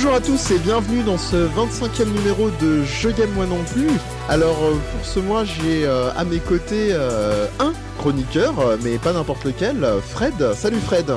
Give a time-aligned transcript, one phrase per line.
[0.00, 3.90] Bonjour à tous et bienvenue dans ce 25e numéro de Je Game Moi Non Plus.
[4.28, 9.12] Alors euh, pour ce mois j'ai euh, à mes côtés euh, un chroniqueur, mais pas
[9.12, 10.54] n'importe lequel, Fred.
[10.54, 11.10] Salut Fred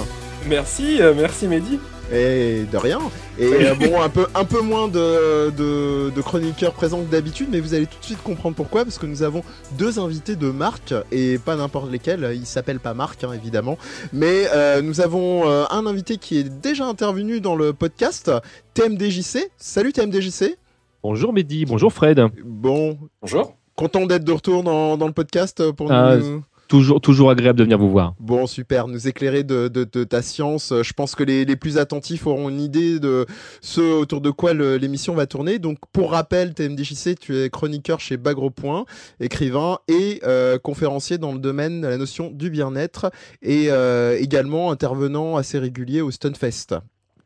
[0.48, 1.80] Merci, merci Mehdi
[2.11, 2.99] et de rien.
[3.39, 7.59] Et euh, bon, un peu, un peu moins de, de, chroniqueurs présents que d'habitude, mais
[7.59, 9.43] vous allez tout de suite comprendre pourquoi, parce que nous avons
[9.77, 13.77] deux invités de marque, et pas n'importe lesquels, ils s'appellent pas Marc, hein, évidemment,
[14.13, 18.31] mais euh, nous avons euh, un invité qui est déjà intervenu dans le podcast,
[18.73, 19.49] TMDJC.
[19.57, 20.57] Salut TMDJC
[21.03, 22.21] Bonjour Mehdi, bonjour Fred.
[22.45, 22.99] Bon.
[23.21, 23.55] Bonjour.
[23.75, 26.43] Content d'être de retour dans, dans le podcast pour ah, nous...
[26.72, 28.16] Toujours, toujours agréable de venir vous voir.
[28.22, 28.88] Bon, super.
[28.88, 30.72] Nous éclairer de, de, ta science.
[30.82, 33.26] Je pense que les, les, plus attentifs auront une idée de
[33.60, 35.60] ce autour de quoi l'émission va tourner.
[35.60, 38.86] Donc, pour rappel, TMDJC, tu es chroniqueur chez Bagro Point,
[39.20, 43.12] écrivain et euh, conférencier dans le domaine de la notion du bien-être
[43.42, 46.76] et euh, également intervenant assez régulier au Stunfest.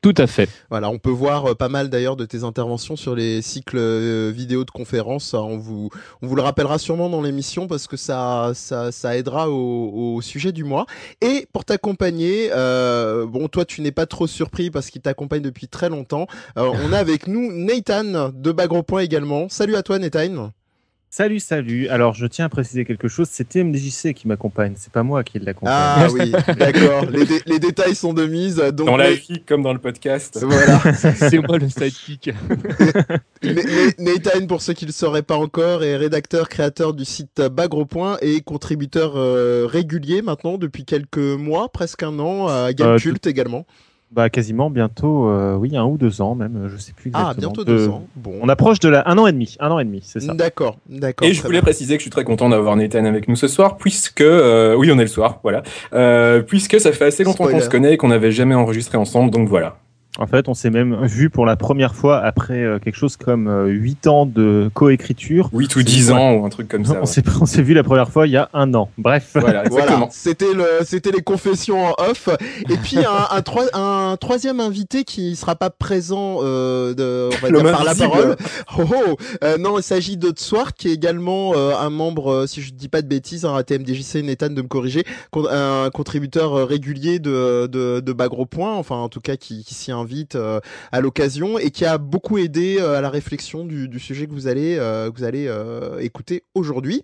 [0.05, 0.47] Tout à fait.
[0.69, 4.31] Voilà, on peut voir euh, pas mal d'ailleurs de tes interventions sur les cycles euh,
[4.31, 5.33] vidéo de conférences.
[5.33, 5.89] On vous,
[6.21, 10.51] on vous le rappellera sûrement dans l'émission parce que ça, ça, ça aidera au, sujet
[10.51, 10.85] du mois.
[11.21, 15.67] Et pour t'accompagner, euh, bon, toi, tu n'es pas trop surpris parce qu'il t'accompagne depuis
[15.67, 16.27] très longtemps.
[16.55, 19.49] on a avec nous Nathan de Bagro Point également.
[19.49, 20.51] Salut à toi, Nathan.
[21.17, 21.87] Salut, salut.
[21.87, 23.29] Alors, je tiens à préciser quelque chose.
[23.31, 24.73] C'est TMDJC qui m'accompagne.
[24.75, 25.73] C'est pas moi qui l'accompagne.
[25.73, 27.05] Ah oui, d'accord.
[27.05, 28.57] Les, détails sont de mise.
[28.57, 30.37] Donc dans la vie comme dans le podcast.
[30.43, 30.81] Voilà.
[30.93, 32.31] c'est moi le sidekick.
[33.97, 38.17] Nathan, pour ceux qui ne le sauraient pas encore, est rédacteur, créateur du site Bagropoint
[38.21, 43.65] et contributeur euh, régulier maintenant depuis quelques mois, presque un an, à Gamecult euh, également.
[44.11, 47.31] Bah quasiment bientôt, euh, oui, un ou deux ans même, je sais plus ah, exactement.
[47.31, 48.07] Ah, bientôt deux ans.
[48.15, 48.33] Bon.
[48.41, 50.33] On approche de la un an et demi, un an et demi, c'est ça.
[50.33, 51.27] D'accord, d'accord.
[51.27, 53.77] Et je voulais préciser que je suis très content d'avoir Nathan avec nous ce soir,
[53.77, 57.59] puisque euh, oui, on est le soir, voilà, euh, puisque ça fait assez longtemps qu'on
[57.59, 59.77] se connaît et qu'on n'avait jamais enregistré ensemble, donc voilà.
[60.17, 63.49] En fait, on s'est même vu pour la première fois après euh, quelque chose comme
[63.49, 65.49] euh, 8 ans de coécriture.
[65.51, 67.01] 8 ou 10 ans ou un truc comme ça.
[67.41, 68.89] On s'est vu la première fois il y a un an.
[68.97, 69.31] Bref.
[69.35, 69.63] Voilà,
[70.11, 72.29] C'était le, c'était les confessions en off.
[72.69, 77.51] Et puis un, un, un troisième invité qui sera pas présent euh, de, on va
[77.51, 78.35] dire, par la parole.
[78.77, 79.17] Oh, oh.
[79.43, 82.87] Euh, non, il s'agit de Tswar qui est également euh, un membre, si je dis
[82.87, 87.99] pas de bêtises, hein, à TMDJC Nathan de me corriger, un contributeur régulier de, de,
[87.99, 90.04] de Bagro Point, enfin en tout cas qui, qui s'y vite
[90.35, 90.59] euh,
[90.91, 94.47] à l'occasion et qui a beaucoup aidé euh, à la réflexion du, sujet que vous
[94.47, 95.49] allez euh, vous allez
[95.99, 97.01] écouter aujourd'hui.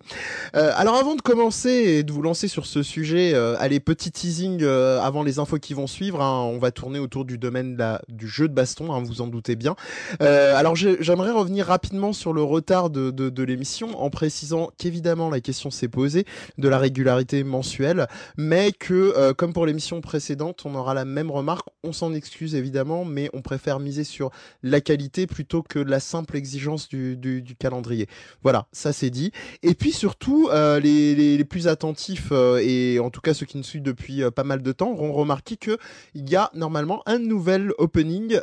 [0.54, 5.24] alors avant de commencer et de vous lancer sur ce sujet, allez petit teasing avant
[5.24, 6.22] les infos qui vont suivre.
[6.22, 7.78] Hein, on va tourner autour du domaine
[8.10, 9.76] du jeu de baston, hein, vous en doutez bien.
[10.20, 15.88] alors j'aimerais revenir rapidement sur le retard de l'émission en précisant qu'évidemment la question s'est
[15.88, 16.26] posée
[16.58, 18.08] de la régularité mensuelle,
[18.38, 21.68] mais que comme pour l'émission précédente, on aura la même remarque.
[21.84, 24.32] On s'en excuse évidemment mais on préfère miser sur
[24.64, 28.08] la qualité plutôt que la simple exigence du, calendrier.
[28.44, 29.32] Voilà, ça c'est dit.
[29.64, 33.64] Et puis surtout, euh, les, plus attentifs, euh, et en tout cas ceux qui nous
[33.64, 35.78] suivent depuis euh, pas mal de temps, auront remarqué qu'il
[36.16, 38.40] y a normalement un nouvel opening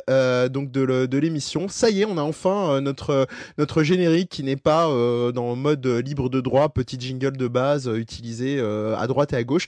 [0.49, 1.67] donc de l'émission.
[1.67, 3.27] Ça y est, on a enfin notre,
[3.57, 4.85] notre générique qui n'est pas
[5.33, 9.67] dans mode libre de droit, petit jingle de base utilisé à droite et à gauche.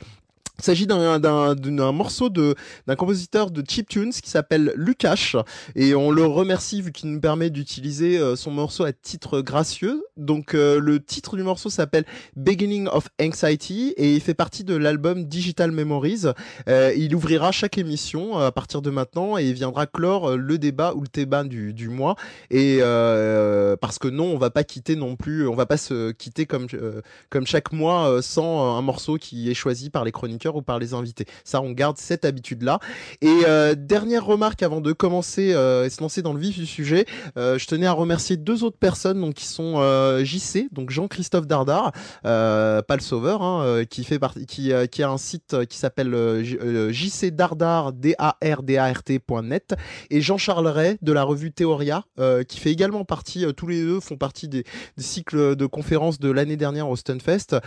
[0.61, 5.35] Il s'agit d'un morceau d'un compositeur de chiptunes qui s'appelle Lukash
[5.75, 10.03] et on le remercie vu qu'il nous permet d'utiliser euh, son morceau à titre gracieux.
[10.17, 12.05] Donc euh, le titre du morceau s'appelle
[12.35, 16.25] Beginning of Anxiety et il fait partie de l'album Digital Memories.
[16.69, 20.93] Euh, il ouvrira chaque émission à partir de maintenant et il viendra clore le débat
[20.93, 22.15] ou le débat du, du mois
[22.51, 22.81] et
[23.81, 26.67] parce que non, on va pas quitter non plus, on va pas se quitter comme
[27.31, 30.93] comme chaque mois sans un morceau qui est choisi par les chroniqueurs ou par les
[30.93, 31.25] invités.
[31.43, 32.79] Ça, on garde cette habitude-là.
[33.21, 36.65] Et euh, dernière remarque avant de commencer euh, et se lancer dans le vif du
[36.65, 37.05] sujet,
[37.37, 39.81] euh, je tenais à remercier deux autres personnes donc qui sont
[40.23, 41.91] JC, donc Jean-Christophe Dardar,
[42.23, 46.13] pas le sauveur, hein, qui fait qui, qui a un site qui s'appelle
[46.43, 49.75] JC D A R D A R T.net
[50.09, 52.03] et Jean-Charles Ray de la revue Théoria
[52.47, 54.63] qui fait également partie, tous les deux font partie des,
[54.97, 57.57] des cycles de conférences de l'année dernière au Stunfest.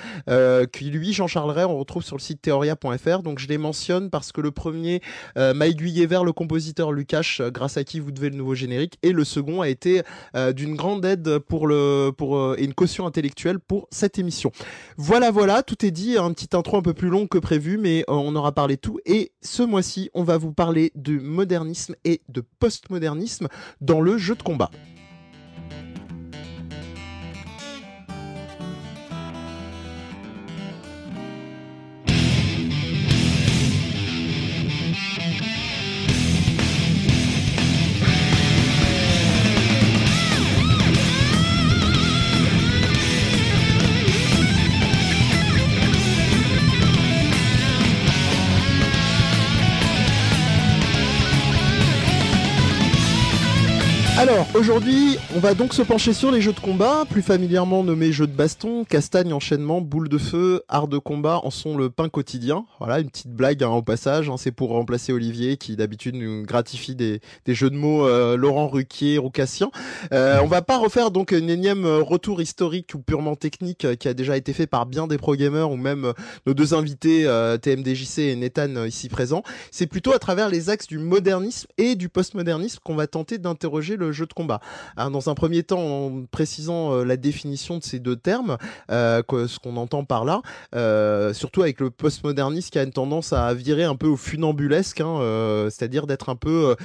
[0.73, 2.74] qui lui, Jean-Charles Ray, on retrouve sur le site Théoria
[3.23, 5.01] donc je les mentionne parce que le premier
[5.37, 8.55] euh, m'a aiguillé vers le compositeur Lukash, euh, grâce à qui vous devez le nouveau
[8.55, 10.03] générique, et le second a été
[10.37, 14.53] euh, d'une grande aide pour et une caution intellectuelle pour cette émission.
[14.97, 16.19] Voilà, voilà, tout est dit.
[16.19, 18.99] Un petit intro un peu plus long que prévu, mais on aura parlé tout.
[19.07, 23.49] Et ce mois-ci, on va vous parler de modernisme et de postmodernisme
[23.81, 24.71] dans le jeu de combat.
[54.27, 58.11] Alors, aujourd'hui, on va donc se pencher sur les jeux de combat, plus familièrement nommés
[58.11, 62.09] jeux de baston, castagne, enchaînement, boule de feu, art de combat en sont le pain
[62.09, 62.65] quotidien.
[62.79, 66.43] Voilà, une petite blague hein, au passage, hein, c'est pour remplacer Olivier qui d'habitude nous
[66.43, 69.71] gratifie des, des jeux de mots euh, Laurent Ruquier, Roucassien.
[70.15, 73.95] Euh, on va pas refaire donc une énième euh, retour historique ou purement technique euh,
[73.95, 76.15] qui a déjà été fait par bien des pro gamers ou même
[76.47, 77.25] nos deux invités
[77.61, 79.43] TMDJC et Nathan ici présents.
[79.71, 83.97] C'est plutôt à travers les axes du modernisme et du postmodernisme qu'on va tenter d'interroger
[83.97, 84.61] le jeu de combat.
[84.97, 88.57] Alors, dans un premier temps, en précisant euh, la définition de ces deux termes,
[88.91, 90.43] euh, ce qu'on entend par là,
[90.75, 95.01] euh, surtout avec le postmodernisme qui a une tendance à virer un peu au funambulesque,
[95.01, 96.77] hein, c'est-à-dire d'être un peu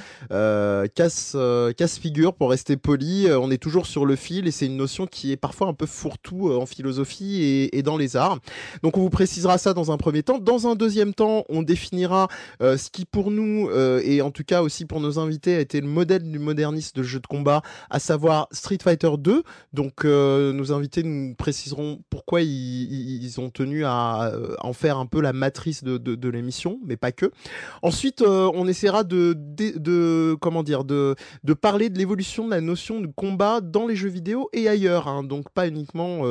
[0.94, 1.36] casse
[1.76, 3.26] casse figure pour rester poli.
[3.30, 5.86] on est toujours sur le fil et c'est une notion qui est parfois un peu
[5.86, 8.38] fourre-tout en philosophie et, dans les arts.
[8.82, 10.38] Donc on vous précisera ça dans un premier temps.
[10.38, 12.28] Dans un deuxième temps, on définira
[12.60, 15.86] ce qui pour nous et en tout cas aussi pour nos invités a été le
[15.86, 19.42] modèle du modernisme de jeu de combat, à savoir Street Fighter 2.
[19.72, 25.06] Donc euh, nos invités nous préciseront pourquoi ils, ont tenu à euh, en faire un
[25.06, 27.30] peu la matrice de, l'émission, mais pas que.
[27.82, 31.14] Ensuite, euh, on essaiera de, comment dire de,
[31.60, 35.08] parler de l'évolution de la notion de combat dans les jeux vidéo et ailleurs.
[35.08, 35.24] Hein.
[35.24, 36.22] Donc pas uniquement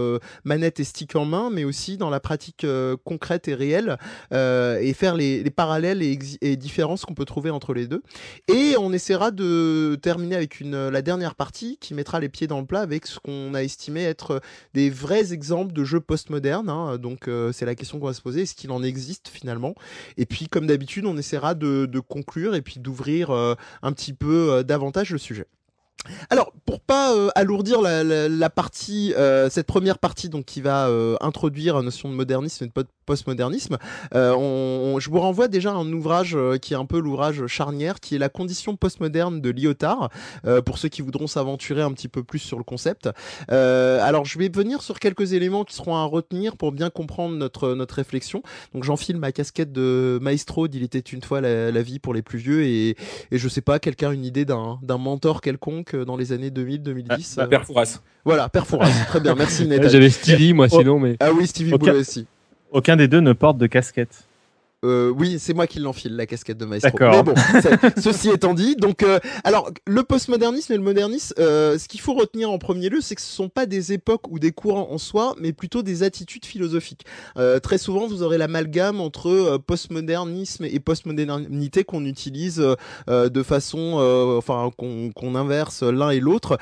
[0.44, 2.66] manette et stick en main, mais aussi dans la pratique
[3.04, 3.98] concrète et réelle
[4.32, 8.02] et faire les, les parallèles et différences qu'on peut trouver entre les deux.
[8.48, 12.48] Et on essaiera de terminer avec une euh, la dernière partie qui mettra les pieds
[12.48, 14.40] dans le plat avec ce qu'on a estimé être euh,
[14.74, 16.70] des vrais exemples de jeux postmodernes.
[16.70, 16.98] Hein.
[16.98, 19.76] Donc euh, c'est la question qu'on va se poser, est-ce qu'il en existe finalement?
[20.18, 25.12] Et puis comme d'habitude, on essaiera de, conclure et puis d'ouvrir un petit peu davantage
[25.12, 25.46] le sujet.
[26.30, 29.14] Alors, pour pas alourdir la, partie,
[29.50, 30.90] cette première partie donc qui va
[31.22, 32.74] introduire la notion de modernisme et de
[33.10, 33.78] postmodernisme.
[34.14, 38.00] Euh, je vous renvoie déjà à un ouvrage euh, qui est un peu l'ouvrage charnière,
[38.00, 40.12] qui est la condition postmoderne de Lyotard,
[40.46, 43.10] euh, pour ceux qui voudront s'aventurer un petit peu plus sur le concept.
[43.50, 47.74] alors, je vais venir sur quelques éléments qui seront à retenir pour bien comprendre notre
[47.74, 48.44] notre réflexion.
[48.74, 52.38] Donc, j'enfile ma casquette de maestro d'Il était une fois la, vie pour les plus
[52.38, 52.90] vieux et,
[53.32, 57.36] et je sais pas, quelqu'un a une idée d'un mentor quelconque dans les années 2000-2010
[57.38, 58.00] ah, Père Fouras.
[58.26, 58.90] Voilà, Père Fouras.
[59.08, 61.18] Très bien, merci J'avais Stevie, moi, sinon, mais.
[61.20, 61.92] Ah oui, Stevie okay.
[61.92, 62.26] aussi.
[62.72, 64.29] Aucun des deux ne porte de casquette.
[64.86, 66.98] Euh, oui, c'est moi qui l'enfile la casquette de maestro.
[67.00, 67.34] Mais bon,
[68.02, 72.14] ceci étant dit, donc euh, alors le postmodernisme et le modernisme, euh, ce qu'il faut
[72.14, 74.98] retenir en premier lieu, c'est que ce sont pas des époques ou des courants en
[74.98, 77.06] soi, mais plutôt des attitudes philosophiques.
[77.38, 82.64] Euh, très souvent, vous aurez l'amalgame entre euh, postmodernisme et postmodernité qu'on utilise
[83.10, 83.80] euh, de façon,
[84.38, 86.58] enfin qu'on inverse l'un et l'autre.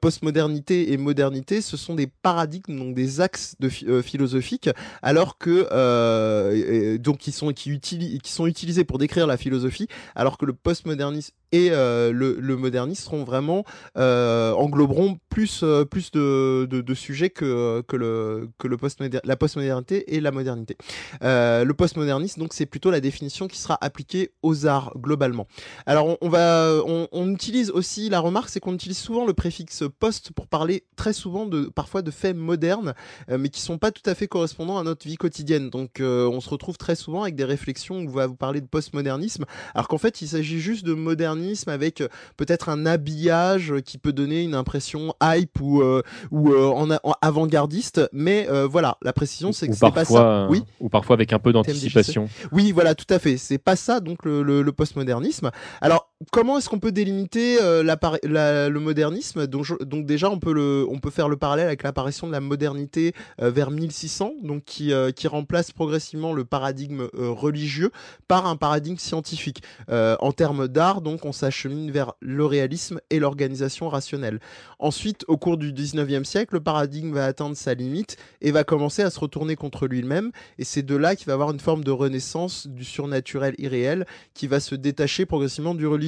[0.00, 4.70] postmodernité et modernité, ce sont des paradigmes, donc des axes de philosophiques,
[5.02, 10.52] alors que donc ils sont qui, sont utilisés pour décrire la philosophie, alors que le
[10.52, 13.64] postmodernisme et euh, le, le, modernisme seront vraiment
[13.96, 19.36] euh, engloberont plus euh, plus de, de, sujets que que le que le postmoder la
[19.36, 20.76] postmodernité et la modernité.
[21.22, 25.46] Le postmodernisme donc c'est plutôt la définition qui sera appliquée aux arts globalement.
[25.86, 30.32] Alors on, va on, utilise aussi la remarque c'est qu'on utilise souvent le préfixe post
[30.32, 32.94] pour parler très souvent de parfois de faits modernes
[33.28, 35.70] mais qui sont pas tout à fait correspondants à notre vie quotidienne.
[35.70, 38.66] Donc on se retrouve très souvent avec des réflexions où on va vous parler de
[38.66, 43.98] postmodernisme alors qu'en fait il s'agit juste de modernisme avec euh, peut-être un habillage qui
[43.98, 46.88] peut donner une impression hype ou euh, ou euh, en,
[47.20, 48.08] avant-gardiste.
[48.12, 50.46] Mais voilà la précision c'est que c'est pas ça.
[50.50, 50.62] oui.
[50.80, 52.28] ou parfois avec un peu d'anticipation.
[52.52, 53.36] Oui voilà tout à fait.
[53.36, 55.50] C'est pas ça donc le, le, postmodernisme.
[55.80, 59.46] Alors comment est-ce qu'on peut délimiter la, le modernisme?
[59.46, 64.64] Donc, déjà on peut faire le parallèle avec l'apparition de la modernité vers 1600 donc
[64.64, 67.90] qui qui remplace progressivement le paradigme religieux
[68.26, 73.88] par un paradigme scientifique en termes d'art donc on s'achemine vers le réalisme et l'organisation
[73.88, 74.40] rationnelle.
[74.78, 79.02] Ensuite, au cours du 19e siècle, le paradigme va atteindre sa limite et va commencer
[79.02, 80.30] à se retourner contre lui-même.
[80.58, 84.46] Et c'est de là qu'il va avoir une forme de renaissance du surnaturel irréel qui
[84.46, 86.07] va se détacher progressivement du religieux.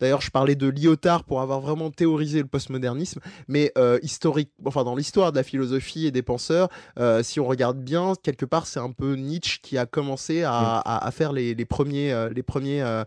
[0.00, 4.84] D'ailleurs, je parlais de Lyotard pour avoir vraiment théorisé le postmodernisme, mais euh, historique, enfin
[4.84, 8.66] dans l'histoire de la philosophie et des penseurs, euh, si on regarde bien, quelque part,
[8.66, 12.42] c'est un peu Nietzsche qui a commencé à, à, faire les, les premiers, euh, les
[12.42, 13.04] premiers euh,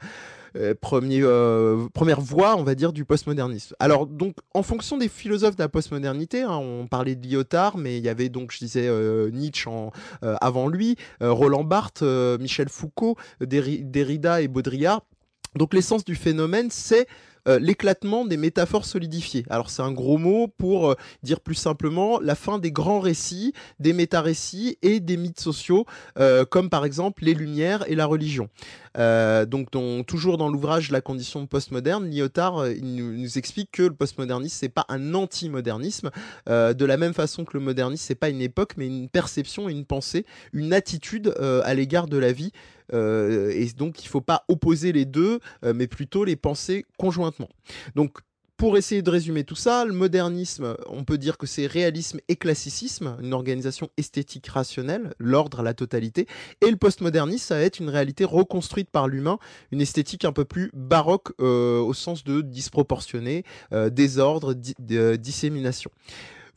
[0.55, 3.75] euh, premier, euh, première voie, on va dire, du postmodernisme.
[3.79, 7.97] Alors, donc, en fonction des philosophes de la postmodernité, hein, on parlait de Lyotard, mais
[7.97, 12.03] il y avait donc, je disais, euh, Nietzsche en, avant lui, Roland Barthes,
[12.39, 15.01] Michel Foucault, Derrida et Baudrillard.
[15.55, 17.07] Donc, l'essence du phénomène, c'est
[17.59, 19.43] l'éclatement des métaphores solidifiées.
[19.49, 23.91] Alors c'est un gros mot pour dire plus simplement la fin des grands récits, des
[23.91, 25.85] méta-récits et des mythes sociaux,
[26.49, 28.47] comme par exemple les Lumières et la religion.
[28.95, 29.71] donc
[30.07, 35.13] toujours dans l'ouvrage La condition postmoderne, Lyotard nous, explique que le postmodernisme c'est pas un
[35.13, 36.11] anti-modernisme,
[36.47, 39.83] de la même façon que le modernisme c'est pas une époque mais une perception, une
[39.83, 42.53] pensée, une attitude à l'égard de la vie
[42.93, 46.85] euh, et donc il ne faut pas opposer les deux, euh, mais plutôt les penser
[46.97, 47.49] conjointement.
[47.95, 48.19] Donc
[48.57, 52.35] pour essayer de résumer tout ça, le modernisme, on peut dire que c'est réalisme et
[52.35, 56.27] classicisme, une organisation esthétique rationnelle, l'ordre, la totalité,
[56.61, 59.37] et le postmodernisme, ça va être une réalité reconstruite par l'humain,
[59.71, 63.43] une esthétique un peu plus baroque euh, au sens de disproportionné,
[63.91, 65.91] désordre, dissémination.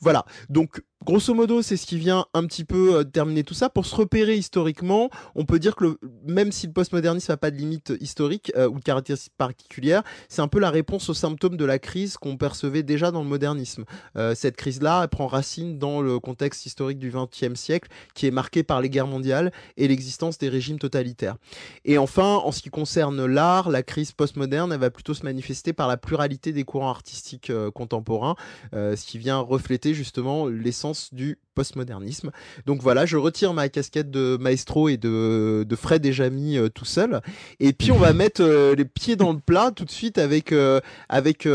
[0.00, 3.68] Voilà, donc Grosso modo, c'est ce qui vient un petit peu euh, terminer tout ça.
[3.68, 7.56] Pour se repérer historiquement, on peut dire que même si le postmodernisme n'a pas de
[7.56, 11.64] limite historique euh, ou de caractéristiques particulières, c'est un peu la réponse aux symptômes de
[11.64, 13.84] la crise qu'on percevait déjà dans le modernisme.
[14.16, 18.62] Euh, cette crise-là, prend racine dans le contexte historique du XXe siècle, qui est marqué
[18.62, 21.36] par les guerres mondiales et l'existence des régimes totalitaires.
[21.84, 25.88] Et enfin, en ce qui concerne l'art, la crise postmoderne, va plutôt se manifester par
[25.88, 28.34] la pluralité des courants artistiques contemporains,
[28.72, 32.30] ce qui vient refléter justement l'essence du postmodernisme.
[32.66, 36.68] Donc voilà, je retire ma casquette de maestro et de, de Fred et Jamy euh,
[36.68, 37.20] tout seul.
[37.60, 40.52] Et puis on va mettre euh, les pieds dans le plat tout de suite avec,
[40.52, 41.48] euh, avec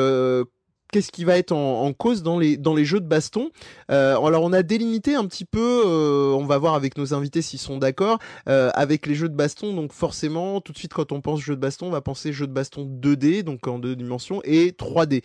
[0.91, 3.49] qu'est-ce qui va être en, cause dans les, jeux de baston.
[3.89, 7.41] Euh, alors on a délimité un petit peu, euh, on va voir avec nos invités
[7.41, 9.73] s'ils sont d'accord, euh, avec les jeux de baston.
[9.73, 12.47] Donc forcément, tout de suite quand on pense jeu de baston, on va penser jeu
[12.47, 15.23] de baston 2D, donc en deux dimensions, et 3D.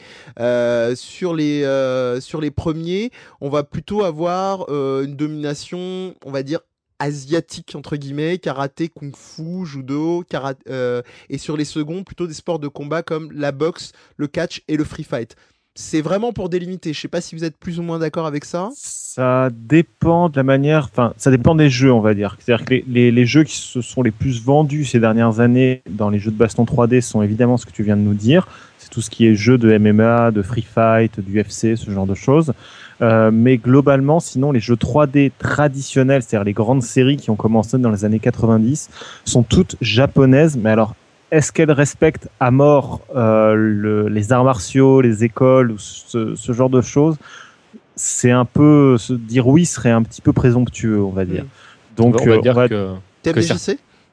[0.96, 1.62] sur, les,
[2.20, 6.60] sur les premiers, on va plutôt avoir une domination, on va dire
[6.98, 12.68] asiatique entre guillemets, karaté, kung-fu, judo, karaté, et sur les seconds plutôt des sports de
[12.68, 15.36] combat comme la boxe, le catch et le free fight
[15.76, 16.92] c'est vraiment pour délimiter.
[16.92, 18.70] Je sais pas si vous êtes plus ou moins d'accord avec ça.
[18.74, 22.36] Ça dépend de la manière, enfin, ça dépend des jeux, on va dire.
[22.40, 26.18] C'est-à-dire que les, jeux qui se sont les plus vendus ces dernières années dans les
[26.18, 28.48] jeux de baston 3D sont évidemment ce que tu viens de nous dire.
[28.78, 32.06] C'est tout ce qui est jeux de MMA, de free fight, du UFC, ce genre
[32.06, 32.52] de choses.
[33.02, 37.76] Euh, mais globalement, sinon, les jeux 3D traditionnels, c'est-à-dire les grandes séries qui ont commencé
[37.78, 38.88] dans les années 90,
[39.24, 40.94] sont toutes japonaises, mais alors
[41.30, 46.80] est-ce qu'elle respecte à mort euh, les arts martiaux, les écoles, ou ce, genre de
[46.80, 47.16] choses?
[47.96, 51.44] C'est un peu se dire oui serait un petit peu présomptueux, on va dire.
[51.96, 52.92] Donc, on va dire que,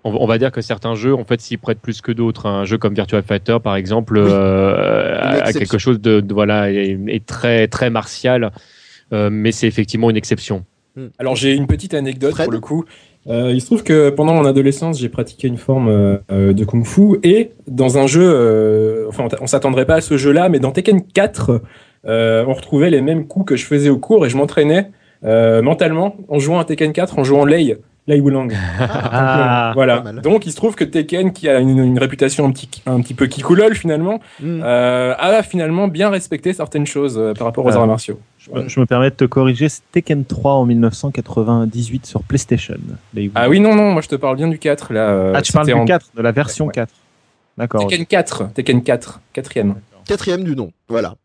[0.06, 2.46] on, va dire que certains jeux, en fait, s'y prêtent plus que d'autres.
[2.46, 7.68] Un jeu comme Virtua Fighter, par exemple, euh, a quelque chose de, voilà, est, très
[7.68, 8.52] très martial,
[9.12, 10.66] euh, mais c'est effectivement une exception.
[10.96, 11.08] Hmm.
[11.18, 12.86] Alors j'ai une petite anecdote pour le coup.
[13.28, 16.66] Euh, il se trouve que pendant mon adolescence, j'ai pratiqué une forme euh, euh, de
[16.66, 21.02] kung-fu et dans un jeu, enfin on s'attendrait pas à ce jeu-là, mais dans Tekken
[21.06, 21.62] 4,
[22.06, 24.92] on retrouvait les mêmes coups que je faisais au cours et je m'entraînais
[25.24, 27.78] mentalement en jouant à Tekken 4, en jouant Lei.
[28.08, 28.52] Lai Wulang.
[28.80, 30.00] Ah, voilà.
[30.24, 33.28] Donc il se trouve que Tekken, qui a une, réputation un petit, un petit peu
[33.28, 34.62] kikoulol finalement, mm.
[34.64, 38.20] a finalement bien respecté certaines choses par rapport aux arts martiaux.
[38.68, 42.76] Je, me permets de te corriger, c'est Tekken 3 en 1998 sur PlayStation.
[43.36, 44.92] Ah oui, non, non, moi je te parle bien du 4.
[44.94, 46.92] Là, euh, ah, tu parles du 4, de la version 4.
[47.58, 47.88] D'accord.
[47.88, 49.76] Tekken 4, Tekken 4, quatrième.
[50.06, 51.16] Quatrième du nom, voilà.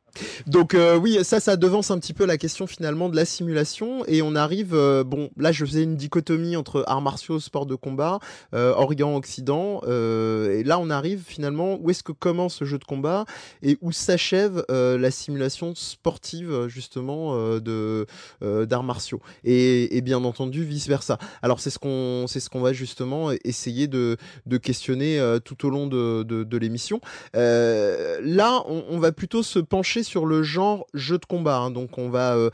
[0.47, 4.05] Donc euh, oui, ça, ça devance un petit peu la question finalement de la simulation
[4.07, 7.75] et on arrive, euh, bon, là je faisais une dichotomie entre arts martiaux, sport de
[7.75, 8.19] combat,
[8.55, 12.85] euh, Orient, Occident, et là on arrive finalement où est-ce que commence ce jeu de
[12.85, 13.25] combat
[13.63, 18.07] et où s'achève la simulation sportive justement de
[18.41, 21.19] d'arts martiaux et, bien entendu vice versa.
[21.43, 25.71] Alors c'est ce qu'on c'est ce qu'on va justement essayer de, de questionner tout au
[25.71, 27.01] long de, de, l'émission.
[27.35, 31.59] là, on, on va plutôt se pencher sur le genre jeu de combat.
[31.59, 31.71] Hein.
[31.71, 32.51] donc on va, euh,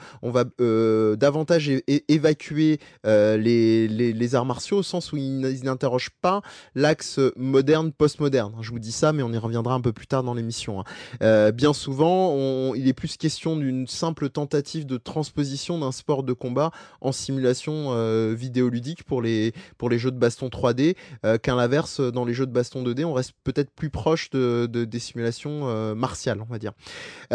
[0.61, 1.70] euh, davantage
[2.08, 6.42] évacuer euh, les, arts martiaux au sens où ils, n'interrogent pas
[6.75, 8.54] l'axe moderne, postmoderne.
[8.61, 10.82] Je vous dis ça, mais on y reviendra un peu plus tard dans l'émission.
[11.20, 11.52] Hein.
[11.52, 16.73] bien souvent, il est plus question d'une simple tentative de transposition d'un sport de combat
[17.00, 17.94] en simulation
[18.34, 20.96] vidéoludique pour les, pour les jeux de baston 3D,
[21.38, 24.99] qu'à l'inverse, dans les jeux de baston 2D, on reste peut-être plus proche de, des
[24.99, 26.73] simulations martiales, on va dire.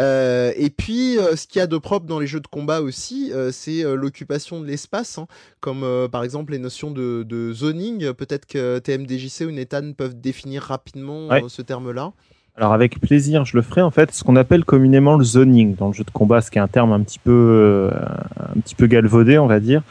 [0.00, 2.80] Euh, et puis, euh, ce qu'il y a de propre dans les jeux de combat
[2.80, 5.26] aussi, euh, c'est l'occupation de l'espace, hein,
[5.60, 8.12] comme par exemple les notions de, zoning.
[8.12, 12.12] Peut-être que TMDJC ou Nethan peuvent définir rapidement ce terme-là.
[12.56, 15.86] Alors avec plaisir, je le ferai en fait ce qu'on appelle communément le zoning dans
[15.86, 18.86] le jeu de combat, ce qui est un terme un petit peu un petit peu
[18.86, 19.82] galvaudé, on va dire.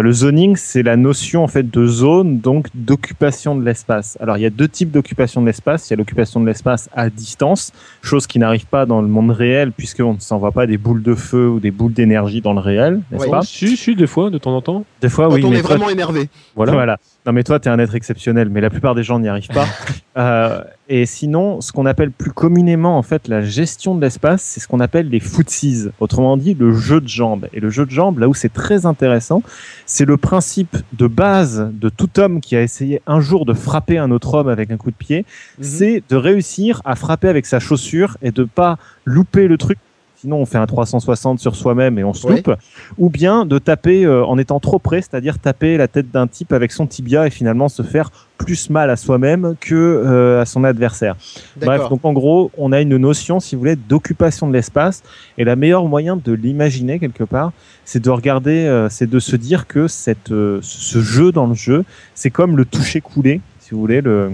[0.00, 4.16] Le zoning, c'est la notion en fait de zone, donc d'occupation de l'espace.
[4.20, 5.90] Alors il y a deux types d'occupation de l'espace.
[5.90, 9.32] Il y a l'occupation de l'espace à distance, chose qui n'arrive pas dans le monde
[9.32, 12.60] réel puisqu'on ne s'envoie pas des boules de feu ou des boules d'énergie dans le
[12.60, 13.42] réel, n'est-ce pas?
[13.42, 14.84] Si, si, des fois, de temps en temps.
[15.00, 15.44] Des fois, Quand oui.
[15.44, 16.28] on mais est toi, vraiment énervé.
[16.54, 16.72] voilà.
[16.72, 16.98] voilà.
[17.26, 19.48] Non, mais toi, tu es un être exceptionnel, mais la plupart des gens n'y arrivent
[19.48, 19.66] pas.
[20.18, 24.60] euh, et sinon, ce qu'on appelle plus communément, en fait, la gestion de l'espace, c'est
[24.60, 25.88] ce qu'on appelle les footsies.
[26.00, 27.46] Autrement dit, le jeu de jambes.
[27.52, 29.42] Et le jeu de jambes, là où c'est très intéressant,
[29.86, 33.98] c'est le principe de base de tout homme qui a essayé un jour de frapper
[33.98, 35.24] un autre homme avec un coup de pied,
[35.58, 35.64] Mhm.
[35.64, 39.78] c'est de réussir à frapper avec sa chaussure et de pas louper le truc.
[40.22, 42.54] Sinon, on fait un 360 sur soi-même et on se loupe.
[42.96, 46.52] Ou bien de taper euh, en étant trop près, c'est-à-dire taper la tête d'un type
[46.52, 50.62] avec son tibia et finalement se faire plus mal à soi-même que euh, à son
[50.62, 51.16] adversaire.
[51.56, 55.02] Bref, donc en gros, on a une notion, si vous voulez, d'occupation de l'espace.
[55.38, 57.50] Et la meilleure moyen de l'imaginer quelque part,
[57.84, 61.84] c'est de regarder, euh, c'est de se dire que cette, ce jeu dans le jeu,
[62.14, 64.30] c'est comme le toucher coulé, si vous voulez, le,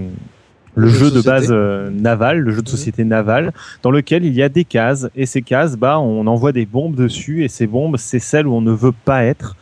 [0.79, 2.75] le Le jeu de base euh, naval, le jeu de Mhm.
[2.77, 3.51] société navale,
[3.83, 5.07] dans lequel il y a des cases.
[5.15, 7.43] Et ces cases, bah, on envoie des bombes dessus.
[7.43, 9.55] Et ces bombes, c'est celles où on ne veut pas être.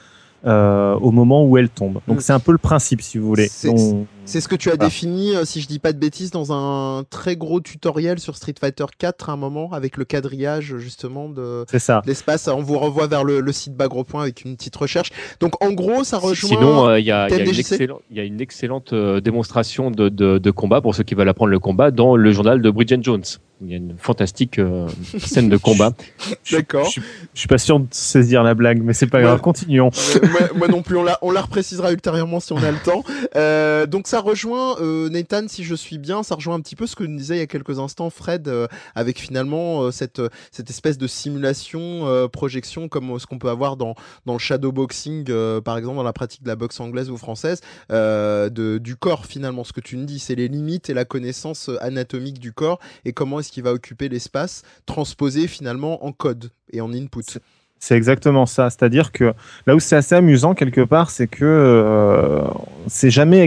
[0.45, 1.99] euh, au moment où elles tombent.
[2.07, 2.21] Donc Mhm.
[2.21, 3.49] c'est un peu le principe, si vous voulez.
[3.67, 4.77] On- C'est ce que tu as Ah.
[4.77, 8.53] défini, euh, si je dis pas de bêtises, dans un très gros tutoriel sur Street
[8.59, 12.01] Fighter 4 à un moment, avec le quadrillage justement de C'est ça.
[12.03, 12.49] de l'espace.
[12.49, 15.11] On vous revoit vers le, le site Bagropoint avec une petite recherche.
[15.39, 16.49] Donc en gros, ça rejoint.
[16.49, 21.03] Sinon, euh, il y, a- une excellente- euh, démonstration de, de, de combat pour ceux
[21.03, 23.23] qui veulent apprendre le combat dans le journal de Bridget Jones.
[23.61, 25.93] Il y a une fantastique euh, scène de combat.
[26.51, 26.87] D'accord.
[26.93, 27.01] Je,
[27.33, 29.23] je suis pas sûr de saisir la blague, mais c'est pas Ouais.
[29.23, 29.41] grave.
[29.41, 29.89] Continuons.
[30.15, 32.77] Euh, moi, moi non plus, on la, on la reprécisera ultérieurement si on a le
[32.77, 33.03] temps.
[33.35, 36.87] Euh, donc ça rejoint, euh, Nathan, si je suis bien, ça rejoint un petit peu
[36.87, 40.21] ce que nous disait il y a quelques instants Fred, euh, avec finalement euh, cette,
[40.51, 45.25] cette espèce de simulation, projection, comme ce qu'on peut avoir dans, dans le shadowboxing,
[45.61, 49.63] par exemple, dans la pratique de la boxe anglaise ou française, de, du corps finalement.
[49.63, 53.13] Ce que tu nous dis, c'est les limites et la connaissance anatomique du corps et
[53.13, 57.39] comment est-ce qu'il va occuper l'espace, transposé finalement en code et en input.
[57.79, 58.69] C'est exactement ça.
[58.69, 59.33] C'est-à-dire que
[59.65, 62.43] là où c'est assez amusant quelque part, c'est que
[62.87, 63.43] c'est jamais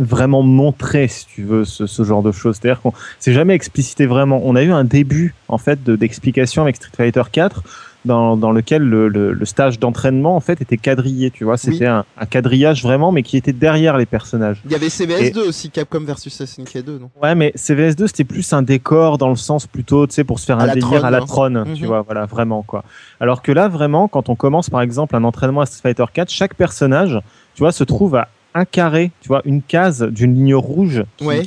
[0.00, 2.58] vraiment montré, si tu veux, ce, ce genre de choses.
[2.60, 4.40] C'est-à-dire qu'on c'est jamais explicité vraiment.
[4.44, 7.62] On a eu un début en fait de- d'explication avec Street Fighter 4
[8.06, 11.30] dans, dans lequel le, le- le stage d'entraînement en fait était quadrillé.
[11.30, 14.62] Tu vois, c'était un, un quadrillage vraiment, mais qui était derrière les personnages.
[14.64, 17.10] Il y avait CVS2 aussi, Capcom versus SNK 2, non?
[17.22, 20.46] Ouais, mais CVS2 c'était plus un décor dans le sens plutôt, tu sais, pour se
[20.46, 21.26] faire À un délire à la hein.
[21.26, 21.88] trône, tu Mhm.
[21.88, 22.84] vois, voilà, vraiment quoi.
[23.20, 26.30] Alors que là, vraiment, quand on commence par exemple un entraînement à Street Fighter 4,
[26.30, 27.18] chaque personnage,
[27.54, 31.24] tu vois, se trouve à un carré, tu vois, une case d'une ligne rouge qui,
[31.26, 31.42] Ouais.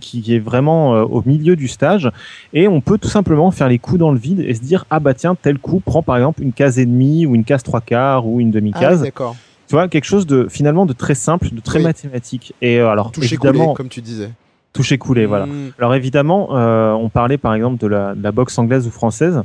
[0.00, 2.10] qui, est vraiment euh, au milieu du stage,
[2.52, 5.00] et on peut tout simplement faire les coups dans le vide et se dire ah
[5.00, 7.80] bah tiens tel coup prend par exemple une case et demie ou une case trois
[7.80, 9.36] quarts ou une Ah, demi-case, oui, d'accord.
[9.68, 11.84] tu vois, quelque chose de finalement de très simple, de très Oui.
[11.84, 12.54] mathématique.
[12.62, 14.30] Et euh, alors Toucher évidemment, coulé, comme tu disais.
[14.72, 15.46] toucher coulé, voilà.
[15.46, 15.72] Mm.
[15.78, 19.42] Alors évidemment, euh, on parlait par exemple de la, de la boxe anglaise ou française.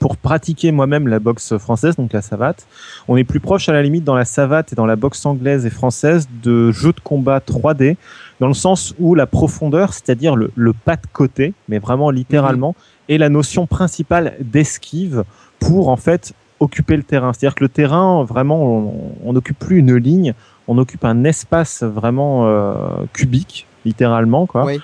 [0.00, 2.66] Pour pratiquer moi-même la boxe française, donc la savate,
[3.06, 5.66] on est plus proche à la limite dans la savate et dans la boxe anglaise
[5.66, 7.96] et française de jeux de combat 3D,
[8.40, 12.74] dans le sens où la profondeur, c'est-à-dire le, le pas de côté, mais vraiment littéralement,
[13.08, 15.24] est la notion principale d'esquive
[15.60, 17.32] pour en fait occuper le terrain.
[17.32, 18.92] C'est-à-dire que le terrain, vraiment,
[19.24, 20.34] on n'occupe plus une ligne,
[20.68, 22.74] on occupe un espace vraiment euh,
[23.12, 24.64] cubique, littéralement, quoi.
[24.64, 24.80] Oui.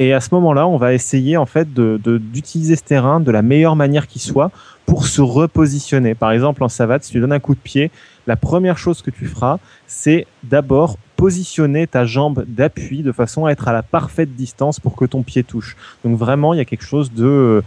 [0.00, 3.76] Et à ce moment-là, on va essayer en fait d'utiliser ce terrain de la meilleure
[3.76, 4.50] manière qui soit
[4.86, 6.14] pour se repositionner.
[6.14, 7.90] Par exemple, en savate, si tu donnes un coup de pied,
[8.26, 13.50] la première chose que tu feras, c'est d'abord positionner ta jambe d'appui de façon à
[13.52, 15.76] être à la parfaite distance pour que ton pied touche.
[16.02, 17.62] Donc vraiment, il y a quelque chose de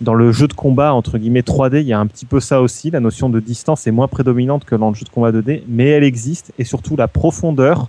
[0.00, 2.60] dans le jeu de combat entre guillemets 3D, il y a un petit peu ça
[2.60, 2.90] aussi.
[2.90, 5.86] La notion de distance est moins prédominante que dans le jeu de combat 2D, mais
[5.86, 7.88] elle existe et surtout la profondeur,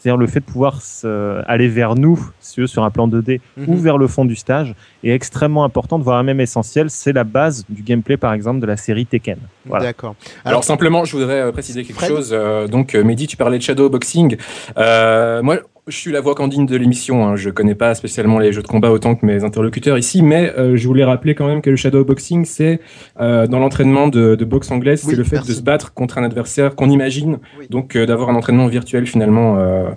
[0.00, 3.74] c'est-à-dire le fait de pouvoir se- aller vers nous, si sur un plan 2D ou
[3.74, 3.76] Mhm.
[3.80, 6.88] vers le fond du stage, est extrêmement importante, voire même essentielle.
[6.90, 9.36] C'est la base du gameplay, par exemple, de la série Tekken.
[9.66, 9.84] Voilà.
[9.84, 10.14] D'accord.
[10.44, 12.30] Alors, simplement, je voudrais euh, préciser quelque Fred chose.
[12.32, 14.36] Euh, donc, euh, Mehdi, tu parlais de shadowboxing.
[14.78, 15.58] Euh, moi,
[15.88, 17.26] je suis la voix candide de l'émission.
[17.26, 17.36] Hein.
[17.36, 20.76] Je connais pas spécialement les jeux de combat autant que mes interlocuteurs ici, mais euh,
[20.76, 22.80] je voulais rappeler quand même que le shadowboxing, c'est
[23.20, 25.48] euh, dans l'entraînement de, de boxe anglaise, Oui, c'est le fait merci.
[25.50, 27.66] de se battre contre un adversaire qu'on imagine, Oui.
[27.70, 29.88] donc euh, d'avoir un entraînement virtuel finalement euh,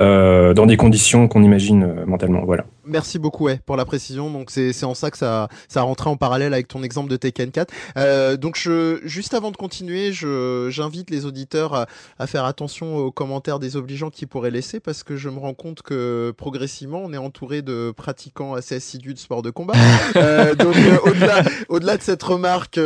[0.00, 2.42] euh, dans des conditions qu'on imagine mentalement.
[2.44, 2.64] Voilà.
[2.88, 4.30] Merci beaucoup ouais, pour la précision.
[4.30, 7.16] Donc c'est c'est en ça que ça ça rentrait en parallèle avec ton exemple de
[7.16, 7.72] Tekken 4.
[7.96, 11.86] Euh, donc je juste avant de continuer, je j'invite les auditeurs à,
[12.18, 15.82] à faire attention aux commentaires désobligeants qu'ils pourraient laisser parce que je me rends compte
[15.82, 19.74] que progressivement on est entouré de pratiquants assez assidus de sport de combat.
[20.16, 22.78] Euh, donc euh, au-delà au-delà de cette remarque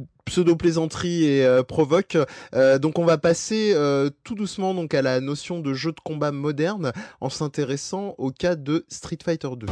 [0.00, 2.16] euh, pla- euh, et provoque.
[2.80, 3.74] donc on va passer
[4.24, 8.54] tout doucement donc à la notion de jeu de combat moderne en s'intéressant au cas
[8.56, 9.66] de Street Fighter 2.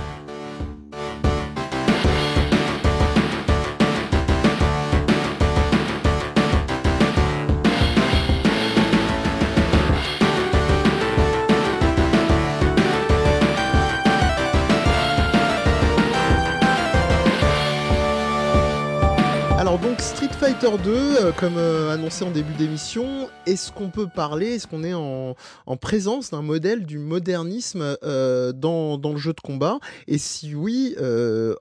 [20.48, 24.82] Fighter 2, euh, comme euh, annoncé en début d'émission, est-ce qu'on peut parler, est-ce qu'on
[24.82, 25.34] est en,
[25.78, 29.78] présence d'un modèle du modernisme euh, dans, le jeu de combat?
[30.06, 30.96] Et si oui,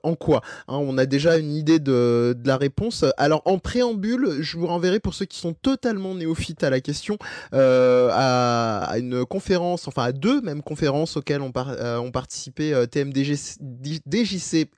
[0.02, 0.40] en quoi?
[0.68, 3.04] Hein, On a déjà une idée de, la réponse.
[3.18, 7.18] Alors en préambule, je vous renverrai pour ceux qui sont totalement néophytes à la question
[7.52, 13.58] à, une conférence, enfin à deux mêmes conférences auxquelles ont, ont participé TMDJC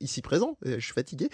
[0.00, 1.28] ici présent, je suis fatigué,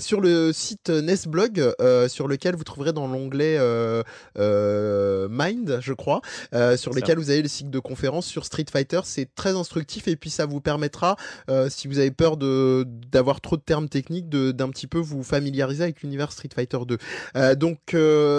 [0.00, 4.02] sur le site Nesblog euh, sur lequel vous trouverez dans l'onglet euh,
[4.38, 6.20] euh, Mind, je crois,
[6.76, 9.00] sur lequel vous avez le cycle de conférences sur Street Fighter.
[9.04, 11.16] C'est très instructif et puis ça vous permettra,
[11.68, 15.84] si vous avez peur de d'avoir trop de termes techniques, d'un petit peu vous familiariser
[15.84, 17.54] avec l'univers Street Fighter 2.
[17.56, 17.94] donc,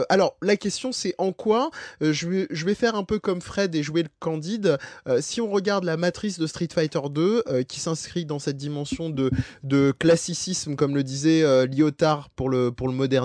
[0.09, 3.75] alors la question c'est en quoi je vais je vais faire un peu comme Fred
[3.75, 4.77] et jouer le candide.
[5.19, 9.31] si on regarde la matrice de Street Fighter 2 qui s'inscrit dans cette dimension de
[9.63, 13.20] de classicisme, comme le disait Lyotard pour le pour le moderne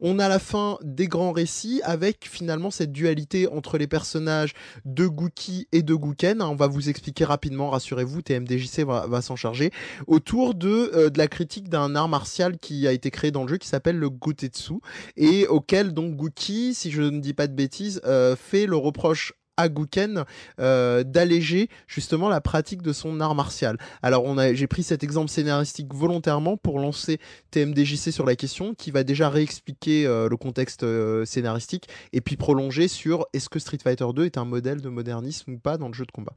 [0.00, 5.06] on a la fin des grands récits avec finalement cette dualité entre les personnages de
[5.06, 6.42] Gookie et de Gooken.
[6.42, 9.70] On va vous expliquer rapidement, rassurez-vous, TMDJC va, s'en charger,
[10.06, 13.48] autour de, euh, de la critique d'un art martial qui a été créé dans le
[13.48, 14.74] jeu qui s'appelle le Gutetsu
[15.16, 19.32] et auquel donc Gookie, si je ne dis pas de bêtises, euh, fait le reproche
[19.58, 20.24] à Guken
[20.60, 23.76] euh, d'alléger justement la pratique de son art martial.
[24.02, 27.18] Alors on a, j'ai pris cet exemple scénaristique volontairement pour lancer
[27.50, 32.36] TMDJC sur la question, qui va déjà réexpliquer euh, le contexte euh, scénaristique et puis
[32.36, 35.88] prolonger sur est-ce que Street Fighter 2 est un modèle de modernisme ou pas dans
[35.88, 36.32] le jeu de combat?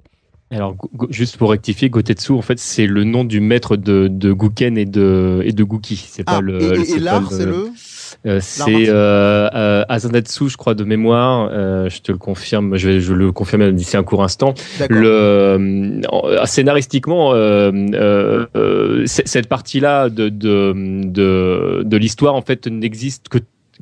[0.49, 0.75] Alors,
[1.09, 4.85] juste pour rectifier, Gotetsu, en fait, c'est le nom du maître de, de Guken et
[4.85, 5.95] de, et de Guki.
[5.95, 6.61] C'est pas ah, le.
[6.61, 7.69] Et, et l'art, c'est le.
[8.27, 11.49] Euh, c'est euh, euh, Azanetsu, je crois, de mémoire.
[11.51, 12.77] Euh, je te le confirme.
[12.77, 14.53] Je vais, je le confirme d'ici un court instant.
[14.89, 17.31] Le euh, scénaristiquement,
[19.05, 20.73] cette partie-là de de
[21.05, 23.39] de, de l'histoire en fait n'existe que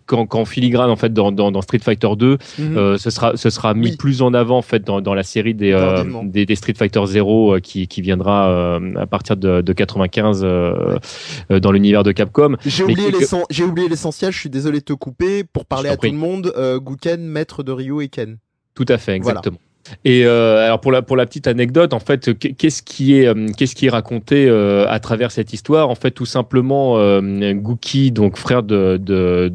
[0.10, 2.78] qu'en filigrane en fait dans, dans, Street Fighter 2 mhm.
[2.78, 5.54] euh, ce sera ce sera mis plus en avant en fait dans, dans la série
[5.54, 9.74] des, euh, des, des Street Fighter 0 euh, qui, qui viendra à partir de, de
[9.74, 12.56] 95 dans l'univers de Capcom.
[12.66, 13.12] J'ai oublié
[13.50, 15.44] j'ai oublié l'essentiel je suis désolé de te couper.
[15.44, 16.54] Pour parler à tout le monde
[16.86, 18.38] Guken maître de Ryu et Ken.
[18.76, 19.58] Tout à fait exactement
[20.06, 23.88] et euh, alors pour la petite anecdote, en fait, qu'est-ce qui est euh, qu'est-ce qui
[23.88, 25.90] est raconté euh, à travers cette histoire?
[25.90, 27.22] En fait, tout simplement, euh,
[28.12, 29.52] donc frère de de,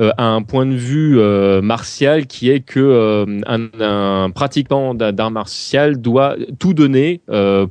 [0.00, 1.18] euh, a un point de vue
[1.62, 7.20] martial qui est que un, pratiquant d'art martial doit tout donner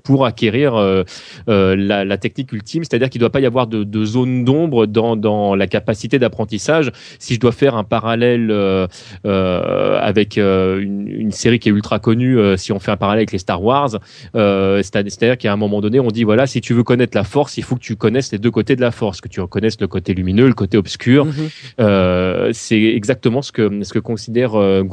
[0.03, 1.05] pour acquérir
[1.47, 5.55] la, technique ultime, c'est-à-dire qu'il ne doit pas y avoir de, zone d'ombre dans dans
[5.55, 6.91] la capacité d'apprentissage.
[7.19, 8.51] Si je dois faire un parallèle
[9.23, 13.31] avec une, une série qui est ultra connue euh, si on fait un parallèle avec
[13.31, 13.97] les Star Wars.
[14.35, 17.57] Euh, c'est-à-dire qu'à un moment donné, on dit voilà, si tu veux connaître la Force,
[17.57, 19.87] il faut que tu connaisses les deux côtés de la Force, que tu reconnaisses le
[19.87, 21.25] côté lumineux, le côté obscur.
[21.25, 21.33] Mhm.
[21.79, 24.55] Euh, c'est exactement ce que ce que considère.
[24.55, 24.83] Euh,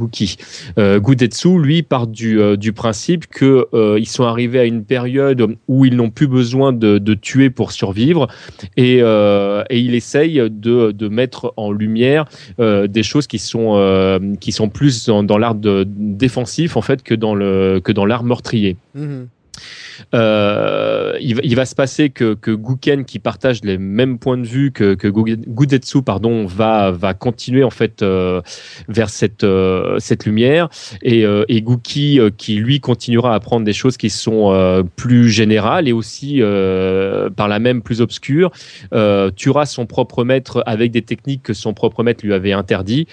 [0.98, 3.66] Gudetsu, lui, part du, du principe que
[3.98, 7.72] ils sont arrivés à une période où ils n'ont plus besoin de, de, tuer pour
[7.72, 8.28] survivre
[8.76, 12.26] et, et il essaye de, de mettre en lumière
[12.58, 16.43] des choses qui sont qui sont plus dans, dans l'art de défense
[16.76, 18.76] en fait que dans le que dans l'art meurtrier.
[18.94, 19.28] Mhm.
[20.14, 24.72] Euh, il, va se passer que, que Guken, qui partage les mêmes points de vue
[24.72, 28.40] que, que Gudetsu, pardon, va va continuer en fait euh,
[28.88, 30.68] vers cette euh, cette lumière
[31.02, 35.92] et, et Guki qui lui continuera à apprendre des choses qui sont plus générales et
[35.92, 36.40] aussi
[37.36, 38.50] par la même plus obscures,
[39.36, 43.06] tuera son propre maître avec des techniques que son propre maître lui avait interdit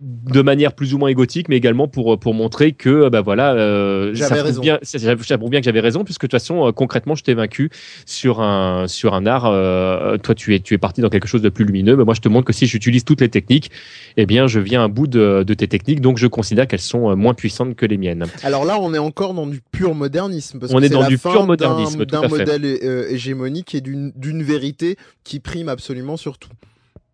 [0.00, 4.10] de manière plus ou moins égotique, mais également pour pour montrer que bah voilà, euh,
[4.14, 4.60] j'avais raison.
[4.60, 7.70] Bien, ça, bien que j'avais raison, puisque de toute façon, euh, concrètement, je t'ai vaincu
[8.04, 9.46] sur un sur un art.
[9.46, 12.14] Euh, toi, tu es tu es parti dans quelque chose de plus lumineux, mais moi,
[12.14, 13.70] je te montre que si j'utilise toutes les techniques,
[14.16, 17.10] eh bien, je viens à bout de, de tes techniques, donc je considère qu'elles sont
[17.10, 18.26] euh, moins puissantes que les miennes.
[18.42, 20.58] Alors là, on est encore dans du pur modernisme.
[20.58, 22.64] Parce on est, dans du pur modernisme, d'un modèle
[23.10, 26.50] hégémonique et d'une vérité qui prime absolument sur tout.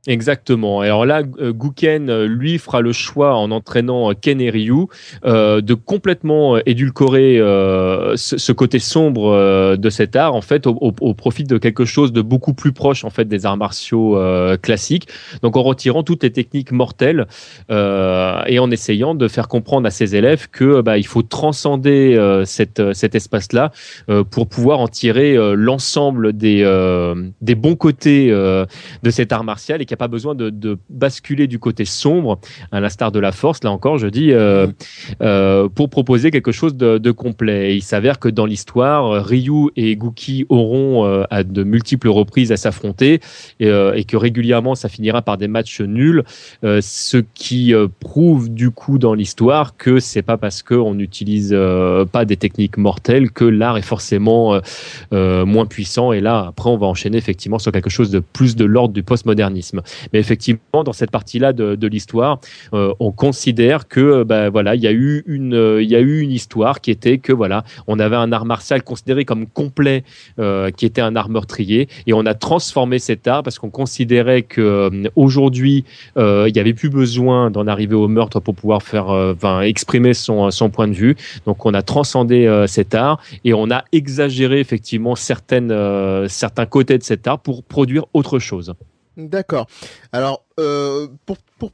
[0.08, 0.80] Exactement.
[0.80, 4.86] Alors là, euh, Guken, euh, lui, fera le choix en entraînant euh, Ken et Ryu
[5.22, 7.36] de complètement édulcorer
[8.16, 12.54] ce, côté sombre de cet art, en fait, au, profit de quelque chose de beaucoup
[12.54, 14.18] plus proche, en fait, des arts martiaux
[14.62, 15.08] classiques.
[15.42, 17.26] Donc, en retirant toutes les techniques mortelles
[17.70, 22.94] et en essayant de faire comprendre à ses élèves que bah, il faut transcender cette,
[22.94, 23.70] cet espace-là
[24.30, 26.62] pour pouvoir en tirer l'ensemble des,
[27.40, 31.58] des bons côtés de cet art martial et n'y a pas besoin de, basculer du
[31.58, 34.66] côté sombre, à l'instar de la force, là encore, je dis, euh,
[35.22, 37.76] euh, pour proposer quelque chose de, complet.
[37.76, 42.56] il s'avère que dans l'histoire, Ryu et Guki auront euh, à de multiples reprises à
[42.56, 43.20] s'affronter
[43.60, 46.24] et, que régulièrement, ça finira par des matchs nuls,
[46.62, 51.56] ce qui prouve du coup dans l'histoire que c'est pas parce qu'on n'utilise
[52.12, 54.58] pas des techniques mortelles que l'art est forcément
[55.10, 56.12] moins puissant.
[56.12, 59.02] Et là, après, on va enchaîner effectivement sur quelque chose de plus de l'ordre du
[59.02, 59.81] postmodernisme.
[60.12, 62.40] Mais effectivement, dans cette partie-là de, l'histoire,
[62.72, 66.20] euh, on considère que ben voilà, il y a eu une il y a eu
[66.20, 70.04] une histoire qui était que voilà, on avait un art martial considéré comme complet,
[70.38, 74.42] euh, qui était un art meurtrier, et on a transformé cet art parce qu'on considérait
[74.42, 75.84] que aujourd'hui
[76.16, 80.50] il n'y avait plus besoin d'en arriver au meurtre pour pouvoir faire, enfin, exprimer son,
[80.72, 81.16] point de vue.
[81.46, 87.26] Donc on a transcendé cet art et on a exagéré effectivement certains côtés de cet
[87.26, 88.74] art pour produire autre chose.
[89.16, 89.66] D'accord.
[90.12, 91.08] Alors, euh,
[91.58, 91.72] pour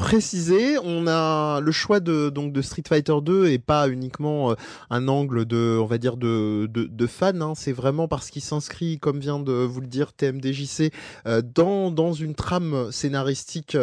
[0.00, 4.54] préciser, on a le choix de Street Fighter 2 et pas uniquement euh,
[4.90, 7.42] un angle de, fan.
[7.42, 7.52] Hein.
[7.54, 10.92] C'est vraiment parce qu'il s'inscrit, comme vient de vous le dire TMDJC,
[11.26, 13.76] euh, dans une trame scénaristique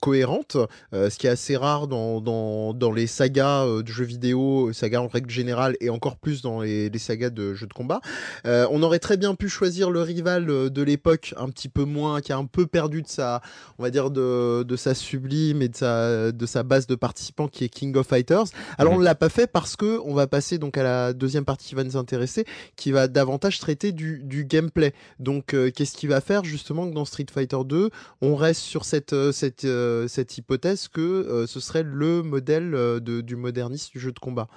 [0.00, 0.56] cohérente,
[0.92, 5.76] ce qui est assez rare dans les sagas de jeux vidéo, sagas en règle générale
[5.80, 8.00] et encore plus dans les, les sagas de jeux de combat.
[8.44, 12.32] on aurait très bien pu choisir le rival de l'époque, un petit peu moins, qui
[12.32, 13.29] a un peu perdu de sa,
[13.78, 14.30] on va dire de
[14.62, 18.06] de, sa sublime et de sa, de sa base de participants qui est King of
[18.06, 18.44] Fighters.
[18.78, 19.02] Alors on mhm.
[19.02, 21.74] on l'a pas fait parce que on va passer donc à la deuxième partie qui
[21.74, 22.44] va nous intéresser,
[22.76, 24.94] qui va davantage traiter du, gameplay.
[25.18, 27.90] Donc euh, qu'est-ce qu'il va faire justement que dans Street Fighter 2,
[28.20, 33.20] on reste sur cette, euh, cette, euh, cette hypothèse que ce serait le modèle de,
[33.20, 34.48] du modernisme du jeu de combat?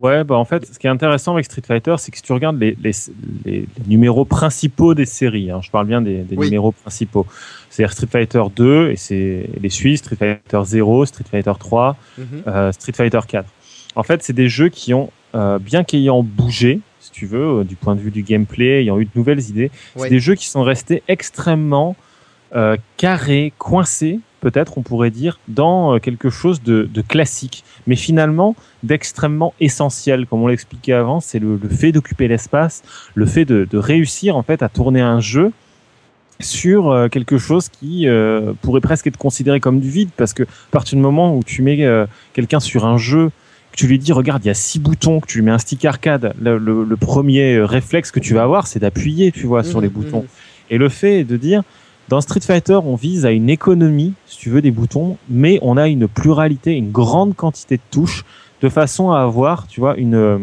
[0.00, 2.32] Ouais, bah en fait, ce qui est intéressant avec Street Fighter, c'est que si tu
[2.32, 2.92] regardes les, les,
[3.44, 7.26] les, numéros principaux des séries, hein, je parle bien des, des numéros principaux,
[7.68, 12.24] c'est-à-dire Street Fighter 2 et c'est les Suisses, Street Fighter 0, Street Fighter 3, mhm.
[12.46, 13.46] euh, Street Fighter 4.
[13.94, 17.64] En fait, c'est des jeux qui ont, euh, bien qu'ayant bougé, si tu veux, euh,
[17.64, 20.48] du point de vue du gameplay, ayant eu de nouvelles idées, c'est des jeux qui
[20.48, 21.94] sont restés extrêmement
[22.96, 29.54] carrés, coincés peut-être on pourrait dire, dans euh, quelque chose de, classique, mais finalement d'extrêmement
[29.60, 30.26] essentiel.
[30.26, 32.82] Comme on l'expliquait avant, c'est le, fait d'occuper l'espace,
[33.14, 35.52] le fait de, réussir en fait à tourner un jeu
[36.40, 40.44] sur euh, quelque chose qui euh, pourrait presque être considéré comme du vide, parce que
[40.44, 41.86] à partir du moment où tu mets
[42.32, 43.30] quelqu'un sur un jeu,
[43.72, 45.58] que tu lui dis regarde il y a six boutons, que tu lui mets un
[45.58, 49.88] stick arcade, le, premier réflexe que tu vas avoir, c'est d'appuyer, tu vois, sur les
[49.88, 50.22] mmh, boutons.
[50.22, 50.72] Mmh.
[50.72, 51.62] Et le fait de dire
[52.10, 55.76] dans Street Fighter, on vise à une économie, si tu veux, des boutons, mais on
[55.76, 58.24] a une pluralité, une grande quantité de touches,
[58.60, 60.38] de façon à avoir, tu vois, une, euh,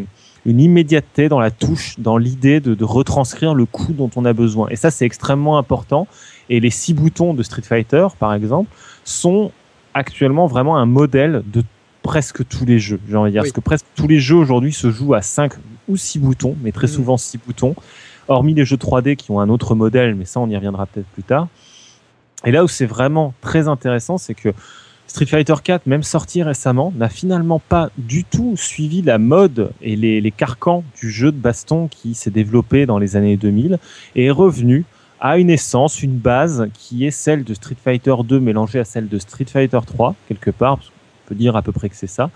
[0.45, 4.69] une immédiateté dans la touche, dans l'idée de, retranscrire le coup dont on a besoin.
[4.69, 6.07] Et ça, c'est extrêmement important.
[6.49, 9.51] Et les six boutons de Street Fighter, par exemple, sont
[9.93, 11.63] actuellement vraiment un modèle de
[12.01, 13.01] presque tous les jeux.
[13.09, 15.51] J'ai envie de dire, parce que presque tous les jeux aujourd'hui se jouent à cinq
[15.89, 16.91] ou six boutons, mais très mmh.
[16.91, 17.75] souvent six boutons
[18.27, 21.07] hormis les jeux 3D qui ont un autre modèle, mais ça on y reviendra peut-être
[21.07, 21.47] plus tard.
[22.45, 24.53] Et là où c'est vraiment très intéressant, c'est que
[25.07, 29.95] Street Fighter 4, même sorti récemment, n'a finalement pas du tout suivi la mode et
[29.95, 33.79] les, carcans du jeu de baston qui s'est développé dans les années 2000
[34.15, 34.85] et est revenu
[35.19, 39.07] à une essence, une base qui est celle de Street Fighter 2 mélangée à celle
[39.07, 42.29] de Street Fighter 3, quelque part, on peut dire à peu près que c'est ça,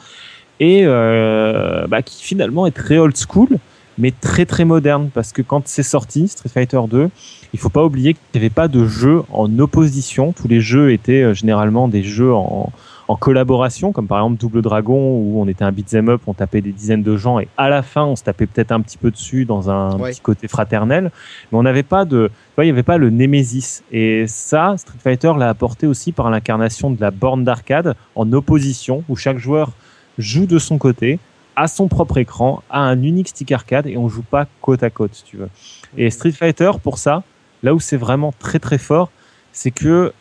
[0.60, 3.60] et euh, bah, qui finalement est très old school,
[3.98, 7.10] mais très très moderne parce que quand c'est sorti Street Fighter 2,
[7.54, 10.34] il faut pas oublier qu'il n'y avait pas de jeu en opposition.
[10.34, 12.72] Tous les jeux étaient euh, généralement des jeux en,
[13.12, 16.62] en collaboration, comme par exemple Double Dragon où on était un beat'em up, on tapait
[16.62, 19.12] des dizaines de gens et à la fin on se tapait peut-être un petit peu
[19.12, 21.12] dessus dans un petit côté fraternel,
[21.52, 23.84] mais on n'avait pas de, il n'y avait pas le Nemesis.
[23.92, 29.04] Et ça Street Fighter l'a apporté aussi par l'incarnation de la borne d'arcade en opposition
[29.10, 29.72] où chaque joueur
[30.18, 31.20] joue de son côté
[31.62, 34.90] à son propre écran, à un unique stick arcade et on joue pas côte à
[34.90, 35.50] côte, si tu veux.
[35.96, 37.22] Et Street Fighter, pour ça,
[37.62, 39.12] là où c'est vraiment très très fort,
[39.52, 40.12] c'est que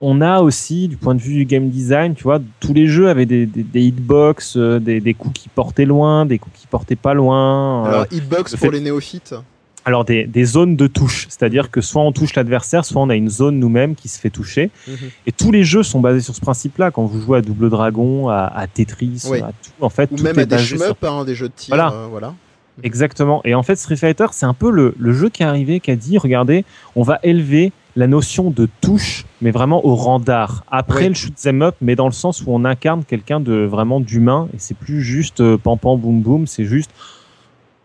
[0.00, 3.08] on a aussi, du point de vue du game design, tu vois, tous les jeux
[3.08, 6.96] avaient des, des, hitbox, euh, des, des, coups qui portaient loin, des coups qui portaient
[6.96, 7.86] pas loin.
[7.86, 9.36] Euh, Alors, hitbox pour les néophytes
[9.84, 13.14] alors des, des, zones de touche, c'est-à-dire que soit on touche l'adversaire, soit on a
[13.14, 14.70] une zone nous-mêmes qui se fait toucher.
[14.86, 14.96] Mhm.
[15.26, 16.90] Et tous les jeux sont basés sur ce principe-là.
[16.90, 20.22] Quand vous jouez à Double Dragon, à, à Tetris, à tout, en fait, ou tout
[20.22, 21.74] même est à des hein, des jeux de tir.
[21.74, 21.92] Voilà.
[21.92, 22.34] Euh, voilà.
[22.82, 23.42] Exactement.
[23.44, 25.90] Et en fait, Street Fighter, c'est un peu le, le, jeu qui est arrivé, qui
[25.90, 26.64] a dit, regardez,
[26.96, 30.64] on va élever la notion de touche, mais vraiment au rang d'art.
[30.70, 34.00] Après le shoot them up, mais dans le sens où on incarne quelqu'un de vraiment
[34.00, 36.90] d'humain, et c'est plus juste euh, pam pam boum boum, c'est juste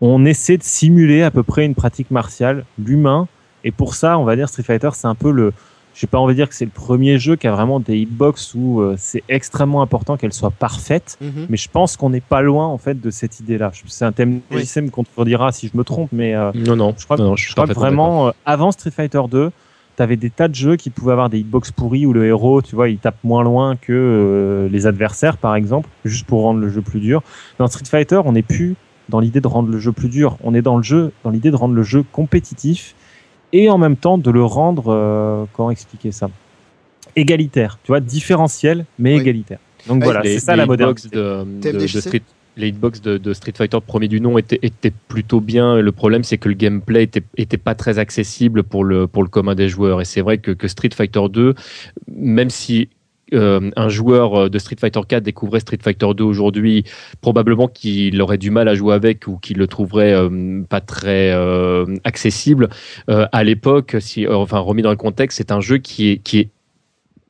[0.00, 3.28] on essaie de simuler à peu près une pratique martiale, l'humain.
[3.64, 5.52] Et pour ça, on va dire Street Fighter, c'est un peu le,
[5.94, 7.98] je sais pas, on va dire que c'est le premier jeu qui a vraiment des
[7.98, 11.18] hitbox où euh, c'est extrêmement important qu'elle soit parfaite.
[11.20, 11.46] Mhm.
[11.48, 13.72] Mais je pense qu'on n'est pas loin en fait de cette idée-là.
[13.86, 14.64] C'est un thème Oui.
[14.64, 17.36] JC me contredira si je me trompe, mais euh, Non, non, je crois, non, non,
[17.36, 19.50] je crois que vraiment euh, avant Street Fighter 2,
[19.96, 22.76] t'avais des tas de jeux qui pouvaient avoir des hitbox pourris où le héros, tu
[22.76, 26.68] vois, il tape moins loin que euh, les adversaires, par exemple, juste pour rendre le
[26.68, 27.24] jeu plus dur.
[27.58, 28.76] Dans Street Fighter, on n'est plus
[29.08, 30.36] dans l'idée de rendre le jeu plus dur.
[30.42, 32.94] On est dans le jeu, dans l'idée de rendre le jeu compétitif
[33.52, 36.28] et en même temps de le rendre, euh, comment expliquer ça,
[37.16, 37.78] égalitaire.
[37.82, 39.20] Tu vois, différentiel mais Oui.
[39.20, 39.58] égalitaire.
[39.86, 41.08] Donc voilà, c'est ça les la modernité.
[41.08, 42.00] de, de- de TMDJC?
[42.00, 42.22] Street,
[42.56, 45.80] les hitbox de, de Street Fighter premier du nom étaient, étaient plutôt bien.
[45.80, 49.28] Le problème, c'est que le gameplay était, était pas très accessible pour le, pour le
[49.28, 50.00] commun des joueurs.
[50.00, 51.54] Et c'est vrai que, que Street Fighter 2,
[52.08, 52.88] même si
[53.34, 56.84] euh, un joueur de Street Fighter 4 découvrait Street Fighter 2 aujourd'hui,
[57.20, 61.32] probablement qu'il aurait du mal à jouer avec ou qu'il le trouverait euh, pas très
[61.32, 62.68] euh, accessible.
[63.10, 66.18] Euh, à l'époque, si, euh, enfin remis dans le contexte, c'est un jeu qui est,
[66.18, 66.50] qui est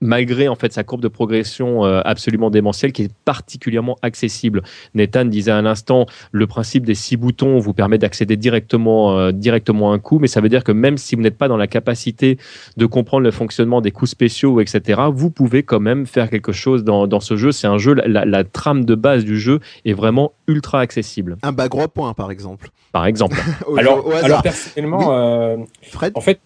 [0.00, 4.62] malgré en fait sa courbe de progression euh, absolument démentielle, qui est particulièrement accessible.
[4.94, 9.92] Nathan disait à l'instant, le principe des six boutons vous permet d'accéder directement, euh, directement
[9.92, 11.66] à un coup, mais ça veut dire que même si vous n'êtes pas dans la
[11.66, 12.38] capacité
[12.76, 16.84] de comprendre le fonctionnement des coups spéciaux, etc., vous pouvez quand même faire quelque chose
[16.84, 17.52] dans, dans ce jeu.
[17.52, 21.36] C'est un jeu, la, la- trame de base du jeu est vraiment ultra accessible.
[21.42, 22.70] Un bas gros point, par exemple.
[22.92, 23.36] Par exemple.
[23.66, 26.12] Au, Alors, au alors personnellement, euh, Fred?
[26.14, 26.40] en fait,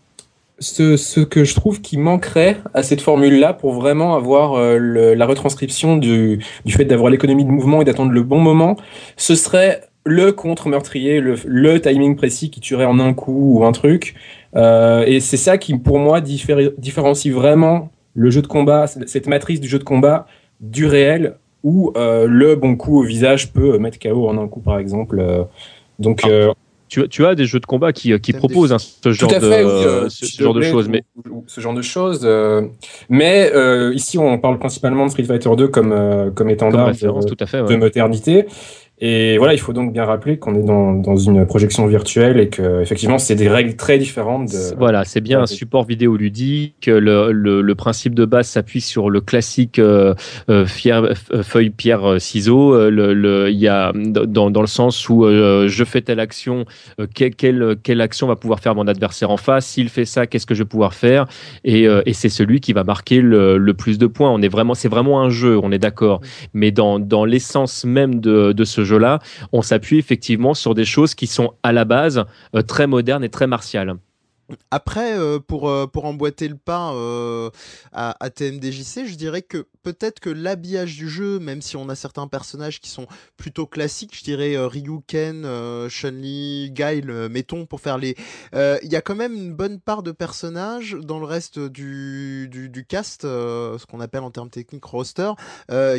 [0.59, 5.15] ce, ce que je trouve qui manquerait à cette formule-là pour vraiment avoir euh, le-
[5.15, 8.77] la retranscription du, du fait d'avoir l'économie de mouvement et d'attendre le bon moment,
[9.17, 13.73] ce serait le contre-meurtrier, le, le timing précis qui tuerait en un coup ou un
[13.73, 14.15] truc.
[14.57, 19.27] Euh, et c'est ça qui, pour moi, diffé- différencie vraiment le jeu de combat, cette
[19.29, 20.27] matrice du jeu de combat
[20.61, 24.61] du réel, où euh, le bon coup au visage peut mettre KO en un coup,
[24.61, 25.19] par exemple.
[25.21, 25.45] Euh,
[26.01, 26.29] donc, Ah.
[26.29, 26.53] euh,
[26.93, 29.31] Tu, tu as des jeux de combat qui, qui Thème proposent hein, ce tout genre
[29.31, 31.05] de, oui, euh, ce, genre de choses, ou- mais
[31.47, 32.21] ce genre de choses.
[32.23, 32.67] euh,
[33.09, 36.89] mais euh, ici, on parle principalement de Street Fighter 2 comme euh, comme comme étendard
[36.89, 37.61] référence, de, tout à fait.
[37.61, 37.77] de ouais.
[37.79, 38.45] modernité.
[39.05, 42.49] Et voilà, il faut donc bien rappeler qu'on est dans, dans une projection virtuelle et
[42.49, 44.53] que effectivement, c'est des règles très différentes.
[44.53, 46.87] De, Voilà, c'est bien un support vidéoludique.
[46.87, 50.15] Le, le, le principe de base s'appuie sur le classique euh,
[50.49, 52.89] euh, fier- euh, feuille pierre euh, ciseaux.
[52.91, 56.65] Le- le- Il y a dans, dans le sens où euh, je fais telle action,
[57.01, 59.67] euh, quelle, quelle, quelle action va pouvoir faire mon adversaire en face?
[59.67, 61.27] S'il fait ça, qu'est-ce que je vais pouvoir faire?
[61.65, 64.31] Et, euh, et c'est celui qui va marquer le, le plus de points.
[64.31, 66.21] On est vraiment, c'est vraiment un jeu, on est d'accord.
[66.55, 69.19] Mais dans, dans l'essence même de, de ce jeu-là,
[69.53, 72.25] on s'appuie effectivement sur des choses qui sont à la base
[72.55, 73.97] euh, très modernes et très martiales.
[74.71, 77.51] Après, euh, pour, euh, pour emboîter le pas euh,
[77.93, 82.27] à, TMDJC, je dirais que peut-être que l'habillage du jeu, même si on a certains
[82.27, 85.43] personnages qui sont plutôt classiques, je dirais Ryu, Ken,
[85.89, 88.17] Chun-Li, Guile, mettons, pour faire les...
[88.55, 92.85] Il y a quand même une bonne part de personnages dans le reste du, du,
[92.87, 95.33] cast, ce qu'on appelle en termes techniques roster,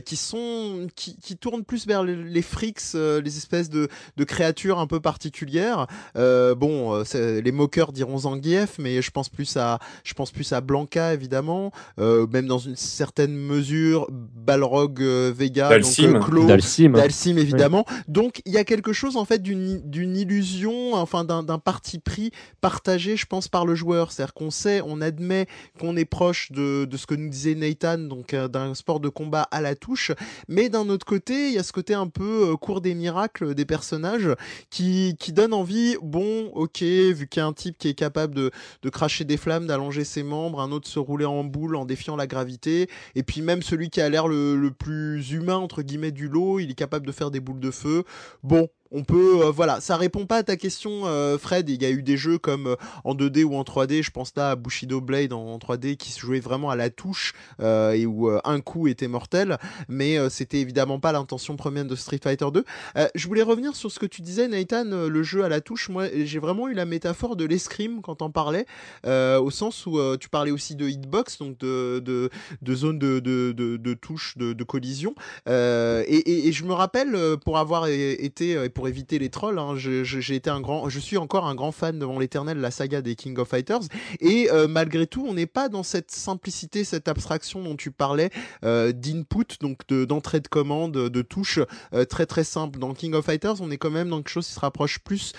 [0.06, 3.88] qui sont qui, qui tournent plus vers les, les freaks, euh, les espèces de,
[4.18, 5.88] de créatures un peu particulières.
[6.16, 11.14] Bon, les moqueurs diront Zangief, mais je pense plus à, je pense plus à Blanca
[11.14, 16.14] évidemment, euh, même dans une certaine mesure, Balrog, euh, Vega, Dalsim.
[16.14, 16.94] donc euh, Dalsim.
[16.94, 17.86] Dalsim évidemment.
[18.08, 22.00] Donc il y a quelque chose en fait d'une d'une illusion, enfin d'un d'un parti
[22.00, 24.12] pris partagé, je pense, par le joueur.
[24.12, 25.48] C'est-à-dire qu'on sait, on admet
[25.80, 29.10] qu'on est proche de, de ce que nous disait Nathan, donc euh, d'un sport de
[29.10, 30.12] combat à la touche,
[30.48, 33.56] mais d'un autre côté, il y a ce côté un peu euh, cours des miracles
[33.56, 34.30] des personnages
[34.70, 38.33] qui, qui donne envie, bon, ok, vu qu'il y a un type qui est capable
[38.34, 38.52] de,
[38.90, 42.28] cracher des flammes, d'allonger ses membres, un autre se rouler en boule en défiant la
[42.28, 46.28] gravité, et puis même celui qui a l'air le, le plus humain, entre guillemets, du
[46.28, 48.04] lot, il est capable de faire des boules de feu.
[48.44, 51.68] Bon, on peut, euh, voilà, ça répond pas à ta question, euh, Fred.
[51.68, 54.04] Il y a eu des jeux comme euh, en 2D ou en 3D.
[54.04, 56.91] Je pense là à Bushido Blade en, en 3D qui se jouait vraiment à la
[56.91, 59.58] touche et où un coup était mortel.
[59.88, 62.64] Mais c'était évidemment pas l'intention première de Street Fighter 2.
[62.96, 65.89] Euh, je voulais revenir sur ce que tu disais, Nathan, le jeu à la touche.
[65.89, 68.66] Moi, j'ai vraiment eu la métaphore de l'escrime quand on parlais,
[69.06, 72.30] au sens où tu parlais aussi de hitbox, donc de, de,
[72.62, 75.16] de zone de, de, de, touche, de, collision.
[75.48, 79.60] Et, et, et je me rappelle, pour avoir été, et pour pour éviter les trolls.
[79.60, 79.76] Hein.
[79.78, 83.16] J'ai été un grand, je suis encore un grand fan devant l'éternel la saga des
[83.16, 83.80] King of Fighters.
[84.20, 88.30] Et malgré tout, on n'est pas dans cette simplicité, cette abstraction dont tu parlais
[88.62, 91.62] d'input, donc d'entrée de, commande, de touches
[92.10, 92.78] très très simple.
[92.78, 95.32] Dans King of Fighters, on est quand même dans quelque chose qui se rapproche plus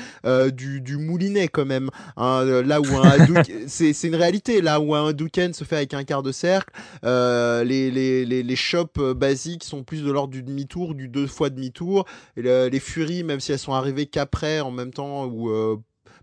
[0.54, 1.90] du, du moulinet quand même.
[2.16, 2.62] Hein.
[2.62, 3.12] là où un
[3.66, 4.62] c'est une réalité.
[4.62, 6.72] Là où un Hadouken se fait avec un quart de cercle,
[7.02, 11.50] les, les, les, les shops basiques sont plus de l'ordre du demi-tour, du deux fois
[11.50, 12.06] demi-tour.
[12.36, 15.76] les Furies, même si elles sont arrivées qu'après, en même temps, ou euh,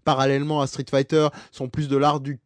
[0.03, 2.39] parallèlement à Street Fighter, sont plus de l'art du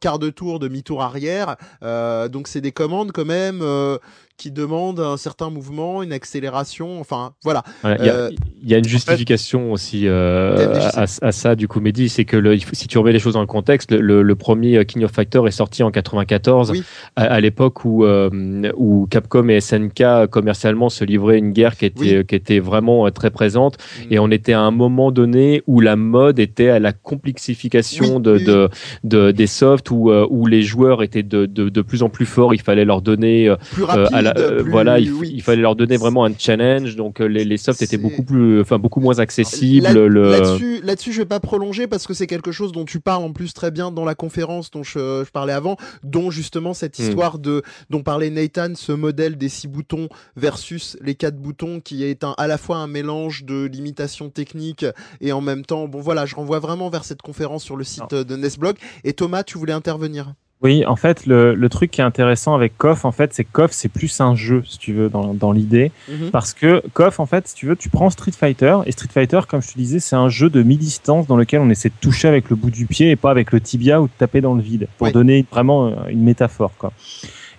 [0.00, 1.56] quart de tour, demi-tour arrière.
[1.82, 3.98] Euh, donc c'est des commandes quand même euh,
[4.36, 7.00] qui demande un certain mouvement, une accélération.
[7.00, 7.62] Enfin, voilà.
[7.84, 8.30] Il euh,
[8.64, 12.88] y, a une justification aussi euh, à, ça, du coup, Mehdi, c'est que le, si
[12.88, 15.82] tu remets les choses dans le contexte, le, premier euh, King of Fighters est sorti
[15.82, 16.72] en 94,
[17.16, 22.34] à, l'époque où, où Capcom et SNK commercialement se livraient une guerre qui était, qui
[22.34, 23.76] était vraiment très présente.
[23.76, 24.12] Mm.
[24.12, 28.68] Et on était à un moment donné où la mode était à la complexification de,
[29.04, 32.54] de, des softs, où, où les joueurs étaient de, de, de, plus en plus forts.
[32.54, 36.32] Il fallait leur donner plus rapide, la, euh, voilà, il, fallait leur donner vraiment un
[36.36, 36.96] challenge.
[36.96, 39.86] Donc euh, les, les softs étaient beaucoup plus, enfin beaucoup moins accessibles.
[39.86, 43.22] Là-dessus, là dessus je vais pas prolonger parce que c'est quelque chose dont tu parles
[43.22, 47.02] en plus très bien dans la conférence dont je, parlais avant, dont justement cette hmm.
[47.02, 52.04] histoire de dont parlait Nathan, ce modèle des six boutons versus les quatre boutons qui
[52.04, 54.86] est un, à la fois un mélange de limitation technique
[55.20, 58.14] et en même temps, bon voilà, je renvoie vraiment vers cette conférence sur le site
[58.14, 58.76] de Nesblog.
[59.04, 60.34] Et Thomas, tu voulais intervenir?
[60.62, 63.50] Oui, en fait, le, le, truc qui est intéressant avec KOF, en fait, c'est que
[63.50, 65.90] KOF, c'est plus un jeu, si tu veux, dans, dans l'idée.
[66.08, 66.30] Mhm.
[66.30, 69.40] Parce que KOF, en fait, si tu veux, tu prends Street Fighter, et Street Fighter,
[69.48, 72.28] comme je te disais, c'est un jeu de mi-distance dans lequel on essaie de toucher
[72.28, 74.62] avec le bout du pied et pas avec le tibia ou de taper dans le
[74.62, 76.92] vide, pour donner vraiment euh, une métaphore, quoi.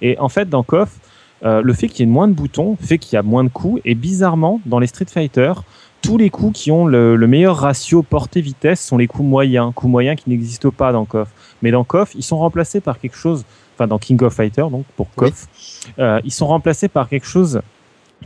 [0.02, 0.90] Et en fait, dans KOF,
[1.44, 3.50] euh, le fait qu'il y ait moins de boutons fait qu'il y a moins de
[3.50, 5.52] coups, et bizarrement, dans les Street Fighter,
[6.02, 9.90] tous les coups qui ont le, le meilleur ratio portée-vitesse sont les coups moyens, coups
[9.90, 11.30] moyens qui n'existent pas dans KOF.
[11.64, 14.86] Mais dans KOF, ils sont remplacés par quelque chose, enfin dans King of Fighter, donc
[14.96, 15.48] pour KOF,
[15.98, 17.62] euh, ils sont remplacés par quelque chose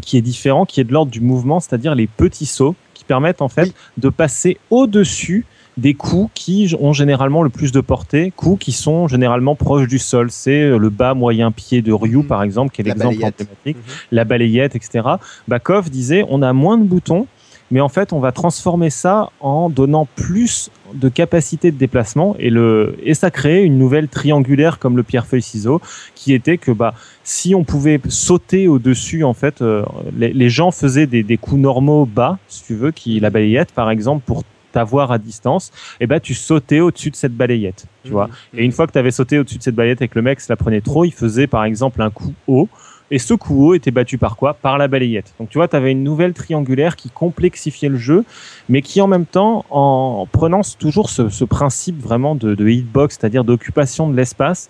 [0.01, 3.41] qui est différent, qui est de l'ordre du mouvement, c'est-à-dire les petits sauts qui permettent
[3.41, 5.45] en fait de passer au-dessus
[5.77, 9.99] des coups qui ont généralement le plus de portée, coups qui sont généralement proches du
[9.99, 10.31] sol.
[10.31, 12.27] C'est euh, le bas moyen pied de Ryu, mhm.
[12.27, 13.83] par exemple, qui est l'exemple emblématique, mhm.
[14.11, 15.07] la balayette, etc.
[15.47, 17.27] Bakov disait, on a moins de boutons,
[17.69, 22.49] mais en fait, on va transformer ça en donnant plus de capacité de déplacement et
[22.49, 25.81] le et ça crée une nouvelle triangulaire comme le pierre-feuille ciseau
[26.15, 29.83] qui était que bah si on pouvait sauter au-dessus en fait euh,
[30.17, 33.89] les, gens faisaient des, des coups normaux bas si tu veux qui la balayette par
[33.89, 38.13] exemple pour t'avoir à distance et ben tu sautais au-dessus de cette balayette tu mmh,
[38.13, 38.29] vois.
[38.53, 40.39] Et une fois que tu avais sauté au-dessus de cette balayette et que le mec
[40.39, 42.69] se la prenait trop il faisait par exemple un coup haut
[43.09, 44.53] et ce coup haut était battu par quoi?
[44.53, 45.33] Par la balayette.
[45.39, 48.25] Donc tu vois, tu avais une nouvelle triangulaire qui complexifiait le jeu,
[48.69, 53.43] mais qui en même temps, en prenant toujours ce, principe vraiment de, de hitbox, c'est-à-dire
[53.43, 54.69] d'occupation de l'espace,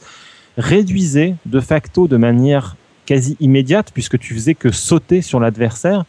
[0.58, 2.76] réduisait de facto de manière
[3.06, 6.06] quasi immédiate, puisque tu faisais que sauter sur l'adversaire,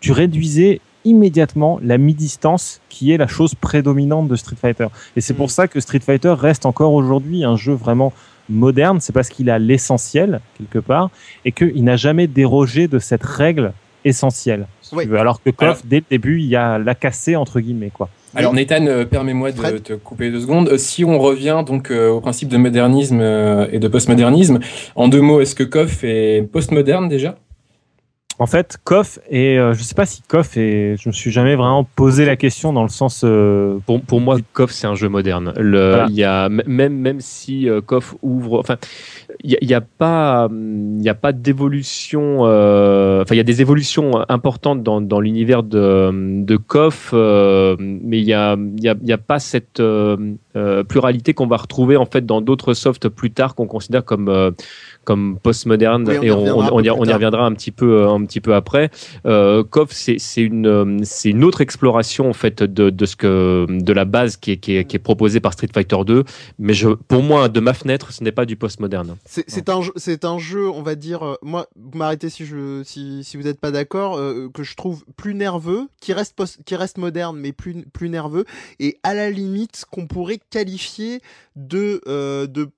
[0.00, 4.88] tu réduisais immédiatement la mi-distance qui est la chose prédominante de Street Fighter.
[5.16, 5.50] Et c'est pour mm.
[5.50, 8.12] ça que Street Fighter reste encore aujourd'hui un jeu vraiment
[8.48, 11.10] moderne, c'est parce qu'il a l'essentiel quelque part
[11.44, 13.72] et qu'il n'a jamais dérogé de cette règle
[14.04, 14.66] essentielle.
[15.16, 18.08] Alors que KOF, dès le début, il y a la cassée entre guillemets quoi.
[18.34, 20.68] Alors Nathan, euh, permets-moi de te couper deux secondes.
[20.68, 23.20] Euh, si on revient donc euh, au principe de modernisme
[23.72, 24.58] et de postmodernisme,
[24.96, 27.36] en deux mots, est-ce que KOF est postmoderne déjà?
[28.40, 31.56] En fait, KOF et euh, je sais pas si KOF et je me suis jamais
[31.56, 33.22] vraiment posé la question dans le sens.
[33.24, 35.52] Euh, pour, pour moi, KOF c'est un jeu moderne.
[35.56, 38.76] Le, il y a même même si euh, KOF ouvre, enfin,
[39.42, 42.46] il y, a, pas il y a pas d'évolution.
[42.46, 46.10] Euh, enfin, il y a des évolutions importantes dans, dans l'univers de
[46.44, 49.82] de KOF, mais il y a il y a, y a pas cette
[50.88, 54.54] pluralité qu'on va retrouver en fait dans d'autres softs plus tard qu'on considère comme
[55.08, 56.44] comme postmoderne et on,
[56.74, 58.90] on, y, reviendra un petit peu euh, un petit peu après.
[59.24, 63.64] Euh, KOF c'est une euh, c'est une autre exploration en fait de, de ce que
[63.70, 66.24] de la base qui est, qui est, qui est proposée par Street Fighter 2,
[66.58, 69.16] mais je pour moi de ma fenêtre ce n'est pas du postmoderne.
[69.24, 73.24] C'est un c'est un jeu on va dire euh, moi vous m'arrêtez si je si,
[73.24, 74.20] si vous n'êtes pas d'accord
[74.52, 78.44] que je trouve plus nerveux qui reste post, qui reste moderne mais plus plus nerveux
[78.78, 81.22] et à la limite qu'on pourrait qualifier
[81.56, 82.02] de
[82.46, 82.68] de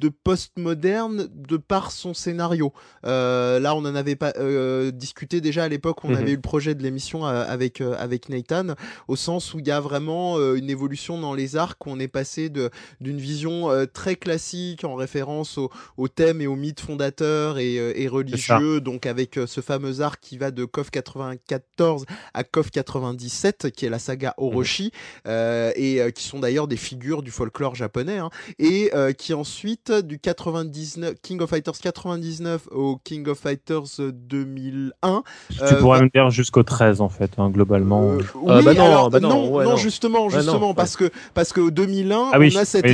[0.00, 2.72] de post-moderne de par son scénario.
[3.04, 6.04] Euh, là, on en avait pas euh, discuté déjà à l'époque.
[6.04, 6.16] On mhm.
[6.16, 8.74] avait eu le projet de l'émission euh, avec avec Nathan,
[9.08, 11.86] au sens où il y a vraiment une évolution dans les arcs.
[11.86, 12.70] On est passé de
[13.00, 18.08] d'une vision très classique en référence au, au, thème et au mythe fondateur et, et
[18.08, 23.86] religieux, donc avec ce fameux arc qui va de KOF 94 à KOF 97, qui
[23.86, 24.92] est la saga Orochi,
[25.26, 25.72] mhm.
[25.76, 31.14] et qui sont d'ailleurs des figures du folklore japonais, hein, et qui ensuite du 99
[31.22, 35.22] King of Fighters 99 au King of Fighters 2001.
[35.48, 38.12] Tu pourrais euh, me dire jusqu'au 13 en fait, hein, globalement.
[38.12, 42.38] Euh, oui, bah non, bah non, non, justement, justement, parce que parce que 2001, ah
[42.38, 42.86] on a cette,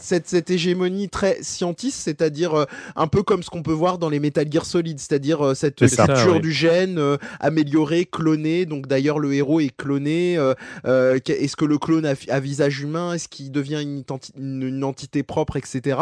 [0.00, 2.64] cette, cette, hégémonie très scientiste, c'est-à-dire euh,
[2.96, 6.40] un peu comme ce qu'on peut voir dans les Metal Gear Solid, c'est-à-dire cette structure
[6.40, 7.00] du gène
[7.40, 8.66] améliorée, clonée.
[8.66, 10.34] Donc d'ailleurs, le héros est cloné.
[10.84, 13.14] Est-ce que le clone a, visage humain?
[13.14, 14.04] Est-ce qu'il devient une,
[14.36, 15.96] une entité propre, etc.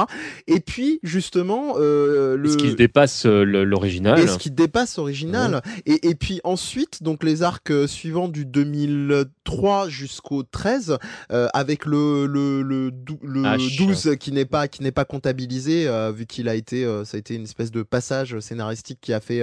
[0.46, 2.50] Et puis justement, euh, le...
[2.50, 4.18] ce qui dépasse euh, l'original.
[4.18, 5.62] Et ce qui dépasse l'original.
[5.86, 10.98] Et, et, puis ensuite, donc les arcs euh, suivants du 2003 jusqu'au 13,
[11.32, 12.92] euh, avec le le le,
[13.22, 17.16] le 12 qui n'est pas qui n'est pas comptabilisé euh, vu qu'il a été ça
[17.16, 19.42] a été une espèce de passage scénaristique qui a fait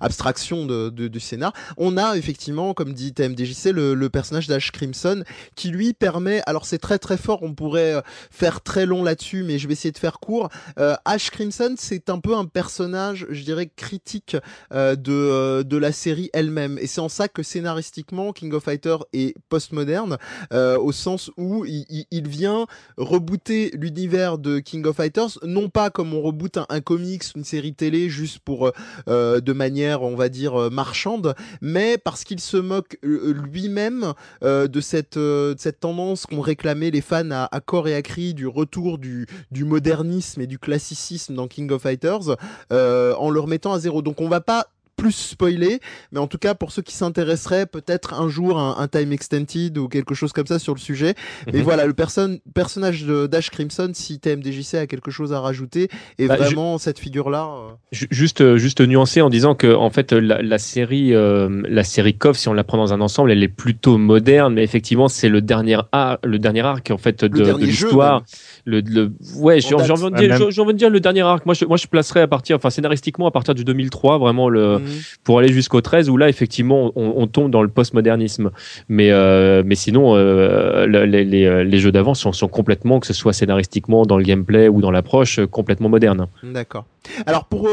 [0.00, 1.52] abstraction de, de, du scénar.
[1.76, 5.22] On a effectivement, comme dit TMDJC, le, le personnage d'Ash Crimson
[5.54, 6.42] qui lui permet.
[6.46, 7.42] Alors c'est très très fort.
[7.42, 10.48] On pourrait faire très long là-dessus, mais je vais essayer de faire court.
[10.78, 14.36] Euh, Ash Crimson, c'est un peu un personnage, je dirais, critique
[14.72, 16.78] euh, de, euh, de la série elle-même.
[16.78, 20.16] Et c'est en ça que scénaristiquement, King of Fighters est postmoderne,
[20.52, 26.22] au sens où il, vient rebooter l'univers de King of Fighters, non pas comme on
[26.22, 28.72] reboot un, comics, une série télé, juste pour
[29.06, 34.12] de manière, on va dire, marchande, mais parce qu'il se moque lui-même
[34.42, 35.18] de cette,
[35.58, 39.26] cette tendance qu'ont réclamé les fans à, à corps et à cri du retour du,
[39.50, 40.05] du modernisme
[40.38, 42.36] et du classicisme dans King of Fighters
[42.72, 44.02] euh, en le remettant à zéro.
[44.02, 44.66] Donc on va pas
[44.96, 45.80] plus spoiler,
[46.10, 49.88] mais en tout cas pour ceux qui s'intéresseraient, peut-être un jour un, time extended ou
[49.88, 51.14] quelque chose comme ça sur le sujet.
[51.46, 51.64] Mais mhm.
[51.64, 55.88] voilà, le personnage d'Ash Crimson, si TMDJC a quelque chose à rajouter,
[56.18, 57.48] est bah, vraiment cette figure-là.
[57.48, 57.72] Euh.
[57.92, 62.36] Juste, euh, juste nuancer en disant que en fait la, série, euh, la série KOF,
[62.36, 65.42] si on la prend dans un ensemble, elle est plutôt moderne, mais effectivement c'est le
[65.42, 68.22] dernier arc, le dernier arc en fait de, l'histoire.
[68.64, 71.46] Le, le, ouais, j'ai envie de dire, j'ai envie de dire le dernier arc.
[71.46, 74.78] Moi, je, moi, je placerais à partir, enfin scénaristiquement à partir du 2003, vraiment le.
[74.78, 74.85] Mhm.
[75.24, 78.50] Pour aller jusqu'au 13 où là effectivement on, tombe dans le postmodernisme.
[78.88, 83.12] Mais euh, mais sinon euh, les, euh, les, jeux d'avant sont, sont, complètement que ce
[83.12, 86.26] soit scénaristiquement dans le gameplay ou dans l'approche complètement moderne.
[86.42, 86.84] D'accord.
[87.26, 87.68] Alors pour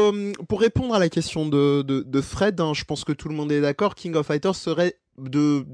[0.48, 3.52] pour répondre à la question de de, Fred, hein, je pense que tout le monde
[3.52, 3.94] est d'accord.
[3.94, 5.64] King of Fighters serait de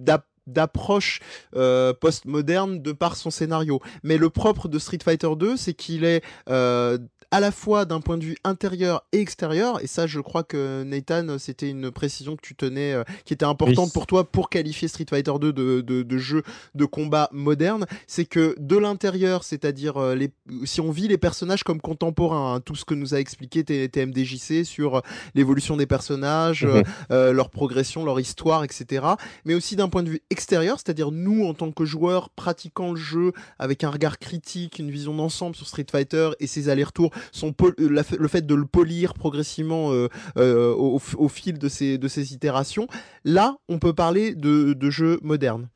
[0.50, 1.20] d'approche
[1.56, 3.80] euh, post-moderne de par son scénario.
[4.02, 6.98] Mais le propre de Street Fighter 2, c'est qu'il est, euh,
[7.30, 10.82] à la fois d'un point de vue intérieur et extérieur, et ça je crois que
[10.82, 14.88] Nathan, c'était une précision que tu tenais, euh, qui était importante pour toi pour qualifier
[14.88, 16.42] Street Fighter 2 de, de, de jeu
[16.74, 20.30] de combat moderne, c'est que de l'intérieur, c'est-à-dire euh, les,
[20.64, 24.64] si on vit les personnages comme contemporains, hein, tout ce que nous a expliqué TMDJC
[24.64, 25.00] sur euh,
[25.34, 26.82] l'évolution des personnages, mhm.
[27.10, 29.06] leur progression, leur histoire, etc.
[29.44, 32.96] Mais aussi d'un point de vue extérieur, c'est-à-dire nous en tant que joueurs pratiquant le
[32.96, 37.54] jeu avec un regard critique, une vision d'ensemble sur Street Fighter et ses allers-retours son
[37.78, 42.86] le fait de le polir progressivement euh, euh, au, fil de ces, itérations.
[43.24, 45.68] Là, on peut parler de, de jeux modernes.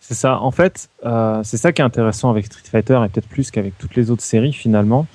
[0.00, 0.40] C'est ça.
[0.40, 3.76] En fait, euh, c'est ça qui est intéressant avec Street Fighter et peut-être plus qu'avec
[3.78, 5.06] toutes les autres séries finalement.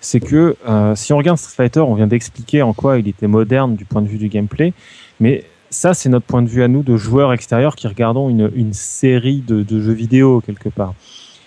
[0.00, 0.54] C'est que
[0.94, 4.02] si on regarde Street Fighter, on vient d'expliquer en quoi il était moderne du point
[4.02, 4.72] de vue du gameplay,
[5.18, 8.72] mais ça, c'est notre point de vue à nous de joueurs extérieurs qui regardons une,
[8.72, 10.94] série de, jeux vidéo quelque part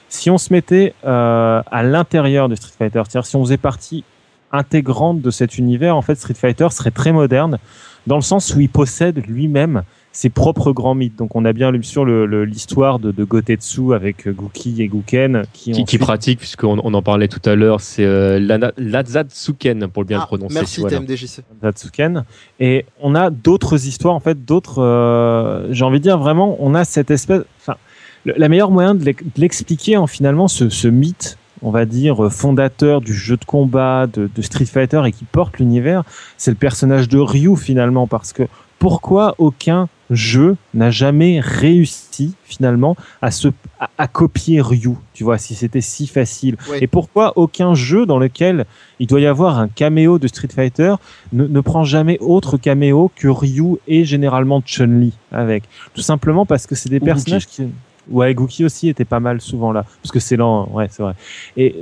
[0.10, 4.03] si on se mettait euh, à l'intérieur de Street Fighter, c'est-à-dire si on faisait partie
[4.51, 7.60] intégrante de cet univers, en fait, Street Fighter serait très moderne
[8.07, 11.16] dans le sens où il possède lui-même ses propres grands mythes.
[11.16, 15.43] Donc on a bien lu sur l'histoire de, de, Gotetsu avec euh, Guki et Guken
[15.53, 18.39] qui, qui, qui pratique, puisqu'on on en parlait tout à l'heure, c'est euh,
[18.78, 20.55] Lazatsuken pour le bien ah, prononcer.
[20.55, 21.43] Merci TMDJC.
[21.62, 22.26] Lazatsuken.
[22.60, 26.74] Et on a d'autres histoires, en fait, d'autres, euh, j'ai envie de dire vraiment, on
[26.74, 27.78] a cette espèce, enfin,
[28.26, 33.36] la meilleure moyen de l'expliquer en finalement ce, mythe on va dire fondateur du jeu
[33.36, 36.04] de combat de, Street Fighter et qui porte l'univers,
[36.38, 38.44] c'est le personnage de Ryu finalement parce que
[38.78, 43.50] pourquoi aucun jeu n'a jamais réussi finalement à se
[43.98, 46.56] à, copier Ryu tu vois si c'était si facile?
[46.80, 48.66] Et pourquoi aucun jeu dans lequel
[49.00, 50.96] il doit y avoir un caméo de Street Fighter
[51.34, 55.66] ne, ne prend jamais autre caméo que Ryu et généralement Chun-Li avec?
[55.94, 57.64] Tout simplement parce que c'est des personnages qui
[58.10, 61.14] Ouais, Gookie aussi était pas mal souvent là, parce que c'est lent, ouais, c'est vrai.
[61.57, 61.76] Et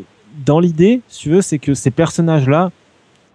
[0.45, 2.71] dans l'idée, si tu veux, c'est que ces personnages-là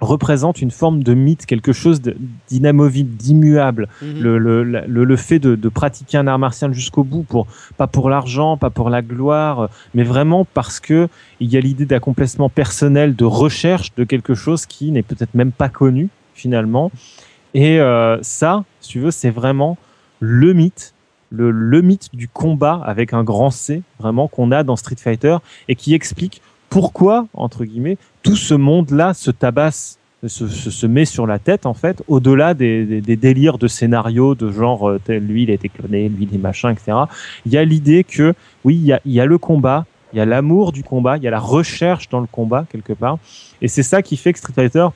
[0.02, 2.02] représentent une forme de mythe, quelque chose
[2.48, 3.88] d'inamovible, d'immuable.
[4.02, 4.20] Mhm.
[4.20, 7.86] le, le, le, le, fait de, de, pratiquer un art martial jusqu'au bout, pour pas
[7.86, 11.08] pour l'argent, pas pour la gloire, mais vraiment parce que
[11.40, 15.52] il y a l'idée d'accomplissement personnel, de recherche de quelque chose qui n'est peut-être même
[15.52, 16.90] pas connu finalement.
[17.54, 19.76] Et euh, ça, si tu veux, c'est vraiment
[20.20, 20.94] le mythe,
[21.32, 25.38] le, le mythe du combat avec un grand C, vraiment qu'on a dans Street Fighter
[25.68, 31.26] et qui explique pourquoi, entre guillemets, tout ce monde-là se tabasse, se, se, met sur
[31.26, 35.42] la tête, en fait, au-delà des, des, délires de scénarios de genre, euh, tel, lui,
[35.42, 36.96] il a été cloné, lui, des machins, etc.
[37.44, 40.18] Il y a l'idée que, oui, il y a, il y a le combat, il
[40.18, 43.18] y a l'amour du combat, il y a la recherche dans le combat, quelque part.
[43.60, 44.86] Et c'est ça qui fait que Street Fighter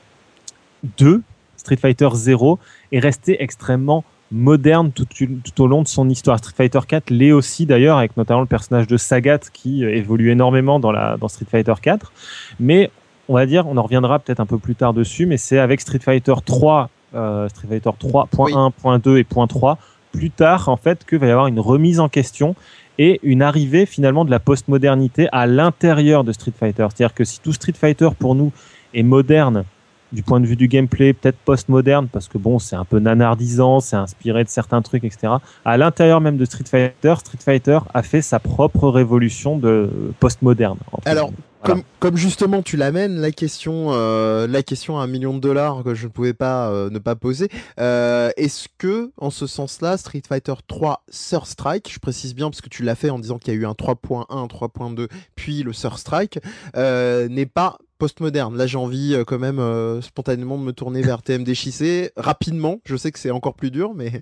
[0.97, 1.21] 2,
[1.57, 2.57] Street Fighter 0,
[2.91, 6.37] est resté extrêmement moderne tout, tout, au long de son histoire.
[6.37, 10.31] Street Fighter 4 l'est aussi d'ailleurs, avec notamment le personnage de Sagat qui euh, évolue
[10.31, 12.11] énormément dans, la, dans Street Fighter 4.
[12.59, 12.91] Mais
[13.27, 15.81] on va dire, on en reviendra peut-être un peu plus tard dessus, mais c'est avec
[15.81, 19.77] Street Fighter 3, euh, Street Fighter 3.1, 2 et 3
[20.13, 22.55] plus tard en fait que va y avoir une remise en question
[22.97, 26.87] et une arrivée finalement de la postmodernité à l'intérieur de Street Fighter.
[26.89, 28.51] C'est-à-dire que si tout Street Fighter pour nous
[28.93, 29.65] est moderne
[30.11, 33.79] du point de vue du gameplay, peut-être post-moderne, parce que bon, c'est un peu nanardisant,
[33.79, 35.33] c'est inspiré de certains trucs, etc.
[35.65, 39.89] À l'intérieur même de Street Fighter, Street Fighter a fait sa propre révolution de
[40.19, 40.77] post-moderne.
[41.05, 41.31] Alors,
[41.63, 45.83] comme, comme, justement tu l'amènes, la question, euh, la question à un million de dollars
[45.83, 47.49] que je ne pouvais pas euh, ne pas poser,
[47.79, 52.61] euh, est-ce que, en ce sens-là, Street Fighter 3 Sur Strike, je précise bien parce
[52.61, 55.73] que tu l'as fait en disant qu'il y a eu un 3.1, 3.2, puis le
[55.73, 56.39] Sur Strike,
[56.75, 58.57] n'est pas postmoderne.
[58.57, 62.79] Là, j'ai envie euh, quand même euh, spontanément de me tourner vers TMDJC rapidement.
[62.85, 64.21] Je sais que c'est encore plus dur, mais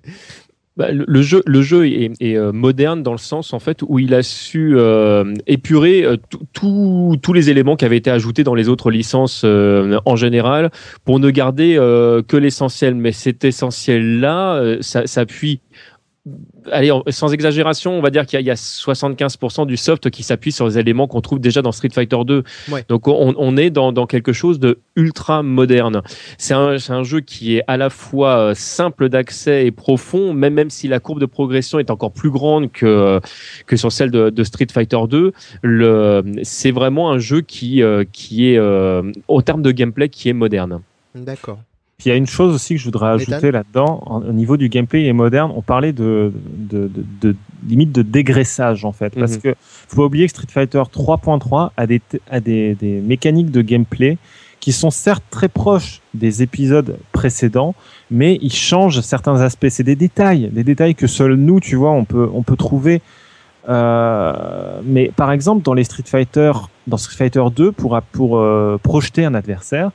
[0.76, 1.42] bah, le, jeu,
[1.86, 4.76] est, euh, moderne dans le sens en fait où il a su
[5.46, 6.04] épurer
[6.52, 10.70] tous les éléments qui avaient été ajoutés dans les autres licences en général
[11.04, 12.94] pour ne garder que l'essentiel.
[12.94, 15.60] Mais cet essentiel là s'appuie
[16.70, 20.66] allez, sans exagération, on va dire qu'il y, a 75% du soft qui s'appuie sur
[20.66, 22.42] les éléments qu'on trouve déjà dans Street Fighter 2.
[22.88, 26.02] Donc on, est dans, quelque chose de ultra moderne.
[26.38, 30.54] C'est un, un, jeu qui est à la fois euh, simple d'accès et profond, même,
[30.54, 33.20] même si la courbe de progression est encore plus grande que,
[33.66, 35.32] que sur celle de, Street Fighter 2.
[36.42, 40.32] C'est vraiment un jeu qui, euh, qui est, euh, au terme de gameplay, qui est
[40.32, 40.80] moderne.
[41.14, 41.58] D'accord.
[41.98, 44.68] Puis il y a une chose aussi que je voudrais ajouter là-dedans, au niveau du
[44.68, 47.36] gameplay et moderne, on parlait de, de, de, de
[47.66, 49.40] limite de dégraissage en fait, parce mhm.
[49.40, 49.54] que
[49.88, 54.18] faut pas oublier que Street Fighter 3.3 a des a des, des mécaniques de gameplay
[54.60, 57.74] qui sont certes très proches des épisodes précédents,
[58.10, 59.68] mais ils changent certains aspects.
[59.70, 63.00] C'est des détails, des détails que seuls nous, tu vois, on peut on peut trouver.
[63.68, 66.52] Euh, mais par exemple, dans les Street Fighter,
[66.86, 69.92] dans Street Fighter 2, pour pour euh, projeter un adversaire,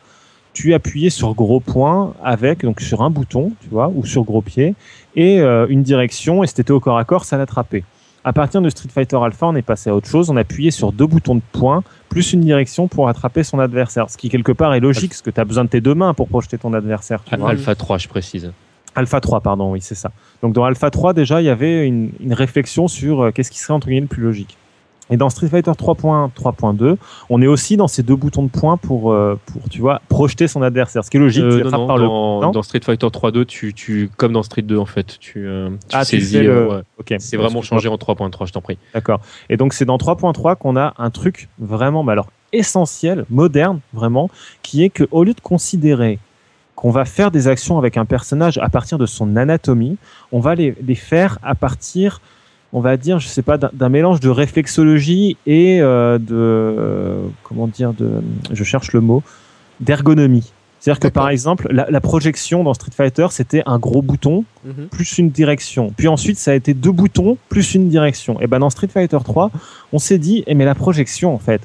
[0.53, 4.41] tu appuyais sur gros point avec donc sur un bouton, tu vois, ou sur gros
[4.41, 4.75] pied
[5.15, 7.83] et euh, une direction et c'était au corps à corps, ça l'attrapait.
[8.23, 10.29] À partir de Street Fighter Alpha, on est passé à autre chose.
[10.29, 14.11] On appuyait sur deux boutons de poing plus une direction pour attraper son adversaire.
[14.11, 16.13] Ce qui, quelque part, est logique, parce que tu as besoin de tes deux mains
[16.13, 17.23] pour projeter ton adversaire.
[17.31, 18.51] Alpha 3, je précise.
[18.93, 20.11] Alpha 3, pardon, oui, c'est ça.
[20.43, 23.57] Donc dans Alpha 3, déjà, il y avait une, une réflexion sur euh, qu'est-ce qui
[23.57, 24.57] serait entre guillemets le plus logique.
[25.11, 26.95] Et dans Street Fighter 3.3.2,
[27.29, 30.47] on est aussi dans ces deux boutons de poing pour, euh, pour tu vois, projeter
[30.47, 31.03] son adversaire.
[31.03, 31.43] Ce qui est logique.
[31.43, 32.51] Euh, non, par dans, le...
[32.51, 35.95] dans, Street Fighter 3.2, tu, tu, comme dans Street 2 en fait, tu, euh, tu
[35.95, 36.39] ah, saisis.
[36.39, 36.83] Le...
[37.19, 38.77] C'est vraiment changé en 3.3, je t'en prie.
[38.93, 39.19] D'accord.
[39.49, 44.29] Et donc c'est dans 3.3 qu'on a un truc vraiment, mais alors essentiel, moderne, vraiment,
[44.61, 46.19] qui est que au lieu de considérer
[46.75, 49.97] qu'on va faire des actions avec un personnage à partir de son anatomie,
[50.31, 52.21] on va les, les faire à partir
[52.73, 57.93] on va dire, je sais pas, d'un mélange de réflexologie et euh, de comment dire,
[57.93, 58.09] de,
[58.51, 59.23] je cherche le mot,
[59.79, 60.51] d'ergonomie.
[60.79, 64.87] C'est-à-dire que par exemple, la, projection dans Street Fighter, c'était un gros bouton mhm.
[64.89, 65.93] plus une direction.
[65.95, 68.41] Puis ensuite, ça a été deux boutons plus une direction.
[68.41, 69.51] Et ben dans Street Fighter 3,
[69.93, 71.61] on s'est dit, eh mais la projection en fait,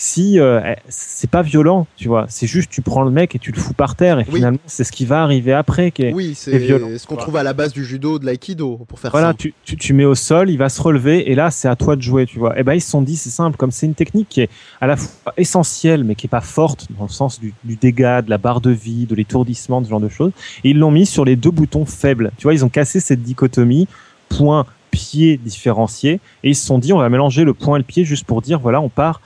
[0.00, 3.40] si euh, eh, c'est pas violent, tu vois, c'est juste tu prends le mec et
[3.40, 6.12] tu le fous par terre et finalement c'est ce qui va arriver après qui est,
[6.12, 6.88] oui, c'est violent.
[6.96, 9.76] ce qu'on trouve à la base du judo, de l'aïkido pour faire voilà, tu, tu,
[9.76, 12.26] tu, mets au sol, il va se relever et là c'est à toi de jouer,
[12.26, 12.56] tu vois.
[12.56, 14.86] Et ben ils se sont dit c'est simple, comme c'est une technique qui est à
[14.86, 18.30] la fois essentielle mais qui est pas forte dans le sens du, du dégât, de
[18.30, 20.30] la barre de vie, de l'étourdissement, ce genre de choses.
[20.62, 22.30] Et ils l'ont mis sur les deux boutons faibles.
[22.38, 23.88] Tu vois, ils ont cassé cette dichotomie
[24.28, 27.84] point pied différencié et ils se sont dit on va mélanger le point et le
[27.84, 29.20] pied juste pour dire voilà on part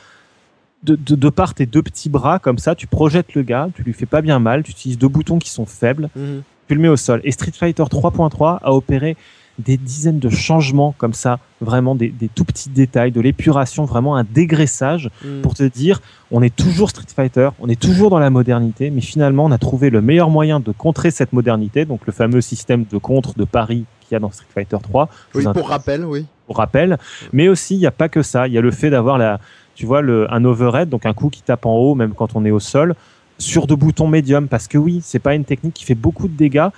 [0.83, 3.93] de, de, part tes deux petits bras comme ça, tu projettes le gars, tu lui
[3.93, 6.43] fais pas bien mal, tu utilises deux boutons qui sont faibles, mhm.
[6.68, 7.20] tu le mets au sol.
[7.24, 9.16] Et Street Fighter 3.3 a opéré
[9.59, 14.24] des dizaines de changements comme ça, vraiment des, tout petits détails, de l'épuration, vraiment un
[14.24, 15.43] dégraissage mm.
[15.43, 19.01] pour te dire on est toujours Street Fighter, on est toujours dans la modernité, mais
[19.01, 22.85] finalement on a trouvé le meilleur moyen de contrer cette modernité, donc le fameux système
[22.91, 25.09] de contre de Paris qu'il y a dans Street Fighter 3.
[25.35, 26.26] Oui, pour rappel, oui.
[26.47, 26.99] Pour rappel,
[27.33, 29.39] mais aussi il n'y a pas que ça, il y a le fait d'avoir la,
[29.74, 32.44] tu vois, le, un overhead, donc un coup qui tape en haut, même quand on
[32.44, 32.94] est au sol,
[33.38, 36.36] sur de boutons médiums, parce que oui, c'est pas une technique qui fait beaucoup de
[36.36, 36.68] dégâts,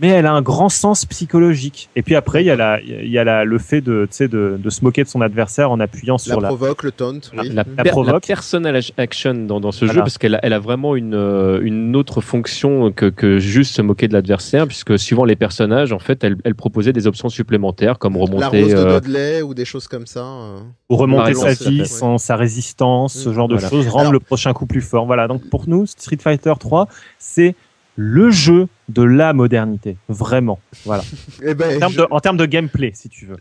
[0.00, 1.90] mais elle a un grand sens psychologique.
[1.94, 4.58] Et puis après, il y a, la, il y a la, le fait de, de,
[4.58, 7.84] de se moquer de son adversaire en appuyant sur la provoque, le taunt, la, la,
[7.84, 8.26] provoque.
[8.26, 11.94] personal action dans, dans ce jeu, parce qu'elle a, elle a vraiment une, euh, une
[11.96, 16.24] autre fonction que, que juste se moquer de l'adversaire, puisque suivant les personnages, en fait,
[16.24, 18.40] elle, elle proposait des options supplémentaires, comme remonter...
[18.40, 20.24] La rose de euh, Dudley ou des choses comme ça.
[20.24, 20.60] Euh.
[20.88, 24.66] Ou remonter sa vie, sans, sa résistance, ce genre de choses, rendre le prochain coup
[24.66, 25.04] plus fort.
[25.04, 26.88] Voilà, donc pour nous, Street Fighter 3,
[27.18, 27.54] c'est
[28.02, 30.58] le jeu de la modernité, vraiment.
[30.86, 31.02] Voilà.
[31.42, 33.36] Eh ben, en, termes de, gameplay, si tu veux.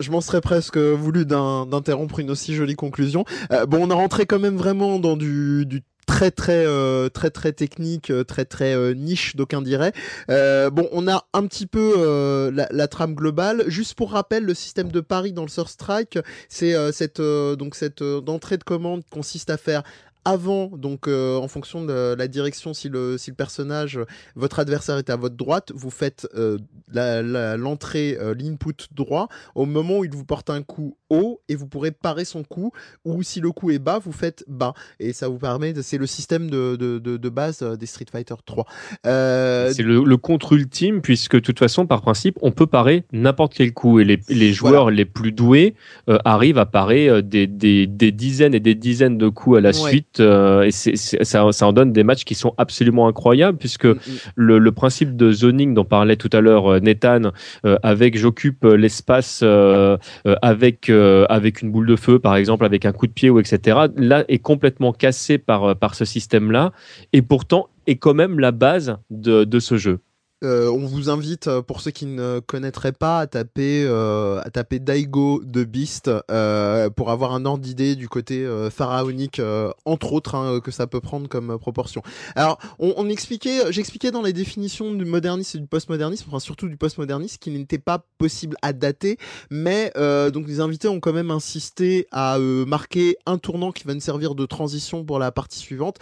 [0.00, 3.24] Je m'en serais presque voulu d'interrompre une aussi jolie conclusion.
[3.52, 5.66] Euh, bon, on est rentré quand même vraiment dans du,
[6.06, 9.92] très très euh, très très technique, euh, très très niche d'aucun dirait.
[10.28, 13.64] bon, on a un petit peu la, trame globale.
[13.66, 18.02] Juste pour rappel, le système de pari dans le Sur Strike, c'est cette donc cette
[18.02, 19.82] entrée de commande consiste à faire
[20.26, 24.00] avant, donc euh, en fonction de la direction, si le, si le personnage,
[24.34, 26.58] votre adversaire est à votre droite, vous faites euh,
[26.92, 29.28] l'entrée, euh, l'input droit.
[29.54, 32.72] Au moment où il vous porte un coup haut et vous pourrez parer son coup,
[33.04, 34.74] ou si le coup est bas, vous faites bas.
[34.98, 38.66] Et ça vous permet, c'est le système de, de, de, base des Street Fighter 3.
[39.04, 43.72] C'est le, contre ultime, puisque de toute façon, par principe, on peut parer n'importe quel
[43.72, 45.76] coup, et les, les joueurs les plus doués
[46.24, 50.15] arrivent à parer des, des, des, dizaines et des dizaines de coups à la suite
[50.20, 54.18] euh, et ça, en donne des matchs qui sont absolument incroyables puisque mm, mm.
[54.36, 57.32] le, principe de zoning dont parlait tout à l'heure euh, Nathan
[57.64, 59.42] euh, avec j'occupe l'espace
[60.42, 63.86] avec avec une boule de feu par exemple avec un coup de pied ou etc
[63.96, 66.72] là est complètement cassé par par ce système là
[67.12, 70.00] et pourtant est quand même la base de, de ce jeu.
[70.44, 74.50] Euh, on vous invite, euh, pour ceux qui ne connaîtraient pas, à taper, euh, à
[74.50, 76.10] taper Daigo de Beast
[76.94, 79.40] pour avoir un ordre d'idée du côté pharaonique,
[79.84, 82.02] entre autres, hein, que ça peut prendre comme proportion.
[82.34, 86.76] Alors, on, expliquait, j'expliquais dans les définitions du modernisme et du postmodernisme, enfin surtout du
[86.76, 89.18] postmodernisme, qu'il n'était pas possible à dater,
[89.50, 89.92] mais
[90.32, 94.34] donc les invités ont quand même insisté à marquer un tournant qui va nous servir
[94.34, 95.98] de transition pour la partie suivante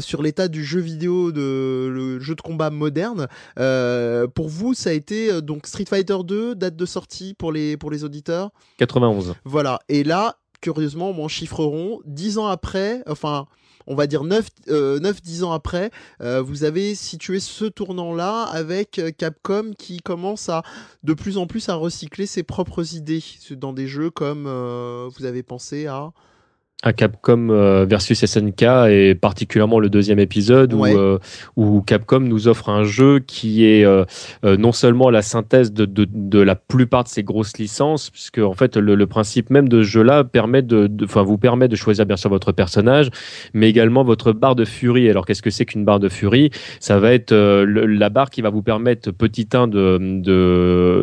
[0.00, 3.28] sur l'état du jeu vidéo, de le jeu de combat moderne.
[3.58, 7.52] Euh, pour vous, ça a été euh, donc Street Fighter 2, date de sortie pour
[7.52, 9.34] les, pour les auditeurs 91.
[9.44, 9.80] Voilà.
[9.88, 13.46] Et là, curieusement, en chiffreront, 10 ans après, enfin,
[13.86, 15.90] on va dire 9-10 euh, ans après,
[16.20, 20.62] vous avez situé ce tournant-là avec Capcom qui commence à
[21.04, 25.44] de plus en plus à recycler ses propres idées dans des jeux comme vous avez
[25.44, 26.10] pensé à
[26.82, 31.18] à Capcom euh, versus SNK et particulièrement le deuxième épisode où, euh,
[31.56, 34.04] où Capcom nous offre un jeu qui est euh,
[34.44, 38.52] non seulement la synthèse de, de, de, la plupart de ses grosses licences puisque en
[38.52, 42.04] fait le, le principe même de ce jeu-là permet de, enfin vous permet de choisir
[42.04, 43.08] bien sûr votre personnage
[43.54, 45.08] mais également votre barre de furie.
[45.08, 46.50] Alors qu'est-ce que c'est qu'une barre de furie?
[46.80, 50.20] Ça va être la barre qui va vous permettre petit 1 de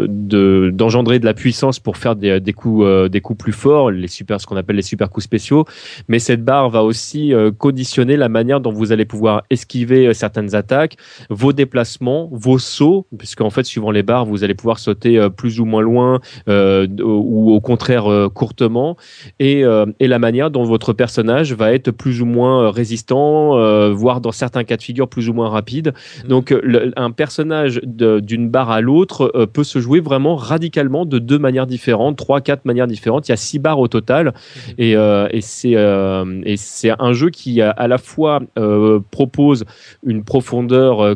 [0.08, 4.08] de d'engendrer de, la puissance pour faire des, des coups des coups plus forts, les
[4.08, 5.63] super ce qu'on appelle les super coups spéciaux
[6.08, 10.14] mais cette barre va aussi euh, conditionner la manière dont vous allez pouvoir esquiver euh,
[10.14, 10.98] certaines attaques,
[11.30, 15.60] vos déplacements, vos sauts, puisqu'en fait, suivant les barres, vous allez pouvoir sauter euh, plus
[15.60, 18.98] ou moins loin ou au contraire courtement,
[19.40, 19.64] et,
[20.00, 23.58] et la manière dont votre personnage va être plus ou moins résistant,
[23.92, 25.94] voire dans certains cas de figure plus ou moins rapide.
[26.24, 26.28] Mmh.
[26.28, 26.56] Donc,
[26.96, 32.18] un personnage d'une barre à l'autre peut se jouer vraiment radicalement de deux manières différentes,
[32.18, 33.28] trois, quatre manières différentes.
[33.28, 34.72] Il y a six barres au total, mmh.
[34.78, 39.66] et, et c'est euh, et c'est un jeu qui à, la fois euh, propose
[40.04, 41.16] une profondeur euh,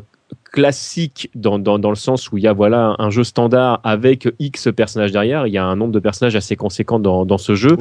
[0.58, 4.28] classique dans, dans, dans, le sens où il y a voilà un jeu standard avec
[4.40, 5.46] X personnages derrière.
[5.46, 7.78] Il y a un nombre de personnages assez conséquent dans, dans ce jeu,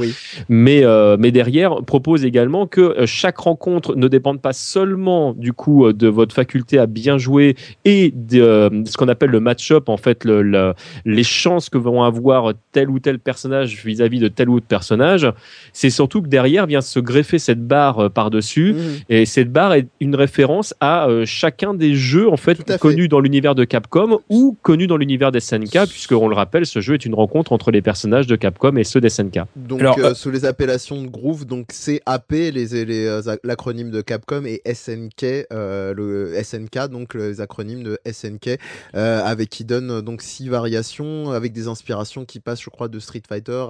[0.50, 5.54] mais euh, mais derrière propose également que euh, chaque rencontre ne dépende pas seulement du
[5.54, 7.56] coup euh, de votre faculté à bien jouer
[7.86, 10.74] et de ce qu'on appelle le match-up en fait le,
[11.06, 15.32] les chances que vont avoir tel ou tel personnage vis-à-vis de tel ou tel personnage.
[15.72, 18.78] C'est surtout que derrière vient se greffer cette barre par dessus mmh.
[19.08, 23.54] et cette barre est une référence à chacun des jeux en fait connu dans l'univers
[23.54, 27.04] de Capcom ou connu dans l'univers des SNK, puisque on le rappelle, ce jeu est
[27.04, 29.40] une rencontre entre les personnages de Capcom et ceux des SNK.
[29.56, 34.62] Donc euh, sous les appellations de Groove, donc CAP, les, les l'acronyme de Capcom et
[34.72, 38.58] SNK, le SNK, donc les acronymes de SNK,
[38.94, 43.22] avec qui donne donc six variations avec des inspirations qui passent, je crois, de Street
[43.28, 43.64] Fighter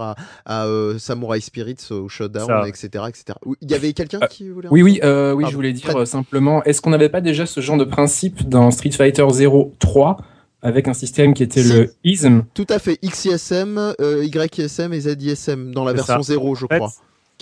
[0.45, 0.67] à,
[0.99, 3.25] Samurai Spirits au Showdown, etc., etc.
[3.61, 4.69] Il y avait quelqu'un qui voulait.
[4.71, 7.85] Oui, oui, oui, je voulais dire simplement, est-ce qu'on n'avait pas déjà ce genre de
[7.85, 9.27] principe dans Street Fighter
[9.79, 10.19] 03
[10.63, 15.73] avec un système qui était le ISM Tout à fait, XISM, euh, YISM et ZISM
[15.73, 16.91] dans la version 0, je crois.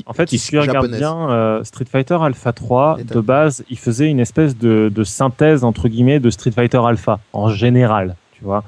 [0.07, 4.11] En fait, si tu regardes bien, euh, Street Fighter Alpha 3, de base, il faisait
[4.11, 8.65] une espèce de, de, synthèse, entre guillemets, de Street Fighter Alpha, en général, tu vois.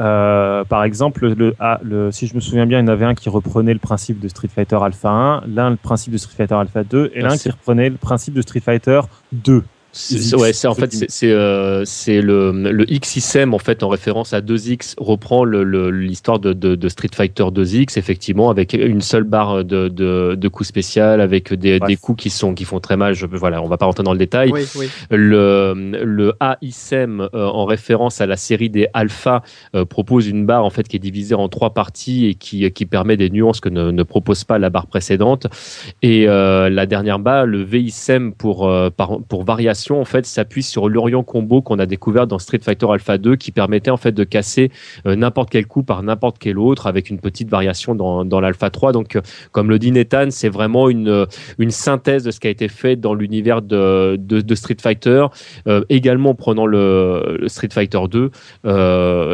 [0.00, 3.04] Euh, par exemple, le, ah, le, si je me souviens bien, il y en avait
[3.04, 6.34] un qui reprenait le principe de Street Fighter Alpha 1, l'un le principe de Street
[6.36, 9.00] Fighter Alpha 2, et l'un qui reprenait le principe de Street Fighter
[9.32, 9.62] 2
[10.36, 14.40] ouais, c'est en fait c'est euh, c'est le le XISM en fait en référence à
[14.40, 19.88] 2X reprend l'histoire de, de, de, Street Fighter 2X effectivement avec une seule barre de
[19.88, 23.14] de, de coups spécial avec des, des coups qui sont qui font très mal.
[23.14, 24.50] Je, voilà, on va pas rentrer dans le détail.
[24.52, 24.88] Oui, oui.
[25.10, 29.42] Le le AISM euh, en référence à la série des Alpha
[29.76, 32.86] euh, propose une barre en fait qui est divisée en trois parties et qui qui
[32.86, 35.46] permet des nuances que ne, ne propose pas la barre précédente.
[36.02, 41.22] Et la dernière barre, le VISM pour par, pour variation en fait s'appuie sur l'Orient
[41.22, 44.70] Combo qu'on a découvert dans Street Fighter Alpha 2 qui permettait en fait de casser
[45.06, 48.70] euh, n'importe quel coup par n'importe quel autre avec une petite variation dans, dans l'Alpha
[48.70, 48.92] 3.
[48.92, 49.20] Donc euh,
[49.52, 51.26] comme le dit Nathan, c'est vraiment une, euh,
[51.58, 55.26] une synthèse de ce qui a été fait dans l'univers de, de, Street Fighter,
[55.88, 58.30] également prenant le, Street Fighter 2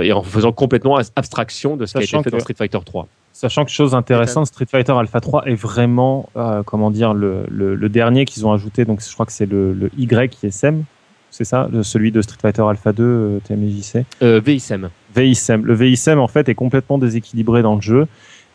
[0.03, 3.07] et en faisant complètement abstraction de ce qui a été fait dans Street Fighter 3.
[3.33, 7.89] Sachant que chose intéressante, Street Fighter Alpha 3 est vraiment, euh, comment dire, le, le,
[7.89, 8.85] dernier qu'ils ont ajouté.
[8.85, 10.85] Donc, je crois que c'est le, le YSM,
[11.31, 14.05] c'est ça, celui de Street Fighter Alpha 2 euh, TMJC.
[14.23, 14.91] Euh, VISM.
[15.15, 15.65] VISM.
[15.65, 18.09] Le VISM en fait est complètement déséquilibré dans le jeu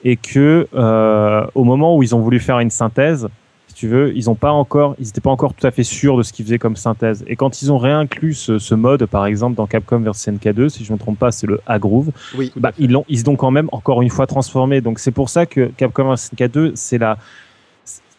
[0.04, 3.28] et que euh, au moment où ils ont voulu faire une synthèse,
[3.76, 6.24] tu veux, ils ont pas encore, ils n'étaient pas encore tout à fait sûrs de
[6.24, 7.26] ce qu'ils faisaient comme synthèse.
[7.28, 10.86] Et quand ils ont réinclus ce, ce mode, par exemple, dans Capcom vs NK2, si
[10.86, 13.68] je ne me trompe pas, c'est le A-Groove, oui, bah, ils l'ont, ils quand même
[13.74, 14.80] encore une fois transformé.
[14.80, 17.18] Donc c'est pour ça que Capcom vs NK2, c'est la,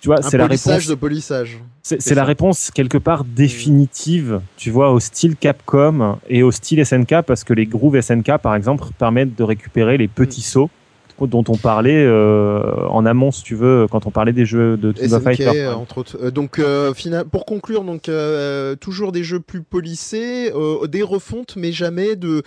[0.01, 1.59] tu vois, c'est la réponse de polissage.
[1.83, 7.23] C'est la réponse quelque part définitive, tu vois, au style Capcom et au style SNK,
[7.23, 10.45] parce que les grooves SNK, par exemple, permettent de récupérer les petits mm.
[10.45, 10.71] sauts
[11.21, 14.93] dont on parlait euh, en amont, si tu veux, quand on parlait des jeux de
[14.93, 15.77] King of.
[15.77, 16.19] Entre autres.
[16.21, 16.93] Euh, donc, euh,
[17.31, 18.11] pour conclure, donc
[18.81, 20.53] toujours des jeux plus polissés,
[20.89, 22.43] des refontes, mais jamais de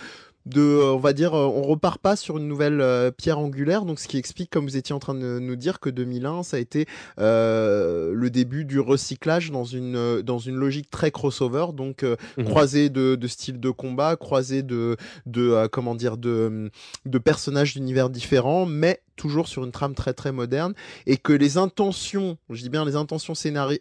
[0.49, 3.85] de, euh, on va dire, euh, on repart pas sur une nouvelle euh, pierre angulaire.
[3.85, 6.57] Donc, ce qui explique, comme vous étiez en train de nous dire, que 2001, ça
[6.57, 6.87] a été
[7.17, 11.67] le début du recyclage dans une dans une logique très crossover.
[11.73, 16.71] Donc, mmh croisé de, de styles de combat, croisé de de comment dire de
[17.05, 20.73] de personnages d'univers différents, mais toujours sur une trame très très moderne
[21.05, 23.33] et que les intentions, je dis bien les intentions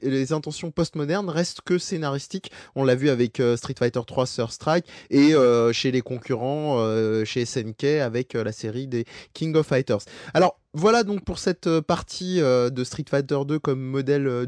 [0.03, 2.51] les intentions postmodernes restent que scénaristiques.
[2.74, 6.78] On l'a vu avec euh, Street Fighter 3 Sur Strike et euh, chez les concurrents
[6.80, 10.01] euh, chez SNK avec la série des King of Fighters.
[10.34, 14.46] Alors voilà donc pour cette partie de Street Fighter 2 comme modèle,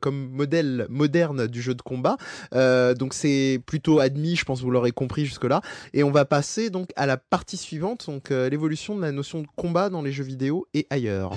[0.00, 2.16] comme modèle moderne du jeu de combat.
[2.52, 5.60] donc c'est plutôt admis, je pense que vous l'aurez compris jusque là.
[5.92, 9.46] Et on va passer donc à la partie suivante, donc l'évolution de la notion de
[9.56, 11.32] combat dans les jeux vidéo et ailleurs.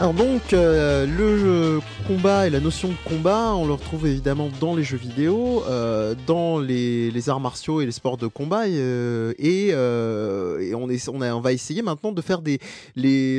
[0.00, 1.78] Alors donc, euh, le
[2.16, 6.16] combat et la notion de combat, on le retrouve évidemment dans les jeux vidéo, euh,
[6.26, 11.82] dans les, arts martiaux et les sports de combat, et, euh, et, on, va essayer
[11.82, 12.58] maintenant de faire des,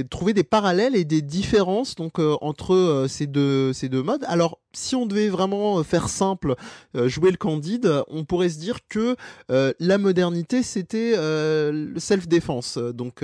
[0.10, 4.24] trouver des parallèles et des différences donc entre ces deux, ces deux modes.
[4.30, 6.56] Alors si on devait vraiment euh, faire simple,
[6.96, 9.16] euh, jouer le candide, on pourrait se dire que
[9.50, 12.78] euh, la modernité c'était le self-défense.
[12.78, 13.20] Donc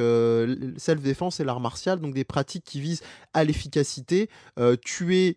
[0.77, 3.01] self-défense et l'art martial, donc des pratiques qui visent
[3.33, 4.29] à l'efficacité,
[4.83, 5.36] tuer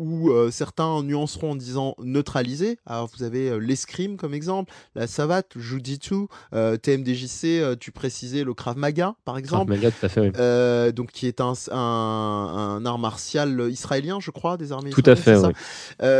[0.00, 2.78] ou euh, certains nuanceront en disant neutraliser.
[2.86, 8.54] Alors vous avez euh, l'escrime comme exemple, la savate, jujitsu, euh, TMDJC, tu précisais le
[8.54, 9.76] Krav Maga par exemple.
[9.76, 10.92] Krav Maga, tout à fait.
[10.92, 14.90] donc qui est un, un, art martial israélien, je crois, des armées.
[14.90, 15.36] Tout à fait.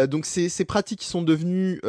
[0.06, 1.80] donc ces, ces pratiques qui sont devenues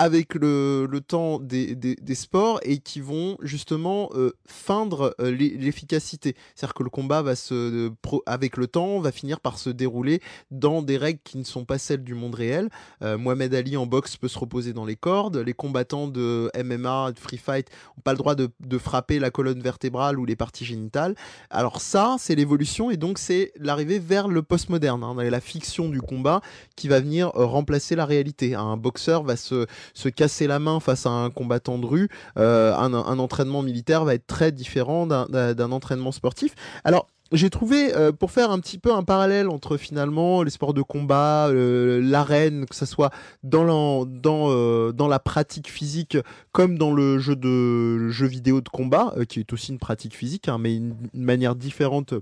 [0.00, 5.30] avec le, le temps des, des, des, sports et qui vont justement euh, feindre euh,
[5.30, 6.34] l'efficacité.
[6.54, 7.92] C'est-à-dire que le combat va se,
[8.24, 11.78] avec le temps, va finir par se dérouler dans des règles qui ne sont pas
[11.78, 12.68] celles du monde réel.
[13.02, 15.36] Euh, Mohamed Ali en boxe peut se reposer dans les cordes.
[15.36, 19.60] Les combattants de MMA, de free fight, n'ont pas le droit de, frapper la colonne
[19.60, 21.14] vertébrale ou les parties génitales.
[21.50, 26.00] Alors ça, c'est l'évolution et donc c'est l'arrivée vers le postmoderne, hein, la fiction du
[26.00, 26.40] combat
[26.76, 28.54] qui va venir remplacer la réalité.
[28.54, 32.08] Un boxeur va se se casser la main face à un combattant de rue,
[32.38, 36.54] euh, un, entraînement militaire va être très différent d'un entraînement sportif.
[36.84, 40.74] Alors, j'ai trouvé, euh, pour faire un petit peu un parallèle entre finalement les sports
[40.74, 43.10] de combat, euh, l'arène, que ce soit
[43.42, 46.18] dans la, dans, dans la pratique physique
[46.52, 50.48] comme dans le jeu de jeu vidéo de combat, qui est aussi une pratique physique,
[50.48, 52.14] hein, mais une, manière différente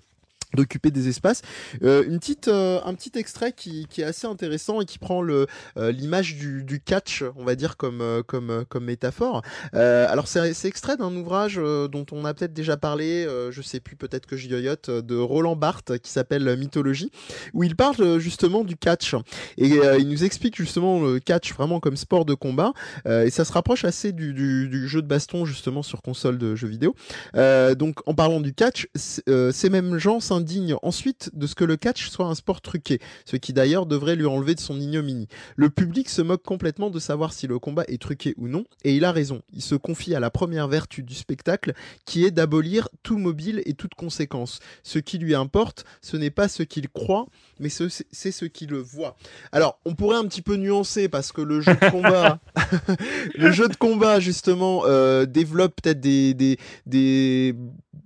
[0.55, 1.43] d'occuper des espaces.
[1.83, 5.21] Euh, une petite, euh, un petit extrait qui, qui, est assez intéressant et qui prend
[5.21, 5.47] le
[5.77, 9.43] euh, l'image du, du, catch, on va dire comme comme comme métaphore.
[9.73, 14.27] alors c'est extrait d'un ouvrage dont on a peut-être déjà parlé, je sais plus, peut-être
[14.27, 17.11] que je yoyote, de Roland Barthes qui s'appelle Mythologie,
[17.53, 19.15] où il parle justement du catch
[19.57, 19.69] et
[19.99, 22.73] il nous explique justement le catch vraiment comme sport de combat
[23.07, 26.55] et ça se rapproche assez du, du, du, jeu de baston justement sur console de
[26.55, 26.95] jeux vidéo.
[27.35, 32.09] donc en parlant du catch, ces mêmes gens indigne ensuite de ce que le catch
[32.09, 35.29] soit un sport truqué, ce qui d'ailleurs devrait lui enlever de son ignominie.
[35.57, 38.95] Le public se moque complètement de savoir si le combat est truqué ou non, et
[38.95, 39.43] il a raison.
[39.53, 41.75] Il se confie à la première vertu du spectacle,
[42.05, 44.61] qui est d'abolir tout mobile et toute conséquence.
[44.83, 47.27] Ce qui lui importe, ce n'est pas ce qu'il croit,
[47.59, 49.17] mais c'est ce qu'il voit.
[49.53, 52.41] Alors, on pourrait un petit peu nuancer parce que le jeu de combat,
[53.35, 57.55] le jeu de combat justement euh, développe peut-être des, des, des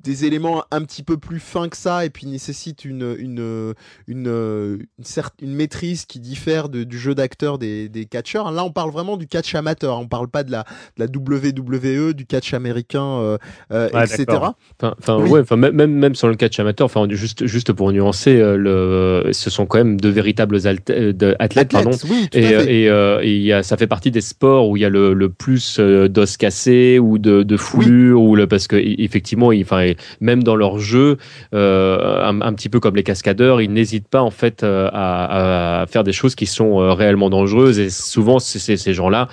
[0.02, 3.74] des éléments un petit peu plus fins que ça et puis nécessite une une
[4.06, 4.84] une une,
[5.40, 8.50] une maîtrise qui diffère de, du jeu d'acteur des, des catcheurs.
[8.50, 9.98] Là, on parle vraiment du catch amateur.
[9.98, 10.64] On parle pas de la
[10.98, 13.38] de la WWE, du catch américain, euh,
[13.72, 14.26] euh, etc.
[14.82, 16.84] Enfin, ouais, enfin même même sur le catch amateur.
[16.84, 21.90] Enfin, juste juste pour nuancer, euh, le ce sont quand même deux véritables athlètes, pardon.
[22.32, 22.86] et
[23.22, 25.78] et, y a, ça fait partie des sports où il y a le, le plus
[25.78, 30.78] d'os cassés ou de de foulure ou le parce que effectivement, enfin même dans leur
[30.78, 31.16] jeu,
[31.54, 36.04] euh, un, petit peu comme les cascadeurs, ils n'hésitent pas en fait euh, à, faire
[36.04, 37.78] des choses qui sont euh, réellement dangereuses.
[37.78, 39.28] Et souvent, ces gens-là,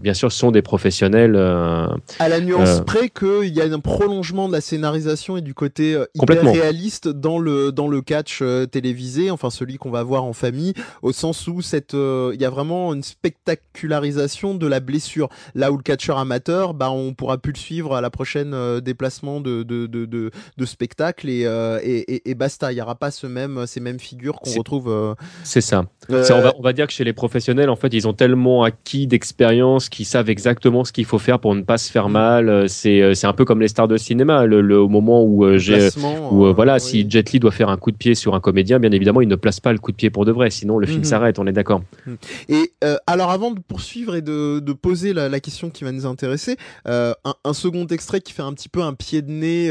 [0.00, 1.36] bien sûr, sont des professionnels.
[1.36, 5.98] à la nuance près qu'il y a un prolongement de la scénarisation et du côté
[6.14, 10.74] hyper réaliste dans le dans le catch télévisé, enfin celui qu'on va voir en famille,
[11.02, 15.28] au sens où cette il y a vraiment une spectacularisation de la blessure.
[15.54, 19.40] Là où le catcheur amateur, bah on pourra plus le suivre à la prochaine déplacement
[19.40, 22.72] de, de, de, de, spectacle euh, et, et, basta.
[22.72, 24.88] Il n'y aura pas ce même, ces mêmes figures qu'on retrouve.
[24.88, 25.84] Euh, c'est ça.
[26.10, 28.62] Euh, on, va, on, va, dire que chez les professionnels, en fait, ils ont tellement
[28.62, 32.12] acquis d'expérience qu'ils savent exactement ce qu'il faut faire pour ne pas se faire mm.
[32.12, 32.68] mal.
[32.68, 34.46] C'est un peu comme les stars de cinéma.
[34.46, 35.90] Le, au moment où j'ai,
[36.30, 39.20] voilà, si Jet Li doit faire un coup de pied sur un comédien, bien évidemment,
[39.20, 40.50] il ne place pas le coup de pied pour de vrai.
[40.50, 41.04] Sinon, le film mm-hmm.
[41.04, 41.38] s'arrête.
[41.38, 41.82] On est d'accord.
[42.06, 42.14] Mm.
[42.48, 42.72] Et
[43.06, 46.56] alors, avant de poursuivre et de, de poser la, la, question qui va nous intéresser,
[46.86, 47.14] un,
[47.44, 49.70] un, second extrait qui fait un petit peu un pied de nez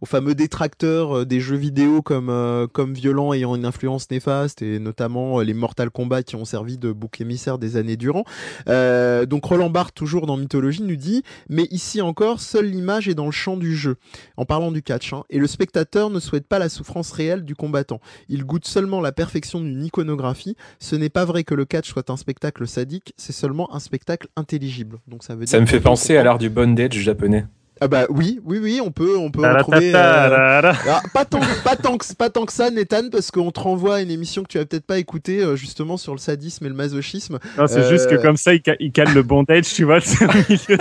[0.00, 4.62] aux fameux détracteurs euh, des jeux vidéo comme euh, comme violents ayant une influence néfaste
[4.62, 8.24] et notamment euh, les Mortal Kombat qui ont servi de bouc émissaire des années durant.
[8.66, 13.26] donc Roland Barthes toujours dans Mythologie nous dit mais ici encore seule l'image est dans
[13.26, 13.96] le champ du jeu
[14.36, 17.54] en parlant du catch hein, et le spectateur ne souhaite pas la souffrance réelle du
[17.54, 18.00] combattant.
[18.28, 20.56] Il goûte seulement la perfection d'une iconographie.
[20.78, 24.28] Ce n'est pas vrai que le catch soit un spectacle sadique, c'est seulement un spectacle
[24.36, 24.98] intelligible.
[25.06, 27.46] Donc ça veut dire Ça me fait penser à l'art du bondage japonais.
[27.80, 29.92] Ah bah oui, oui, oui, on peut, on peut trouver.
[29.94, 30.72] Euh,
[31.12, 34.00] pas tant, pas tant que, pas tant que ça, Nathan, parce qu'on te renvoie à
[34.00, 36.74] une émission que tu as peut-être pas écoutée, euh, justement sur le sadisme et le
[36.74, 37.40] masochisme.
[37.58, 39.98] Non, c'est juste que euh, comme ça, il, cale le bondage, tu vois.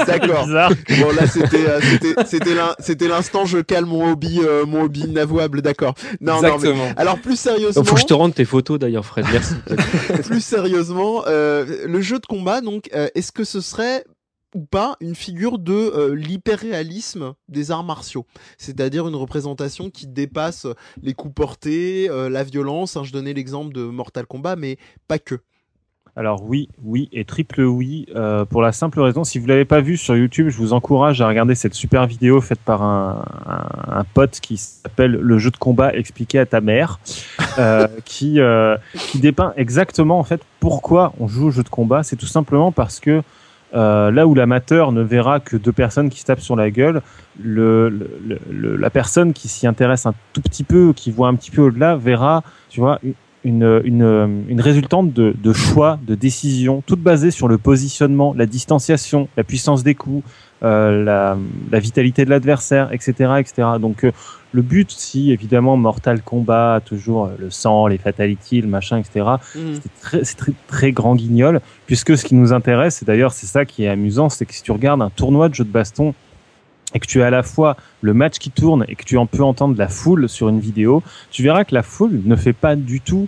[0.06, 0.46] D'accord.
[0.48, 1.82] Bon là, c'était,
[2.22, 5.96] c'était, c'était l'instant, je cale mon hobby, mon hobby inavouable, d'accord.
[6.22, 6.76] Non, Exactement.
[6.76, 7.84] non, mais alors plus sérieusement.
[7.84, 9.26] Faut que je te rende tes photos d'ailleurs, Fred.
[9.32, 9.56] Merci.
[10.24, 14.04] plus sérieusement, le jeu de combat, donc, est-ce que ce serait
[14.54, 18.26] ou pas une figure de euh, l'hyperréalisme des arts martiaux,
[18.58, 20.68] c'est-à-dire une représentation qui dépasse
[21.02, 22.98] les coups portés, euh, la violence.
[22.98, 24.78] Hein, je donnais l'exemple de Mortal Kombat, mais
[25.08, 25.40] pas que.
[26.16, 29.82] Alors oui, oui et triple oui euh, pour la simple raison, si vous l'avez pas
[29.82, 33.26] vu sur YouTube, je vous encourage à regarder cette super vidéo faite par un,
[33.88, 37.00] un, pote qui s'appelle le jeu de combat expliqué à ta mère,
[38.06, 38.40] qui
[38.94, 42.04] qui dépeint exactement en fait pourquoi on joue au jeu de combat.
[42.04, 43.24] C'est tout simplement parce que
[43.74, 47.02] euh, là où l'amateur ne verra que deux personnes qui se tapent sur la gueule,
[47.42, 47.90] le,
[48.50, 51.62] le, la personne qui s'y intéresse un tout petit peu, qui voit un petit peu
[51.62, 53.00] au-delà, verra, tu vois,
[53.44, 58.46] une, une, une résultante de, de, choix, de décisions, toutes basées sur le positionnement, la
[58.46, 60.24] distanciation, la puissance des coups,
[60.64, 61.38] euh, la,
[61.72, 63.68] la, vitalité de l'adversaire, etc., etc.
[63.82, 64.12] Donc euh,
[64.54, 69.26] le but, si évidemment Mortal Kombat toujours le sang, les fatalities, le machin, etc.
[69.56, 69.80] Mhm.
[69.82, 73.66] C'est très, très, très, grand guignol, puisque ce qui nous intéresse, et d'ailleurs c'est ça
[73.66, 76.14] qui est amusant, c'est que si tu regardes un tournoi de jeu de baston
[76.94, 79.26] et que tu as à la fois le match qui tourne et que tu en
[79.26, 82.76] peux entendre la foule sur une vidéo, tu verras que la foule ne fait pas
[82.76, 83.28] du tout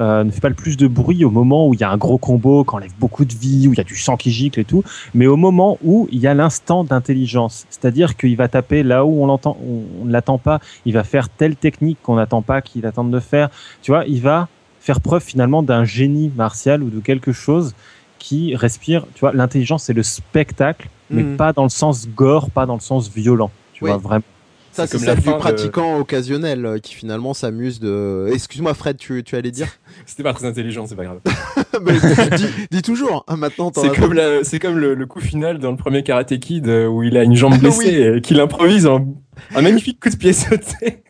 [0.00, 1.96] euh, ne fait pas le plus de bruit au moment où il y a un
[1.96, 4.58] gros combo, quand enlève beaucoup de vie, où il y a du sang qui gicle
[4.58, 4.82] et tout,
[5.14, 7.64] mais au moment où il y a l'instant d'intelligence.
[7.70, 11.28] C'est-à-dire qu'il va taper là où on l'entend, on ne l'attend pas, il va faire
[11.28, 13.50] telle technique qu'on n'attend pas qu'il attende de faire.
[13.82, 14.48] Tu vois, il va
[14.80, 17.74] faire preuve finalement d'un génie martial ou de quelque chose
[18.18, 21.36] qui respire, tu vois, l'intelligence c'est le spectacle, mais mm.
[21.36, 24.24] pas dans le sens gore, pas dans le sens violent, tu vois, vraiment.
[24.74, 28.28] Ça, c'est celle du pratiquant occasionnel euh, qui finalement s'amuse de.
[28.32, 29.68] Excuse-moi, Fred, tu, tu allais dire?
[30.06, 31.20] C'était pas très intelligent, c'est pas grave.
[32.36, 33.24] dis, dis, toujours.
[33.28, 36.88] Hein, maintenant, c'est comme, c'est comme le, coup final dans le premier Karate Kid euh,
[36.88, 39.06] où il a une jambe blessée et qu'il improvise en
[39.54, 41.02] un magnifique coup de pied sauté.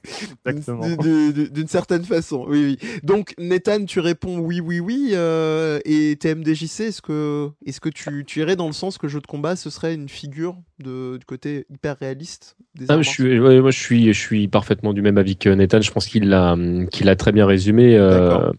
[1.53, 2.89] D'une certaine façon, oui, oui.
[3.03, 5.11] Donc, Nathan, tu réponds oui, oui, oui.
[5.13, 9.21] Euh, et TMDJC, est-ce que, est-ce que tu, tu, irais dans le sens que jeu
[9.21, 13.39] de combat, ce serait une figure de, du côté hyper réaliste des ah, je suis,
[13.39, 15.81] Moi, je suis, je suis parfaitement du même avis que Nathan.
[15.81, 16.57] Je pense qu'il l'a,
[16.91, 17.97] qu'il a très bien résumé.
[17.97, 18.51] Euh,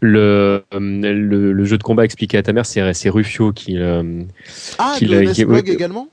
[0.00, 3.78] le, le, le, jeu de combat expliqué à ta mère, c'est Rufio qui.
[3.78, 4.22] Euh,
[4.78, 5.22] ah, qui, le
[5.68, 6.08] également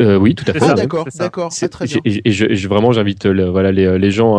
[0.00, 0.62] euh, oui, tout à fait.
[0.62, 1.98] Ah, d'accord, d'accord, c'est très bien.
[2.04, 4.38] Et, je, vraiment, j'invite euh, voilà les, euh, les gens,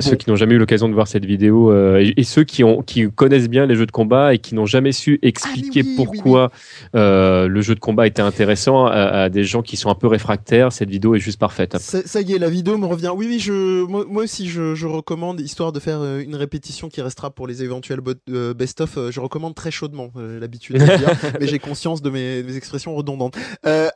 [0.00, 3.10] ceux qui n'ont jamais eu l'occasion de voir cette vidéo, et, ceux qui ont qui
[3.10, 6.50] connaissent bien les jeux de combat et qui n'ont jamais su expliquer ah, pourquoi
[6.94, 10.72] le jeu de combat était intéressant à, des gens qui sont un peu réfractaires.
[10.72, 11.76] Cette vidéo est juste parfaite.
[11.78, 13.12] Ça, y est, la vidéo me revient.
[13.14, 17.30] Oui, oui, je moi, aussi je, je, recommande, histoire de faire une répétition qui restera
[17.30, 18.00] pour les éventuels
[18.56, 18.98] best-of.
[19.10, 20.10] je recommande très chaudement.
[20.16, 23.36] L'habitude de dire, mais j'ai conscience de mes, mes expressions redondantes.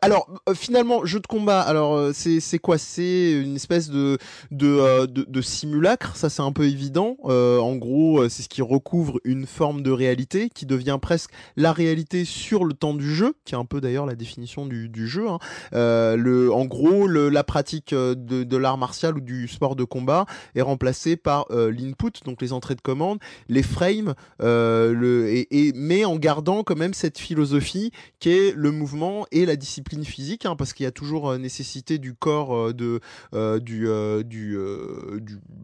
[0.00, 1.60] alors, finalement jeu de combat.
[1.60, 2.78] Alors euh, c'est quoi?
[2.78, 4.18] C'est une espèce de
[4.50, 6.16] de, euh, de, simulacre.
[6.16, 7.16] Ça c'est un peu évident.
[7.24, 11.72] Euh, en gros, c'est ce qui recouvre une forme de réalité qui devient presque la
[11.72, 15.08] réalité sur le temps du jeu, qui est un peu d'ailleurs la définition du, du
[15.08, 15.26] jeu.
[15.28, 15.38] Hein.
[15.72, 20.26] le en gros, le, la pratique de, de l'art martial ou du sport de combat
[20.54, 23.18] est remplacée par l'input, donc les entrées de commande,
[23.48, 27.90] les frames, le et, mais en gardant quand même cette philosophie
[28.20, 31.38] qui est le mouvement et la discipline physique, hein, parce qu'il y a toujours euh,
[31.38, 33.00] nécessité du corps euh, de
[33.34, 33.88] euh, du
[34.24, 34.58] du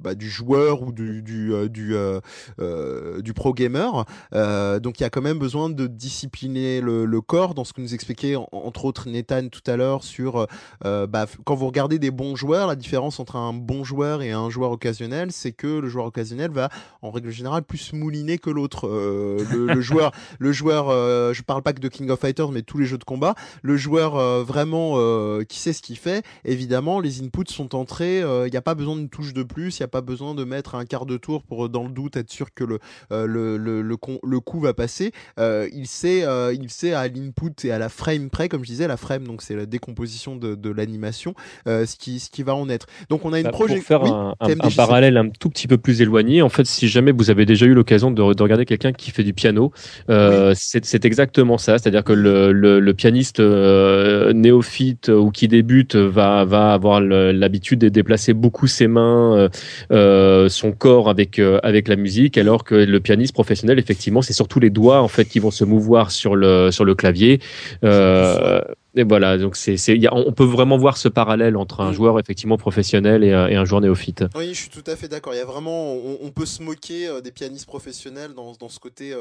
[0.02, 4.04] bah, du joueur ou du du du, pro gamer.
[4.32, 7.94] donc il y a quand même besoin de discipliner le, corps dans ce que nous
[7.94, 10.46] expliquait entre autres Nathan tout à l'heure sur
[10.84, 14.50] bah, quand vous regardez des bons joueurs, la différence entre un bon joueur et un
[14.50, 16.68] joueur occasionnel, c'est que le joueur occasionnel va
[17.02, 18.88] en règle générale plus mouliner que l'autre.
[18.88, 20.88] le, le, joueur, le joueur,
[21.34, 23.76] je parle pas que de King of Fighters, mais tous les jeux de combat, le
[23.76, 28.18] joueur vraiment euh, qui sait ce qu'il fait, évidemment, les inputs sont entrés.
[28.18, 30.34] Il euh, n'y a pas besoin d'une touche de plus, il n'y a pas besoin
[30.34, 32.78] de mettre un quart de tour pour, dans le doute, être sûr que le,
[33.12, 35.12] euh, le, le, le, coup va passer.
[35.38, 38.96] il, sait, il sait à l'input et à la frame près, comme je disais, la
[38.96, 41.34] frame, donc c'est la décomposition de, de l'animation,
[41.66, 42.86] ce, qui, ce qui va en être.
[43.08, 43.98] Donc on a une bah, projection.
[43.98, 47.12] Pour faire un, un, parallèle un tout petit peu plus éloigné, en fait, si jamais
[47.12, 49.72] vous avez déjà eu l'occasion de, de, regarder quelqu'un qui fait du piano,
[50.08, 51.78] c'est exactement ça.
[51.78, 58.32] C'est-à-dire que le, le, pianiste néophyte ou qui débute va, va avoir l'habitude de déplacer
[58.32, 59.48] beaucoup ses mains, euh,
[59.92, 64.32] euh, son corps avec, euh, avec la musique, alors que le pianiste professionnel, effectivement, c'est
[64.32, 67.40] surtout les doigts en fait qui vont se mouvoir sur le, sur le clavier.
[67.82, 69.76] et voilà, donc c'est,
[70.10, 71.94] on peut vraiment voir ce parallèle entre un mm.
[71.94, 74.24] joueur effectivement professionnel et, et, un joueur néophyte.
[74.34, 75.34] Oui, je suis tout à fait d'accord.
[75.34, 79.14] Il y a vraiment, on, peut se moquer des pianistes professionnels dans, dans ce côté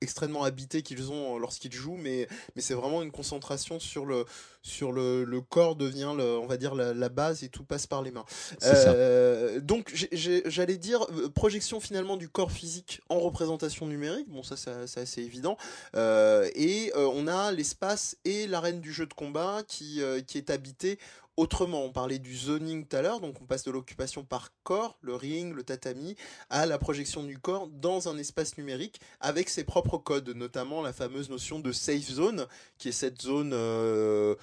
[0.00, 4.24] extrêmement habités qu'ils ont euh, lorsqu'ils jouent, mais, mais c'est vraiment une concentration sur le,
[4.62, 8.02] sur le, le corps devient, le, on va dire, la, base et tout passe par
[8.02, 8.24] les mains.
[8.64, 14.56] Euh, donc, j'allais dire, euh, projection finalement du corps physique en représentation numérique, bon ça
[14.56, 15.56] c'est assez évident,
[15.94, 20.98] et on a l'espace et l'arène du jeu de combat qui, qui est habité
[21.38, 21.84] autrement.
[21.84, 25.14] On parlait du zoning tout à l'heure, donc on passe de l'occupation par corps, le
[25.14, 26.16] ring, le tatami,
[26.50, 30.92] à la projection du corps dans un espace numérique avec ses propres codes, notamment la
[30.92, 32.46] fameuse notion de safe zone,
[32.76, 34.34] qui est cette zone euh,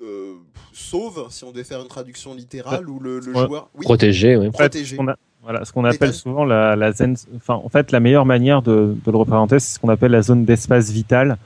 [0.00, 0.34] euh,
[0.72, 3.68] sauve, si on devait faire une traduction littérale, où le, joueur...
[3.82, 4.50] protégé, oui.
[4.50, 4.96] Protégé.
[5.42, 9.10] Voilà, ce qu'on appelle souvent la, zen, enfin, en fait, la meilleure manière de, de
[9.10, 11.38] le représenter, c'est ce qu'on appelle la zone d'espace vital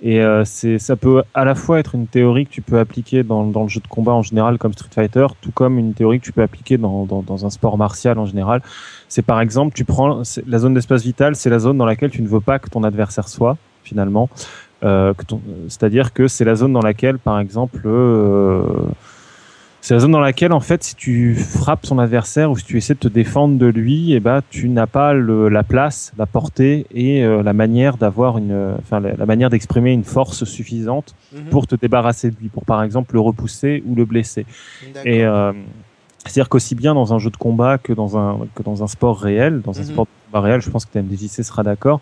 [0.00, 3.24] Et euh, c'est, ça peut à la fois être une théorie que tu peux appliquer
[3.24, 6.20] dans, dans, le jeu de combat en général comme Street Fighter, tout comme une théorie
[6.20, 8.62] que tu peux appliquer dans, dans, dans un sport martial en général.
[9.08, 12.22] C'est par exemple, tu prends la zone d'espace vital, c'est la zone dans laquelle tu
[12.22, 14.28] ne veux pas que ton adversaire soit finalement.
[14.84, 15.12] Euh,
[15.68, 18.62] c'est-à-dire que c'est la zone dans laquelle, par exemple, euh,
[19.80, 22.76] c'est la zone dans laquelle, en fait, si tu frappes son adversaire ou si tu
[22.76, 26.26] essaies de te défendre de lui, eh ben, tu n'as pas le, la place, la
[26.26, 31.44] portée et euh, la manière d'avoir une, enfin, la, manière d'exprimer une force suffisante mhm.
[31.50, 34.46] pour te débarrasser de lui, pour par exemple le repousser ou le blesser.
[35.04, 35.52] Et euh,
[36.24, 39.18] c'est-à-dire qu'aussi bien dans un jeu de combat que dans un que dans un sport
[39.18, 39.88] réel, dans un mhm.
[39.88, 42.00] sport de combat réel, je pense que TMDJC sera d'accord.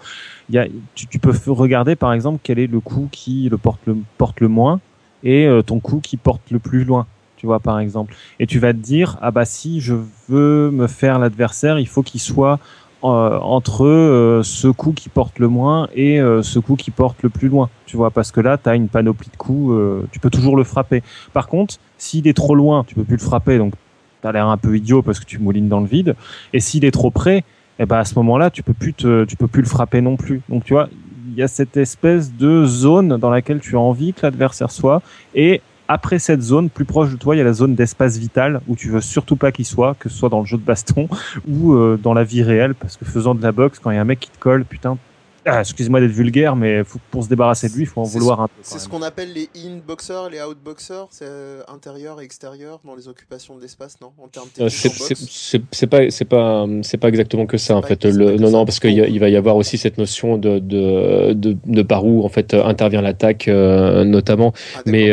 [0.48, 3.58] Il y a, tu, tu, peux regarder par exemple quel est le coup qui le
[3.58, 4.80] porte le porte le moins
[5.22, 7.06] et euh, ton coup qui porte le plus loin
[7.46, 8.14] vois, par exemple.
[8.40, 9.94] Et tu vas te dire, ah bah si je
[10.28, 12.58] veux me faire l'adversaire, il faut qu'il soit
[13.04, 17.22] euh, entre euh, ce coup qui porte le moins et euh, ce coup qui porte
[17.22, 19.78] le plus loin, tu vois, parce que là, tu as une panoplie de coups,
[20.10, 21.02] tu peux toujours le frapper.
[21.32, 23.74] Par contre, s'il est trop loin, tu peux plus le frapper, donc
[24.22, 26.16] tu as l'air un peu idiot parce que tu moulines dans le vide.
[26.52, 27.44] Et s'il est trop près,
[27.78, 30.16] eh ben à ce moment-là, tu peux plus te, tu peux plus le frapper non
[30.16, 30.40] plus.
[30.48, 30.88] Donc tu vois,
[31.28, 35.02] il y a cette espèce de zone dans laquelle tu as envie que l'adversaire soit
[35.34, 38.60] et après cette zone, plus proche de toi, il y a la zone d'espace vital
[38.68, 41.08] où tu veux surtout pas qu'il soit, que ce soit dans le jeu de baston
[41.48, 43.98] ou euh, dans la vie réelle, parce que faisant de la boxe, quand il y
[43.98, 44.98] a un mec qui te colle, putain,
[45.46, 48.48] ah, excusez-moi d'être vulgaire, mais pour se débarrasser de lui, il faut en vouloir un
[48.48, 48.54] peu.
[48.62, 53.06] C'est ce qu'on appelle les in-boxers, les out-boxers, c'est euh, intérieur et extérieur dans les
[53.06, 54.10] occupations de l'espace, non?
[54.20, 58.04] En termes euh, C'est pas, c'est pas, c'est pas exactement que ça en fait.
[58.04, 61.82] Le, non, non, parce qu'il va y avoir aussi cette notion de de, de, de
[61.82, 64.52] par où en fait intervient l'attaque, euh, notamment.
[64.74, 65.10] Ah, mais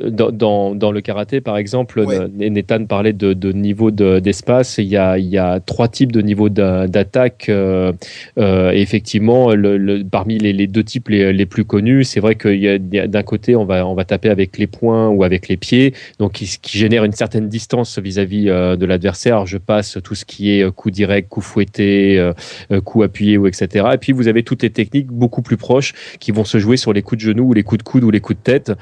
[0.00, 2.50] dans, dans, dans, le karaté, par exemple, ouais.
[2.50, 4.78] Nathan parlait de, de niveau d'espace.
[4.78, 7.48] il y a il y a trois types de niveaux d'attaque.
[7.48, 7.92] Euh,
[8.72, 9.50] effectivement effectivement,
[10.10, 13.94] parmi les, deux types les, plus connus, c'est vrai qu'il d'un côté, on va, on
[13.94, 17.46] va taper avec les poings ou avec les pieds, donc qui, qui génère une certaine
[17.46, 19.44] distance vis-à-vis euh, de l'adversaire.
[19.44, 23.46] Je passe tout ce qui est euh, coup direct, coup fouetté, euh, coup appuyé ou
[23.46, 23.88] etc.
[23.92, 26.94] Et puis vous avez toutes les techniques beaucoup plus proches qui vont se jouer sur
[26.94, 28.72] les coups de genoux ou les coups de coude ou les coups de tête,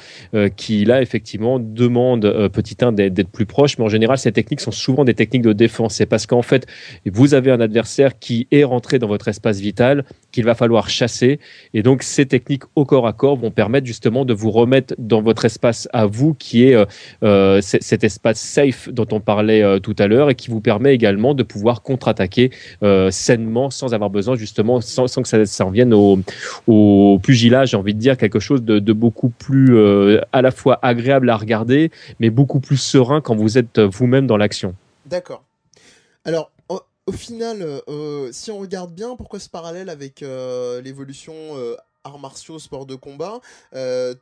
[0.57, 3.77] qui là effectivement demandent petit un d'être plus proche.
[3.79, 5.95] Mais en général, ces techniques sont souvent des techniques de défense.
[5.95, 6.67] C'est parce qu'en fait,
[7.07, 11.39] vous avez un adversaire qui est rentré dans votre espace vital qu'il va falloir chasser.
[11.75, 15.21] Et donc, ces techniques au corps à corps vont permettre justement de vous remettre dans
[15.21, 16.85] votre espace à vous, qui est euh,
[17.23, 20.95] euh cet espace safe dont on parlait euh, tout à l'heure et qui vous permet
[20.95, 22.51] également de pouvoir contre-attaquer
[23.11, 26.19] sainement sans avoir besoin justement, sans, sans que ça, ça en vienne au,
[26.67, 29.79] au pugilat, j'ai envie de dire quelque chose de, de beaucoup plus
[30.33, 31.91] à la fois agréable à regarder,
[32.21, 34.75] mais beaucoup plus serein quand vous êtes vous-même dans l'action.
[35.07, 35.45] D'accord.
[36.25, 36.52] Alors,
[37.07, 41.35] au final, euh, euh, si on regarde bien, pourquoi ce parallèle avec euh, l'évolution
[42.05, 43.41] arts martiaux, sport de combat,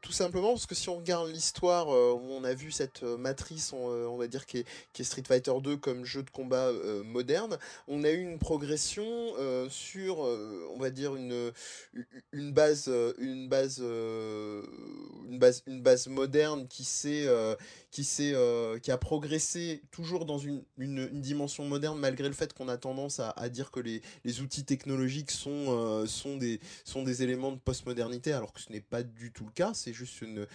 [0.00, 4.16] tout simplement parce que si on regarde l'histoire où on a vu cette matrice, on,
[4.16, 6.70] va dire qui est, Street Fighter 2 comme jeu de combat
[7.04, 7.58] moderne,
[7.88, 9.04] on a eu une progression
[9.68, 11.52] sur, on va dire une
[12.32, 17.26] une base, une base, une base, une base moderne qui s'est
[17.90, 22.68] qui, euh, qui a progressé toujours dans une, une, dimension moderne, malgré le fait qu'on
[22.68, 27.22] a tendance à, dire que les, les outils technologiques sont, euh, sont, des, sont des
[27.22, 30.48] éléments de postmodernité, alors que ce n'est pas du tout le cas, c'est juste une,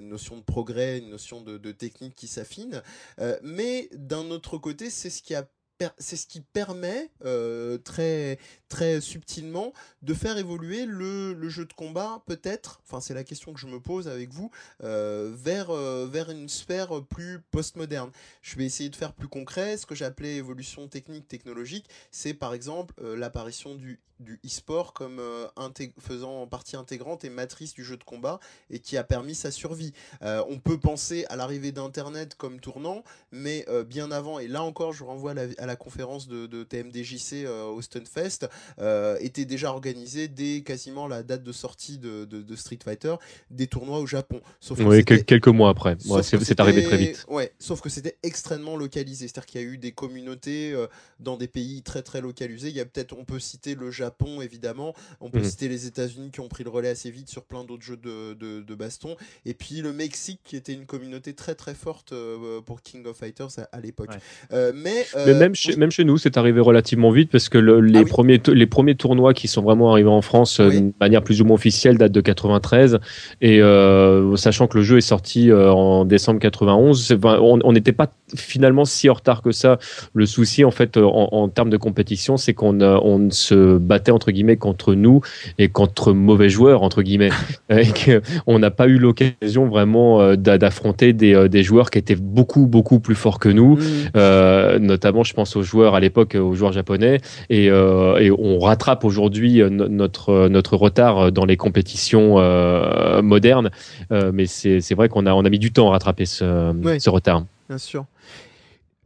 [0.00, 2.82] notion de progrès, une notion de, technique qui s'affine.
[3.18, 5.48] Euh, mais d'un autre côté, c'est ce qui a
[5.98, 8.38] c'est ce qui permet euh, très
[8.68, 9.72] très subtilement
[10.02, 13.78] de faire évoluer le, jeu de combat peut-être enfin c'est la question que je me
[13.78, 14.50] pose avec vous
[14.82, 18.10] euh, vers euh, vers une sphère plus postmoderne.
[18.42, 19.76] Je vais essayer de faire plus concret.
[19.76, 25.20] Ce que j'appelais évolution technique technologique c'est par exemple l'apparition du du e-sport comme
[26.00, 28.40] faisant partie intégrante et matrice du jeu de combat
[28.70, 29.92] et qui a permis sa survie.
[30.22, 35.04] On peut penser à l'arrivée d'internet comme tournant mais bien avant et là encore je
[35.04, 38.48] renvoie à la la conférence de, TMDJC euh, au Stunfest
[38.78, 42.26] euh, était déjà organisé dès quasiment la date de sortie de,
[42.56, 43.14] Street Fighter
[43.50, 44.40] des tournois au Japon.
[44.60, 45.96] Sauf oui, quelques mois après.
[46.00, 47.26] c'est arrivé très vite.
[47.28, 49.28] Ouais, sauf que c'était extrêmement localisé.
[49.28, 50.86] C'est-à-dire qu'il y a eu des communautés euh,
[51.20, 52.68] dans des pays très très localisés.
[52.68, 55.44] Il y a peut-être, on peut citer le Japon évidemment, on peut mhm.
[55.44, 58.34] citer les États-Unis qui ont pris le relais assez vite sur plein d'autres jeux de,
[58.34, 62.14] de, baston, et puis le Mexique qui était une communauté très très forte
[62.66, 64.10] pour King of Fighters à, l'époque.
[64.50, 68.04] mais, mais même chez, même chez nous, c'est arrivé relativement vite parce que les, ah
[68.04, 71.44] premiers, les premiers tournois qui sont vraiment arrivés en France euh, de manière plus ou
[71.44, 72.98] moins officielle datent de 93.
[73.40, 78.08] Et euh, sachant que le jeu est sorti euh, en décembre 91, on n'était pas
[78.36, 79.78] finalement si en retard que ça.
[80.14, 84.30] Le souci, en fait, en, en termes de compétition, c'est qu'on on se battait entre
[84.30, 85.20] guillemets contre nous
[85.58, 87.30] et contre mauvais joueurs entre guillemets,
[87.70, 87.86] et
[88.44, 93.14] qu'on n'a pas eu l'occasion vraiment d'affronter des, des joueurs qui étaient beaucoup beaucoup plus
[93.14, 93.76] forts que nous.
[93.76, 94.76] Mmh.
[94.78, 97.20] notamment, je pense aux joueurs à l'époque, aux joueurs japonais,
[97.50, 102.36] et, et on rattrape aujourd'hui notre notre retard dans les compétitions
[103.22, 103.70] modernes.
[104.10, 107.44] mais c'est vrai qu'on a on a mis du temps à rattraper ce, ce retard.
[107.68, 108.04] Bien sûr.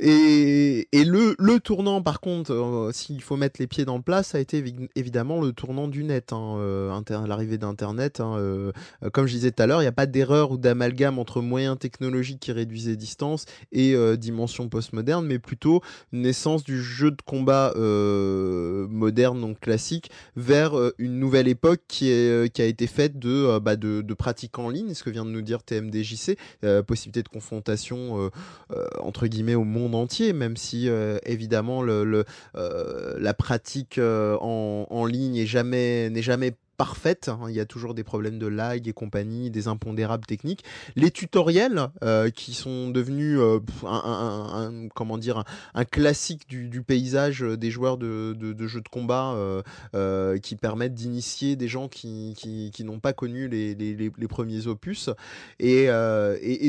[0.02, 4.38] Et, le, tournant, par contre, euh, s'il faut mettre les pieds dans le plat, ça
[4.38, 4.64] a été
[4.96, 8.20] évidemment le tournant du net, hein, euh, l'arrivée d'Internet.
[8.20, 8.72] Hein, euh,
[9.12, 11.78] comme je disais tout à l'heure, il n'y a pas d'erreur ou d'amalgame entre moyens
[11.78, 15.82] technologiques qui réduisaient distance et dimension postmoderne, mais plutôt
[16.12, 22.86] naissance du jeu de combat moderne, donc classique, vers une nouvelle époque qui, a été
[22.86, 23.76] faite de, bah,
[24.16, 26.36] pratiques en ligne, ce que vient de nous dire TMDJC,
[26.86, 28.30] possibilité de confrontation
[29.00, 32.24] entre guillemets au monde entier, même si euh, évidemment le,
[32.56, 37.28] euh, la pratique euh, en, en, ligne n'est jamais, jamais parfaite.
[37.28, 37.40] Hein.
[37.50, 40.64] Il y a toujours des problèmes de lag et compagnie, des impondérables techniques.
[40.96, 45.44] Les tutoriels euh, qui sont devenus euh, un, comment dire
[45.74, 48.34] un, classique du, paysage des joueurs de,
[48.66, 49.34] jeux de combat
[49.94, 52.34] euh, qui permettent d'initier des gens qui,
[52.82, 55.10] n'ont pas connu les, premiers opus.
[55.58, 55.90] Et,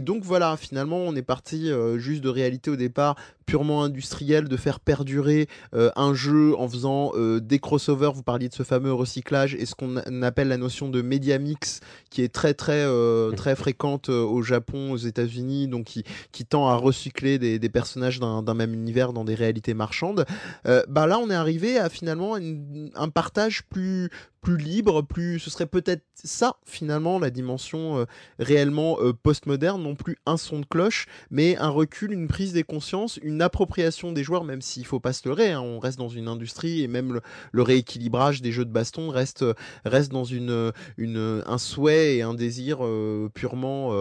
[0.02, 3.16] donc voilà, finalement, on est parti juste de réalité au départ
[3.46, 8.12] purement industrielle de faire perdurer un jeu en faisant des crossovers.
[8.14, 11.38] Vous parliez de ce fameux recyclage et ce qu'on on appelle la notion de média
[11.38, 11.80] mix,
[12.10, 16.46] qui est très très euh, très fréquente euh, au Japon, aux États-Unis, donc qui, qui
[16.46, 20.26] tend à recycler des, des personnages d'un même univers dans des réalités marchandes.
[20.68, 24.10] Euh, bah là, on est arrivé à finalement un partage plus
[24.42, 28.06] plus libre, plus ce serait peut-être ça finalement la dimension euh,
[28.40, 32.64] réellement euh, postmoderne, non plus un son de cloche, mais un recul, une prise des
[32.64, 36.10] consciences, une appropriation des joueurs, même s'il faut pas se leurrer, hein, on reste dans
[36.10, 37.20] une industrie et même
[37.52, 39.46] le, rééquilibrage des jeux de baston reste
[39.86, 43.94] reste dans une, un souhait et un désir euh, purement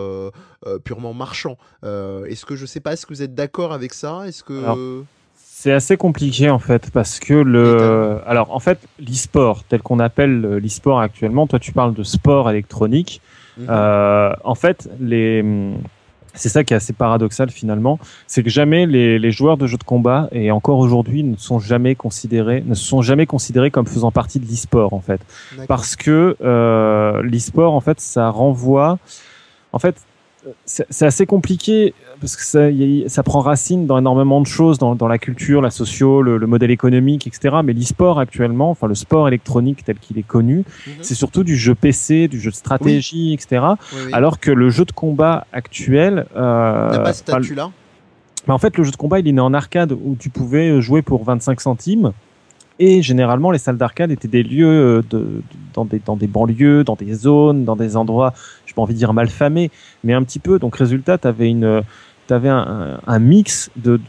[0.85, 1.59] purement marchand.
[1.83, 4.27] est-ce que je sais pas, est-ce que vous êtes d'accord avec ça?
[5.61, 10.41] C'est assez compliqué en fait parce que le alors en fait l'e-sport tel qu'on appelle
[10.41, 13.21] l'e-sport actuellement toi tu parles de sport électronique.
[13.59, 13.67] Mhm.
[13.69, 15.45] euh, en fait les
[16.33, 19.77] c'est ça qui est assez paradoxal finalement, c'est que jamais les, les, joueurs de jeux
[19.77, 24.13] de combat et encore aujourd'hui ne sont jamais considérés ne sont jamais considérés comme faisant
[24.13, 25.21] partie de l'e-sport en fait,
[25.69, 28.99] parce que euh, l'e-sport en fait ça renvoie
[29.73, 29.97] en fait
[30.65, 32.69] c'est assez compliqué parce que ça,
[33.09, 36.71] ça, prend racine dans énormément de choses, dans, dans la culture, la socio, le, modèle
[36.71, 37.57] économique, etc.
[37.65, 40.95] Mais l'e-sport actuellement, enfin le sport électronique tel qu'il est connu, mhm.
[41.03, 43.65] c'est surtout du jeu PC, du jeu de stratégie, etc.
[44.13, 47.71] Alors que le jeu de combat actuel euh, n'a pas ce statut-là.
[48.49, 51.03] En fait, le jeu de combat, il est né en arcade où tu pouvais jouer
[51.03, 52.13] pour 25 centimes.
[52.83, 55.43] Et généralement, les salles d'arcade étaient des lieux euh, de,
[55.75, 58.33] dans, des, dans des banlieues, dans des zones, dans des endroits,
[58.65, 59.71] je pas envie de dire malfamés,
[60.03, 60.59] mais un petit peu.
[60.59, 61.83] Donc, résultat, tu avais une
[62.33, 64.01] avais un, un, mix de,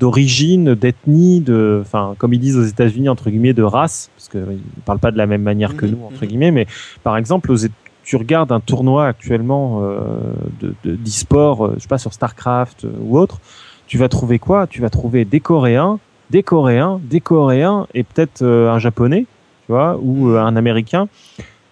[0.00, 4.28] d'origine, de, d'ethnie, de, enfin, comme ils disent aux États-Unis entre guillemets, de race, parce
[4.28, 6.28] qu'ils ne parlent pas de la même manière que mhm, nous entre mhm.
[6.28, 6.66] guillemets, mais
[7.02, 7.58] par exemple, aux,
[8.04, 10.18] tu regardes un tournoi actuellement euh,
[10.60, 13.40] de, d'e-sport, euh, je sais pas sur Starcraft ou autre,
[13.86, 14.66] tu vas trouver quoi?
[14.66, 15.98] Tu vas trouver des Coréens,
[16.30, 19.26] des Coréens, des Coréens et peut-être euh, un Japonais,
[19.66, 21.08] tu vois, ou euh, un Américain.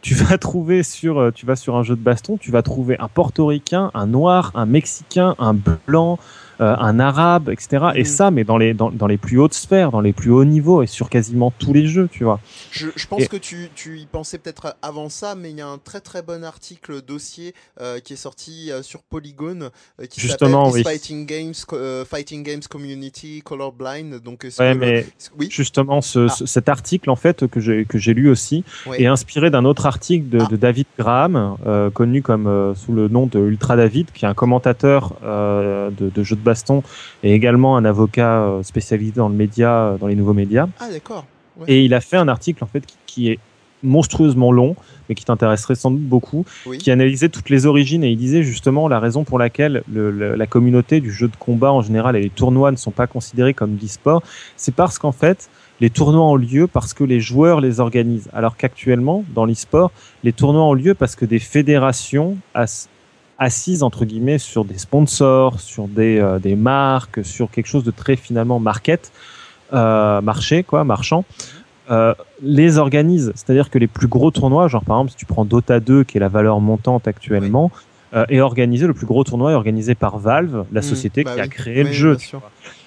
[0.01, 2.97] Tu vas trouver sur, euh, tu vas sur un jeu de baston, tu vas trouver
[2.99, 5.55] un Portoricain, un Noir, un Mexicain, un
[5.87, 6.19] Blanc,
[6.62, 7.86] euh, un arabe, etc.
[7.97, 8.05] Et mm.
[8.05, 10.82] ça, mais dans les, dans, dans, les plus hautes sphères, dans les plus hauts niveaux
[10.82, 12.39] et sur quasiment tous les jeux, tu vois.
[12.70, 15.66] Je, je pense que tu, tu y pensais peut-être avant ça, mais il y a
[15.66, 19.70] un très très bon article dossier euh, qui est sorti euh, sur Polygon
[20.09, 20.84] qui s'appelle oui.
[20.84, 21.55] Fighting Games,
[22.09, 24.20] Fighting Games Community Colorblind.
[24.22, 25.06] Donc, ouais, mais
[25.39, 25.48] oui?
[25.51, 26.47] justement, ce, ah.
[26.47, 28.62] cet article en fait que j'ai que j'ai lu aussi
[28.97, 30.47] est inspiré d'un autre article de, ah.
[30.47, 31.56] de David Graham,
[31.93, 36.36] connu comme sous le nom de Ultra David, qui est un commentateur de, de jeux
[36.36, 36.83] de baston
[37.23, 40.66] et également un avocat euh, spécialisé dans le média, euh, dans les nouveaux médias.
[40.81, 41.24] Ah d'accord.
[41.66, 43.39] Et il a fait un article en fait qui, est
[43.85, 44.77] monstrueusement long,
[45.09, 46.45] mais qui t'intéresserait sans doute beaucoup,
[46.79, 51.01] qui analysait toutes les origines et il disait justement la raison pour laquelle la communauté
[51.01, 54.23] du jeu de combat en général et les tournois ne sont pas considérés comme l'e-sport,
[54.57, 55.51] c'est parce qu'en fait
[55.81, 59.91] les tournois ont lieu parce que les joueurs les organisent, alors qu'actuellement dans l'e-sport
[60.23, 62.37] les tournois ont lieu parce que des fédérations
[63.43, 67.90] assise entre guillemets sur des sponsors, sur des, euh, des marques, sur quelque chose de
[67.90, 69.12] très finalement market,
[69.73, 71.24] euh, marché quoi, marchand.
[71.90, 75.44] Euh, les organise, c'est-à-dire que les plus gros tournois, genre par exemple si tu prends
[75.44, 77.70] Dota 2 qui est la valeur montante actuellement,
[78.28, 80.82] est organisé, le plus gros tournoi est organisé par Valve, la mmh.
[80.82, 82.19] société bah qui a créé le jeu.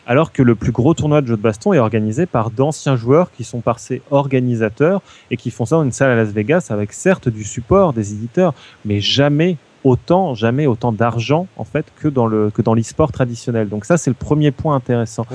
[0.06, 3.32] Alors que le plus gros tournoi de jeu de baston est organisé par d'anciens joueurs
[3.32, 5.02] qui sont passés organisateurs
[5.32, 8.14] et qui font ça dans une salle à Las Vegas avec certes du support des
[8.14, 8.54] éditeurs,
[8.86, 13.70] mais jamais autant, jamais autant d'argent en fait que dans le que dans l'e-sport traditionnel.
[13.70, 15.26] Donc ça c'est le premier point intéressant.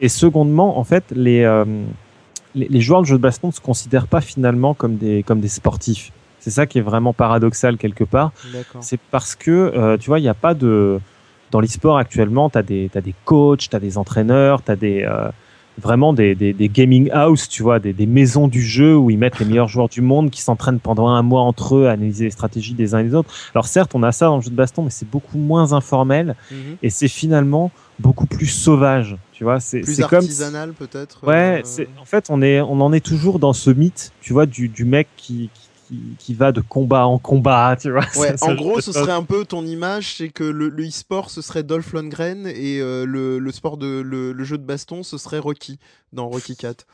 [0.00, 1.64] Et secondement, en fait, les, euh,
[2.54, 5.40] les, les joueurs de jeux de baston ne se considèrent pas finalement comme des comme
[5.40, 6.10] des sportifs.
[6.40, 8.32] C'est ça qui est vraiment paradoxal quelque part.
[8.80, 10.98] C'est parce que euh, tu vois, il n'y a pas de
[11.50, 14.76] dans l'e-sport actuellement, tu as des as des coachs, tu as des entraîneurs, tu as
[14.76, 15.30] des euh,
[15.80, 19.18] vraiment des, des, des, gaming house, tu vois, des, des, maisons du jeu où ils
[19.18, 22.26] mettent les meilleurs joueurs du monde qui s'entraînent pendant un mois entre eux à analyser
[22.26, 23.30] les stratégies des uns et des autres.
[23.54, 26.36] Alors certes, on a ça dans le jeu de baston, mais c'est beaucoup moins informel
[26.50, 26.76] mhm.
[26.82, 29.16] et c'est finalement beaucoup plus sauvage.
[29.32, 31.26] Tu vois, c'est plus artisanal peut-être.
[31.26, 34.32] Ouais, euh, c'est en fait on est on en est toujours dans ce mythe, tu
[34.32, 35.63] vois, du, du mec qui, qui,
[36.30, 38.04] va de combat en combat, tu vois.
[38.16, 41.62] Ouais, en gros, ce serait un peu ton image, c'est que le, e-sport, ce serait
[41.62, 45.78] Dolph Lundgren et euh, le, le, sport de le, jeu de baston, ce serait Rocky
[46.12, 46.86] dans Rocky 4.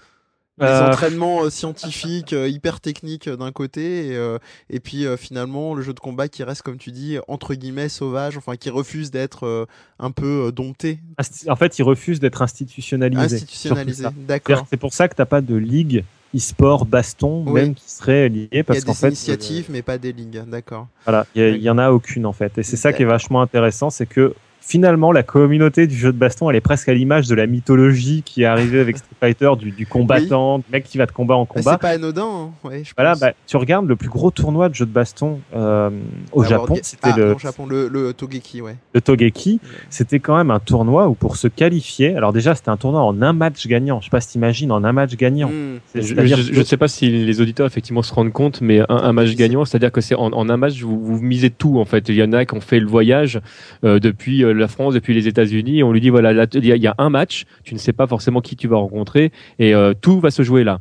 [0.58, 4.36] Les euh, entraînements euh, scientifiques hyper techniques d'un côté et,
[4.68, 8.36] et puis finalement le jeu de combat qui reste comme tu dis entre guillemets sauvage
[8.36, 9.66] enfin qui refuse d'être
[9.98, 11.00] un peu dompté.
[11.48, 13.36] En fait il refuse d'être institutionnalisé.
[13.36, 14.66] Institutionnalisé d'accord.
[14.68, 18.84] C'est pour ça que t'as pas de ligue e-sport, baston, même qui serait lié parce
[18.84, 19.08] qu'en fait.
[19.08, 20.86] Il y a des initiatives, mais pas des ligues, d'accord.
[21.04, 23.90] Voilà, il y, en a aucune en fait, et c'est ça qui est vachement intéressant,
[23.90, 27.34] c'est que finalement, la communauté du jeu de baston, elle est presque à l'image de
[27.34, 31.12] la mythologie qui est arrivée avec Street Fighter, du, combattant, du mec qui va de
[31.12, 31.72] combat en bah, combat.
[31.72, 32.50] c'est pas anodin.
[32.64, 32.70] Hein.
[32.96, 35.90] voilà, bah, tu regardes le plus gros tournoi de jeu de baston euh,
[36.32, 37.36] au Japon, c'était ah, le...
[37.38, 38.76] Japon, le, Togeki, ouais.
[38.94, 42.76] Le Togeki, c'était quand même un tournoi où pour se qualifier, alors déjà c'était un
[42.76, 44.00] tournoi en un match gagnant.
[44.00, 45.48] Je sais pas si t'imagines en un match gagnant.
[45.48, 45.78] Hmm.
[45.94, 46.14] Je,
[46.58, 49.92] ne sais pas si les auditeurs effectivement se rendent compte, mais un, match gagnant, c'est-à-dire
[49.92, 52.08] que c'est en, un match vous, vous misez tout en fait.
[52.08, 53.40] Il y en a qui ont fait le voyage
[53.84, 55.82] euh, depuis euh, la France, depuis les États-Unis.
[55.82, 58.56] On lui dit voilà, il y, a un match, tu ne sais pas forcément qui
[58.56, 60.80] tu vas rencontrer et euh, tout va se jouer là.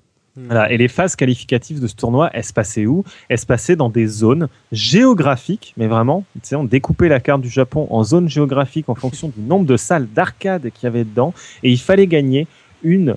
[0.69, 3.03] Et les phases qualificatives de ce tournoi, elles se passaient où?
[3.27, 6.23] Elles se passaient dans des zones géographiques, mais vraiment,
[6.53, 10.07] on découpait la carte du Japon en zones géographiques en fonction du nombre de salles
[10.07, 11.33] d'arcade qu'il y avait dedans,
[11.63, 12.47] et il fallait gagner
[12.83, 13.15] une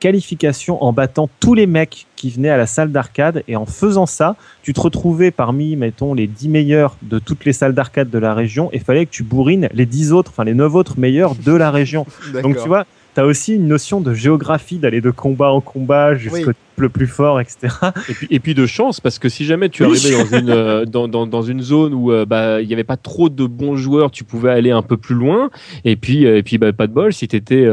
[0.00, 3.42] qualification en battant tous les mecs qui venaient à la salle d'arcade.
[3.48, 7.52] Et en faisant ça, tu te retrouvais parmi, mettons, les 10 meilleurs de toutes les
[7.52, 8.70] salles d'arcade de la région.
[8.72, 11.70] Et fallait que tu bourrines les 10 autres, enfin les 9 autres meilleurs de la
[11.70, 12.06] région.
[12.42, 12.86] Donc tu vois,
[13.16, 17.06] tu as aussi une notion de géographie, d'aller de combat en combat jusqu'au le plus
[17.06, 17.74] fort, etc.
[18.10, 20.84] Et puis, et puis de chance, parce que si jamais tu arrivais dans une, euh,
[20.84, 23.74] dans, dans, dans, une zone où euh, bah, il n'y avait pas trop de bons
[23.74, 25.48] joueurs, tu pouvais aller un peu plus loin.
[25.86, 27.66] Et puis, euh, et puis bah, pas de bol, si tu étais,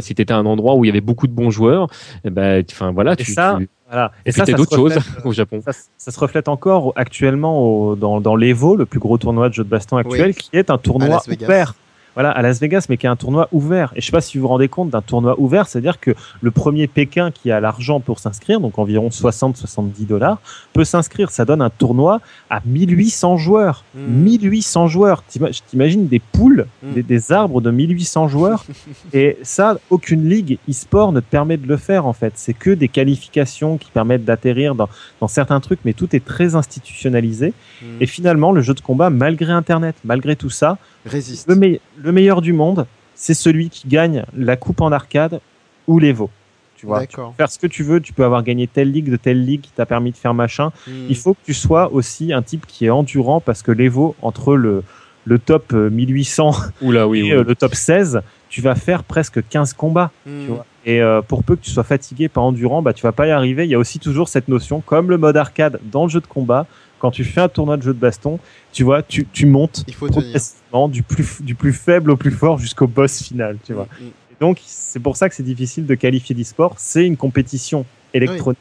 [0.00, 1.88] si étais à un endroit où il y avait beaucoup de bons joueurs,
[2.24, 3.58] et bah, enfin voilà, tu, ça,
[3.90, 4.12] Voilà.
[4.24, 4.96] Et, ça, d'autres choses
[5.26, 5.60] au Japon.
[5.98, 9.64] Ça, se reflète encore actuellement au, dans, dans l'Evo, le plus gros tournoi de jeu
[9.64, 11.74] de baston actuel, qui est un tournoi ouvert
[12.16, 13.92] voilà, à Las Vegas, mais qui est un tournoi ouvert.
[13.94, 16.50] Et je sais pas si vous vous rendez compte d'un tournoi ouvert, c'est-à-dire que le
[16.50, 20.38] premier Pékin qui a l'argent pour s'inscrire, donc environ 60-70 dollars,
[20.72, 21.30] peut s'inscrire.
[21.30, 23.84] Ça donne un tournoi à 1800 joueurs.
[23.94, 24.88] 1800 hmm.
[24.88, 25.24] joueurs.
[25.68, 27.02] T'imagines des poules, hmm.
[27.02, 28.64] des, arbres de 1800 joueurs.
[29.12, 32.32] et ça, aucune ligue e-sport ne te permet de le faire, en fait.
[32.36, 34.88] C'est que des qualifications qui permettent d'atterrir dans,
[35.20, 37.52] dans certains trucs, mais tout est très institutionnalisé.
[37.82, 37.84] Hmm.
[38.00, 41.48] Et finalement, le jeu de combat, malgré Internet, malgré tout ça, Résiste.
[41.48, 45.40] Le, meilleur du monde, c'est celui qui gagne la coupe en arcade
[45.86, 46.30] ou l'Evo.
[46.76, 49.10] Tu vois, tu peux faire ce que tu veux, tu peux avoir gagné telle ligue
[49.10, 50.72] de telle ligue qui t'a permis de faire machin.
[50.86, 51.06] Hmm.
[51.08, 54.56] Il faut que tu sois aussi un type qui est endurant parce que l'Evo, entre
[54.56, 54.82] le,
[55.24, 58.20] le top 1800 euh, Oula, oui, et euh, le top 16,
[58.50, 60.10] tu vas faire presque 15 combats.
[60.24, 60.46] Tu hmm.
[60.48, 60.66] vois.
[60.86, 63.32] Et euh, pour peu que tu sois fatigué, pas endurant, bah tu vas pas y
[63.32, 63.64] arriver.
[63.64, 66.26] Il y a aussi toujours cette notion, comme le mode arcade dans le jeu de
[66.26, 66.66] combat,
[66.98, 68.38] quand tu fais un tournoi de jeu de baston,
[68.72, 72.86] tu vois, tu, tu montes progressivement du plus, du plus faible au plus fort jusqu'au
[72.86, 73.88] boss final, tu vois.
[74.00, 74.10] Mm, mm.
[74.40, 76.74] donc, c'est pour ça que c'est difficile de qualifier d'e-sport.
[76.78, 78.58] C'est une compétition électronique.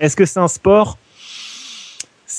[0.00, 0.98] Est-ce que c'est un sport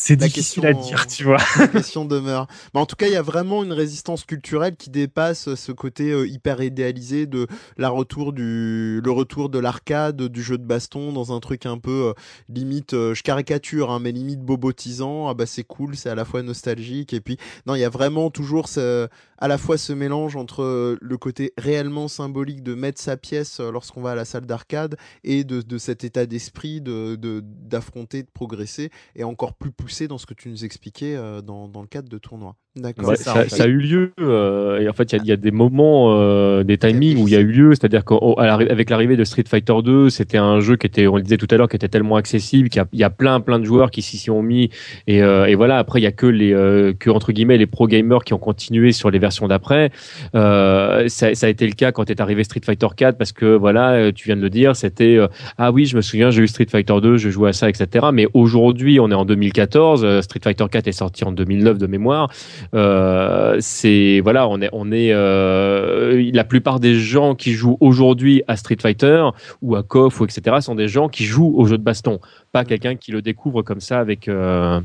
[0.07, 1.39] c'est difficile à dire, tu vois.
[1.57, 2.45] La question demeure.
[2.75, 6.11] Mais en tout cas, il y a vraiment une résistance culturelle qui dépasse ce côté
[6.11, 11.11] euh, hyper idéalisé de la retour du, le retour de l'arcade, du jeu de baston
[11.11, 12.13] dans un truc un peu euh,
[12.49, 15.27] limite, euh, je caricature, hein, mais limite bobotisant.
[15.27, 17.89] Ah bah c'est cool, c'est à la fois nostalgique et puis non, il y a
[17.89, 19.07] vraiment toujours ce,
[19.37, 24.01] à la fois ce mélange entre le côté réellement symbolique de mettre sa pièce lorsqu'on
[24.01, 28.91] va à la salle d'arcade et de, de cet état d'esprit de d'affronter, de, progresser
[29.15, 32.17] et encore plus poussé dans ce que tu nous expliquais dans, dans le cadre de
[32.17, 32.55] tournois.
[32.77, 33.15] D'accord.
[33.15, 34.11] ça, a eu lieu.
[34.19, 37.33] Euh, et en fait, il y, y, a des moments, euh, des timings où il
[37.33, 37.69] y a eu lieu.
[37.73, 41.37] C'est-à-dire qu'avec l'arrivée de Street Fighter 2, c'était un jeu qui était, on le disait
[41.37, 43.91] tout à l'heure, qui était tellement accessible qu'il y, y, a plein, plein de joueurs
[43.91, 44.71] qui s'y sont mis.
[45.07, 45.77] Et, euh, et voilà.
[45.77, 48.39] Après, il y a que les, euh, que entre guillemets, les pro gamers qui ont
[48.39, 49.91] continué sur les versions d'après.
[50.35, 53.55] Euh, ça, ça, a été le cas quand est arrivé Street Fighter 4 parce que
[53.55, 55.17] voilà, tu viens de le dire, c'était
[55.57, 58.07] ah oui, je me souviens, j'ai eu Street Fighter 2, je jouais à ça, etc.
[58.11, 60.21] Mais aujourd'hui, on est en 2014.
[60.21, 62.29] Street Fighter 4 est sorti en 2009 de mémoire.
[62.73, 68.43] Euh, c'est voilà, on est on est euh, la plupart des gens qui jouent aujourd'hui
[68.47, 69.29] à Street Fighter
[69.61, 70.57] ou à KOF ou etc.
[70.61, 72.19] sont des gens qui jouent au jeu de baston,
[72.51, 74.79] pas quelqu'un qui le découvre comme ça avec euh,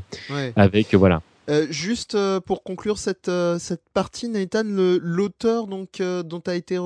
[0.55, 1.21] avec voilà.
[1.69, 6.77] juste pour conclure cette, cette partie, Nathan, l'auteur donc dont a été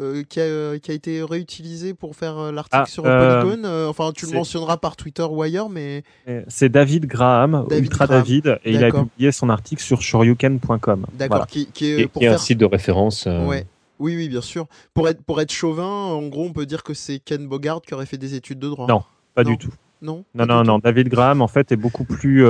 [0.00, 3.64] euh, qui, a, euh, qui, a, été réutilisé pour faire euh, l'article ah, sur Polygon.
[3.88, 6.02] enfin, tu le mentionneras par Twitter ou ailleurs, mais
[6.48, 11.06] c'est David Graham, Ultra David, et il a publié son article sur shoryuken.com.
[11.12, 13.26] D'accord, qui, qui, est, pour un site de référence.
[13.26, 13.66] Ouais.
[14.00, 14.66] Oui, oui, bien sûr.
[14.92, 17.94] Pour être, pour être chauvin, en gros, on peut dire que c'est Ken Bogart qui
[17.94, 18.88] aurait fait des études de droit.
[18.88, 19.04] Non,
[19.36, 19.72] pas du tout.
[20.02, 22.40] Non, non, non, non, David Graham, en fait, est beaucoup plus.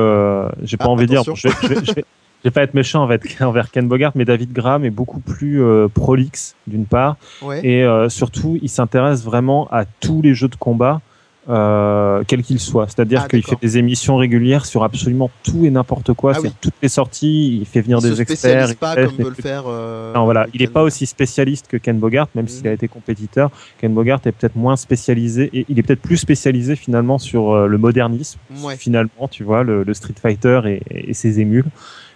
[0.62, 1.22] J'ai pas ah, envie de dire.
[1.22, 2.04] Je vais, je vais
[2.50, 3.08] pas être méchant
[3.40, 7.16] envers, Ken Bogart, mais David Graham est beaucoup plus euh, prolixe d'une part,
[7.62, 11.00] et euh, surtout il s'intéresse vraiment à tous les jeux de combat,
[11.48, 12.86] euh, quels qu'ils soient.
[12.86, 16.52] C'est-à-dire ah, qu'il fait des émissions régulières sur absolument tout et n'importe quoi, ah, sur
[16.54, 17.58] toutes les sorties.
[17.60, 18.70] Il fait venir des experts.
[18.70, 19.64] Il pas comme peut le faire.
[19.64, 22.76] non, voilà, il n'est pas aussi spécialiste que Ken Bogart, même s'il a mhm.
[22.76, 23.50] été compétiteur.
[23.78, 27.78] Ken Bogart est peut-être moins spécialisé et il est peut-être plus spécialisé finalement sur le
[27.78, 28.38] modernisme.
[28.78, 31.66] Finalement, tu vois, le, Street Fighter et, et ses émules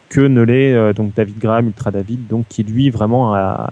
[0.09, 3.71] que ne l'est euh, donc David Graham, Ultra David, donc qui lui vraiment a,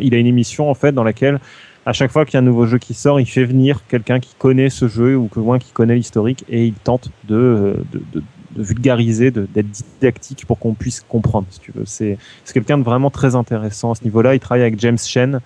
[0.00, 1.38] il a une émission en fait dans laquelle
[1.86, 4.20] à chaque fois qu'il y a un nouveau jeu qui sort, il fait venir quelqu'un
[4.20, 8.02] qui connaît ce jeu ou que moins qui connaît l'historique et il tente de, de,
[8.12, 8.22] de,
[8.56, 11.84] de vulgariser, d'être didactique pour qu'on puisse comprendre, si tu veux.
[11.86, 12.18] C'est
[12.52, 14.34] quelqu'un de vraiment très intéressant à ce niveau-là.
[14.34, 15.40] Il travaille avec James Chen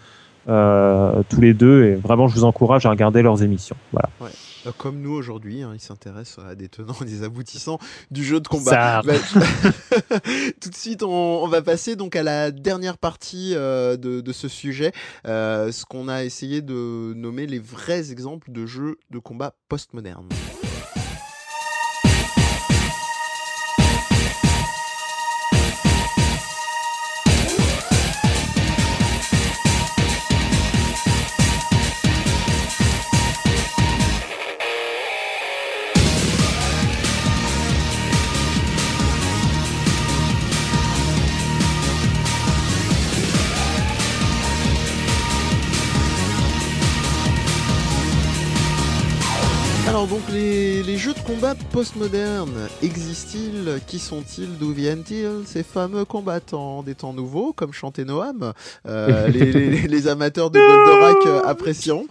[0.48, 3.76] euh, tous les deux et vraiment je vous encourage à regarder leurs émissions.
[3.92, 4.08] Voilà.
[4.78, 7.78] Comme nous aujourd'hui, hein, ils s'intéressent à des tenants et des aboutissants
[8.10, 9.02] du jeu de combat.
[9.02, 9.14] Bah,
[10.60, 14.48] tout de suite, on, va passer donc à la dernière partie euh, de, de, ce
[14.48, 14.92] sujet,
[15.26, 20.28] euh, ce qu'on a essayé de nommer les vrais exemples de jeux de combat postmodernes.
[49.92, 53.78] Alors donc les, jeux de combat postmodernes existent-ils?
[53.86, 54.56] Qui sont-ils?
[54.56, 55.42] D'où viennent-ils?
[55.44, 58.54] Ces fameux combattants des temps nouveaux, comme chantait Noam,
[58.86, 62.06] euh, les, amateurs de Goldorak euh, apprécieront.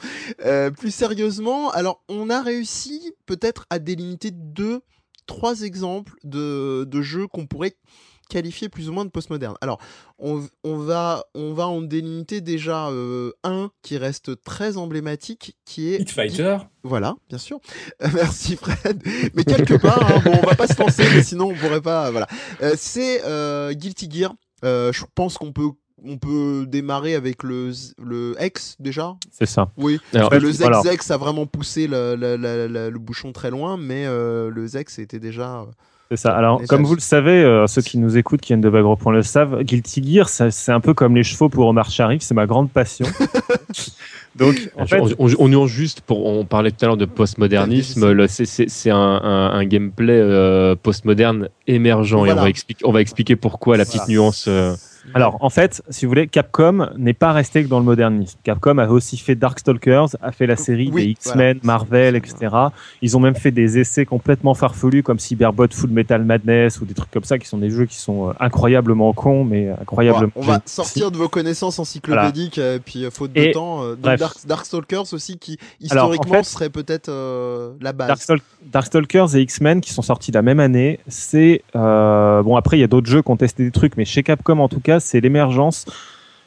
[0.46, 4.82] Euh, plus sérieusement, alors on a réussi peut-être à délimiter deux,
[5.26, 7.74] trois exemples de, de jeux qu'on pourrait
[8.32, 9.56] qualifié plus ou moins de postmoderne.
[9.60, 9.78] Alors,
[10.18, 15.94] on, on, va, on va en délimiter déjà euh, un qui reste très emblématique, qui
[15.94, 16.00] est...
[16.00, 17.60] Hit Fighter Voilà, bien sûr.
[18.14, 19.04] merci Fred.
[19.34, 22.10] Mais quelque part, hein, bon, on va pas se lancer, mais sinon on pourrait pas...
[22.10, 22.28] Voilà.
[22.62, 24.34] Euh, c'est euh, Guilty Gear.
[24.64, 25.70] je pense qu'on peut
[26.04, 27.72] on peut démarrer avec le,
[28.04, 29.14] le X déjà.
[29.30, 29.72] C'est ça.
[29.78, 30.00] Oui.
[30.14, 35.68] le ZX a vraiment poussé le, le, bouchon très loin, mais le ZX était déjà
[36.12, 36.36] c'est ça.
[36.36, 39.24] Alors, comme vous le savez, euh, ceux qui nous écoutent, qui viennent de Bagro.le le
[39.24, 42.70] savent, Guilty Gear, c'est un peu comme les chevaux pour Omar Sharif, c'est ma grande
[42.70, 43.06] passion.
[44.36, 48.90] Donc, en fait, on, on, juste pour, on parlait tout à l'heure de postmodernisme, c'est
[48.90, 53.78] un, un, un, gameplay euh, postmoderne émergent et on va expliquer, on va expliquer pourquoi
[53.78, 54.46] la petite nuance.
[54.50, 54.76] Euh,
[55.14, 58.40] alors, en fait, si vous voulez, Capcom n'est pas resté que dans le modernisme.
[58.44, 62.56] Capcom a aussi fait Darkstalkers, a fait la série des X-Men, Marvel, etc.
[63.02, 66.94] Ils ont même fait des essais complètement farfelus comme Cyberbot Full Metal Madness ou des
[66.94, 70.32] trucs comme ça qui sont des jeux qui sont euh, incroyablement cons, mais incroyablement.
[70.36, 73.82] On va sortir de vos connaissances encyclopédiques, et euh, puis euh, faute de temps.
[74.46, 77.10] Darkstalkers aussi, qui historiquement serait peut-être
[77.82, 78.28] la base.
[78.72, 82.88] Darkstalkers et X-Men qui sont sortis la même année, c'est bon après il y a
[82.88, 85.86] d'autres jeux qui ont testé des trucs, mais chez Capcom en tout cas c'est l'émergence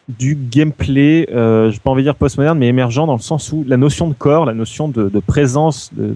[0.08, 3.52] du gameplay, euh, je peux pas envie de dire postmoderne, mais émergent dans le sens
[3.52, 6.14] où la notion de corps, la notion de, présence, de,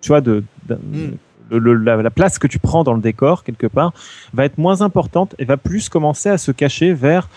[0.00, 1.84] tu vois, de, hmm.
[1.84, 3.92] la, place que tu prends dans le décor quelque part,
[4.34, 7.28] va être moins importante et va plus commencer à se cacher vers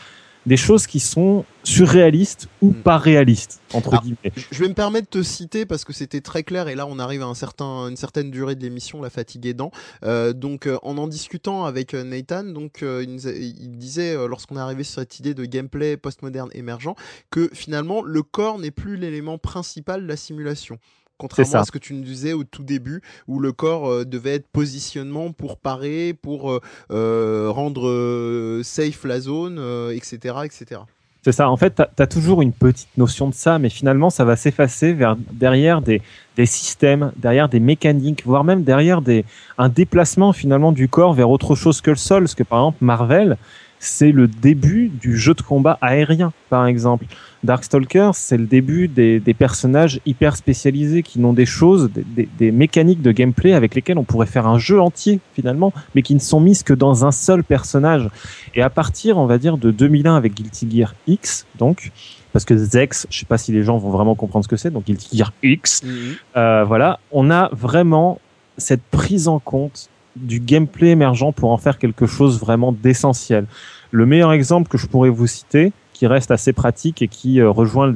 [0.46, 2.82] des choses qui sont surréalistes ou hmm.
[2.82, 4.32] pas réalistes entre guillemets.
[4.52, 7.00] Je vais me permettre de te citer parce que c'était très clair et là on
[7.00, 9.72] arrive à un certain, une certaine durée de l'émission, la fatigue aidant.
[10.04, 14.62] Euh, donc euh, en en discutant avec euh, Nathan, donc il, il, disait lorsqu'on est
[14.62, 16.96] arrivé sur cette idée de gameplay postmoderne émergent
[17.30, 20.78] que finalement le corps n'est plus l'élément principal de la simulation
[21.22, 24.34] contrairement à ce que tu nous disais au tout début, où le corps euh, devait
[24.34, 26.60] être positionnement pour parer, pour euh,
[26.91, 29.60] euh, rendre safe la zone,
[29.93, 30.81] etc., etc.
[31.23, 31.49] C'est ça.
[31.49, 34.93] En fait, tu as, toujours une petite notion de ça, mais finalement, ça va s'effacer
[34.93, 36.02] vers derrière des,
[36.35, 39.23] des, systèmes, derrière des mécaniques, voire même derrière des,
[39.60, 42.23] un déplacement finalement du corps vers autre chose que le sol.
[42.23, 43.38] Parce que par exemple, Marvel,
[43.82, 47.06] c'est le début du jeu de combat aérien, par exemple.
[47.44, 53.12] Darkstalkers, c'est le début des, personnages hyper spécialisés qui n'ont des choses, des, mécaniques de
[53.12, 56.62] gameplay avec lesquelles on pourrait faire un jeu entier finalement, mais qui ne sont mises
[56.62, 58.08] que dans un seul personnage.
[58.53, 61.91] Et à partir, on va dire, de 2001 avec Guilty Gear X, donc,
[62.34, 64.70] parce que Zex, je sais pas si les gens vont vraiment comprendre ce que c'est,
[64.70, 66.16] donc Guilty Gear X, mhm.
[66.38, 68.20] euh, voilà, on a vraiment
[68.58, 73.46] cette prise en compte du gameplay émergent pour en faire quelque chose vraiment d'essentiel.
[73.92, 77.52] Le meilleur exemple que je pourrais vous citer, qui reste assez pratique et qui euh,
[77.52, 77.94] rejoint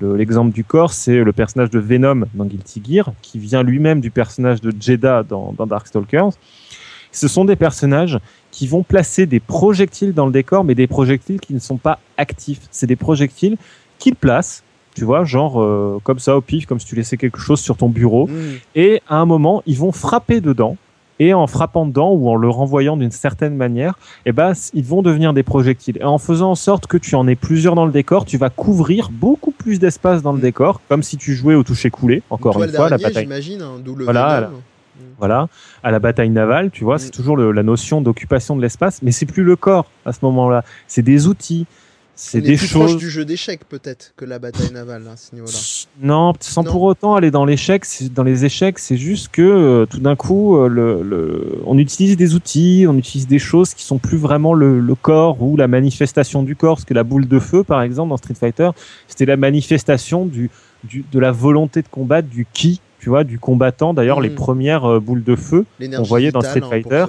[0.00, 4.12] l'exemple du corps, c'est le personnage de Venom dans Guilty Gear, qui vient lui-même du
[4.12, 6.30] personnage de Jeddah dans, dans Darkstalkers.
[7.10, 8.18] Ce sont des personnages
[8.52, 11.98] qui vont placer des projectiles dans le décor, mais des projectiles qui ne sont pas
[12.16, 12.60] actifs.
[12.70, 13.56] C'est des projectiles
[13.98, 14.62] qu'ils placent,
[14.94, 17.76] tu vois, genre euh, comme ça au pif, comme si tu laissais quelque chose sur
[17.76, 18.28] ton bureau.
[18.28, 18.32] Mmh.
[18.76, 20.76] Et à un moment, ils vont frapper dedans
[21.20, 25.02] et en frappant dedans ou en le renvoyant d'une certaine manière, eh ben, ils vont
[25.02, 25.98] devenir des projectiles.
[26.00, 28.50] Et en faisant en sorte que tu en aies plusieurs dans le décor, tu vas
[28.50, 30.42] couvrir beaucoup plus d'espace dans le mm.
[30.42, 33.24] décor, comme si tu jouais au toucher coulé, encore une fois, la bataille.
[33.24, 33.62] J'imagine,
[34.02, 34.50] voilà,
[35.18, 35.48] voilà,
[35.82, 37.00] à la bataille navale, tu vois, mm.
[37.00, 40.64] c'est toujours la notion d'occupation de l'espace, mais c'est plus le corps à ce moment-là,
[40.88, 41.66] c'est des outils,
[42.22, 42.98] c'est des plus choses.
[42.98, 45.58] du jeu d'échecs peut-être que la bataille navale à ce niveau-là.
[46.02, 50.00] Non, sans pour autant aller dans l'échec, dans les échecs, c'est juste que euh, tout
[50.00, 54.18] d'un coup, euh, le, on utilise des outils, on utilise des choses qui sont plus
[54.18, 56.76] vraiment le, corps ou la manifestation du corps.
[56.76, 58.68] Parce que la boule de feu, par exemple, dans Street Fighter,
[59.08, 60.50] c'était la manifestation du,
[60.84, 63.94] du, de la volonté de combattre, du ki, tu vois, du combattant.
[63.94, 64.34] D'ailleurs, les hmm.
[64.34, 67.06] premières euh, boules de feu qu'on voyait dans Street hein, Fighter.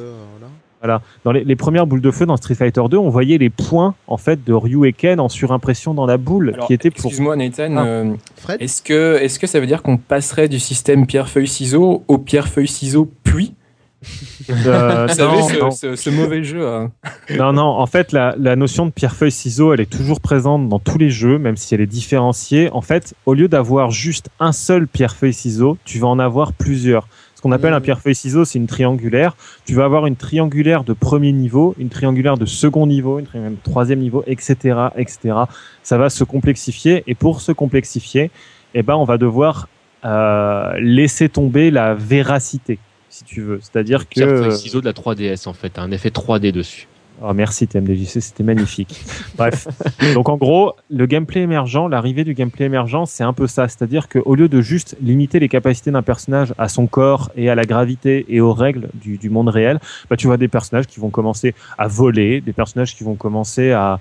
[0.82, 1.02] Voilà.
[1.24, 4.18] Dans les, premières boules de feu dans Street Fighter 2, on voyait les points en
[4.18, 7.06] fait de Ryu et Ken en surimpression dans la boule, qui était pour.
[7.06, 7.86] Excuse-moi Nathan, ah.
[7.86, 8.16] euh,
[8.60, 12.18] est-ce que est-ce que ça veut dire qu'on passerait du système pierre feuille ciseaux au
[12.18, 13.53] pierre feuille ciseaux puis
[14.49, 16.68] euh, Vous savez, ce, mauvais jeu.
[16.68, 16.91] Hein.
[17.38, 20.98] Non, non, en fait, la, la notion de pierre-feuille-ciseau, elle est toujours présente dans tous
[20.98, 22.70] les jeux, même si elle est différenciée.
[22.72, 27.08] En fait, au lieu d'avoir juste un seul pierre-feuille-ciseau, tu vas en avoir plusieurs.
[27.41, 27.84] Ce qu'on appelle un mmh.
[27.84, 29.35] pierre-feuille-ciseau, c'est une triangulaire.
[29.65, 33.57] Tu vas avoir une triangulaire de premier niveau, une triangulaire de second niveau, une triangulaire
[33.57, 35.34] de troisième niveau, etc., etc.
[35.81, 37.03] Ça va se complexifier.
[37.07, 38.30] Et pour se complexifier,
[38.76, 39.69] eh ben, on va devoir
[40.05, 42.77] euh, laisser tomber la véracité,
[43.09, 43.59] si tu veux.
[43.59, 44.13] C'est-à-dire que...
[44.13, 45.80] Pierre-feuille-ciseau de la 3DS, en fait.
[45.80, 46.88] Un effet 3D dessus.
[47.23, 49.03] Oh, merci TMDJC, c'était magnifique.
[49.38, 49.68] Bref,
[50.15, 53.68] donc en gros, le gameplay émergent, l'arrivée du gameplay émergent, c'est un peu ça.
[53.68, 57.56] C'est-à-dire qu'au lieu de juste limiter les capacités d'un personnage à son corps et à
[57.56, 59.80] la gravité et aux règles du, du monde réel,
[60.10, 63.72] bah, tu vois des personnages qui vont commencer à voler, des personnages qui vont commencer
[63.72, 63.99] à,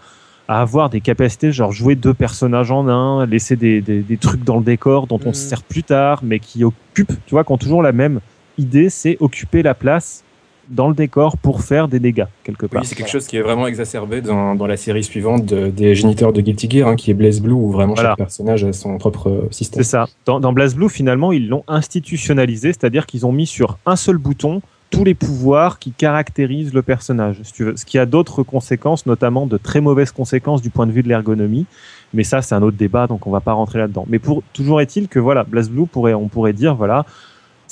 [0.48, 4.44] à avoir des capacités, genre jouer deux personnages en un, laisser des, des, des trucs
[4.44, 5.48] dans le décor dont on se mm.
[5.48, 8.20] sert plus tard, mais qui occupent, tu vois, qui ont toujours la même
[8.56, 10.24] idée, c'est occuper la place
[10.70, 12.82] dans le décor pour faire des dégâts quelque part.
[12.82, 16.32] Oui, c'est quelque chose qui est vraiment exacerbé dans, dans la série suivante des géniteurs
[16.32, 19.28] de Guilty Gear, hein, qui est Blaze Blue, où vraiment chaque personnage a son propre
[19.28, 19.82] euh, système.
[19.82, 20.06] C'est ça.
[20.24, 24.16] Dans, dans Blaze Blue, finalement, ils l'ont institutionnalisé, c'est-à-dire qu'ils ont mis sur un seul
[24.16, 27.76] bouton tous les pouvoirs qui caractérisent le personnage, si tu veux.
[27.76, 31.08] Ce qui a d'autres conséquences, notamment de très mauvaises conséquences du point de vue de
[31.08, 31.66] l'ergonomie.
[32.12, 34.04] Mais ça, c'est un autre débat, donc on va pas rentrer là-dedans.
[34.08, 37.06] Mais pour toujours est-il que voilà, Blaze Blue pourrait, on pourrait dire voilà,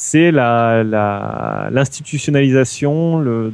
[0.01, 3.53] c'est l'institutionnalisation de,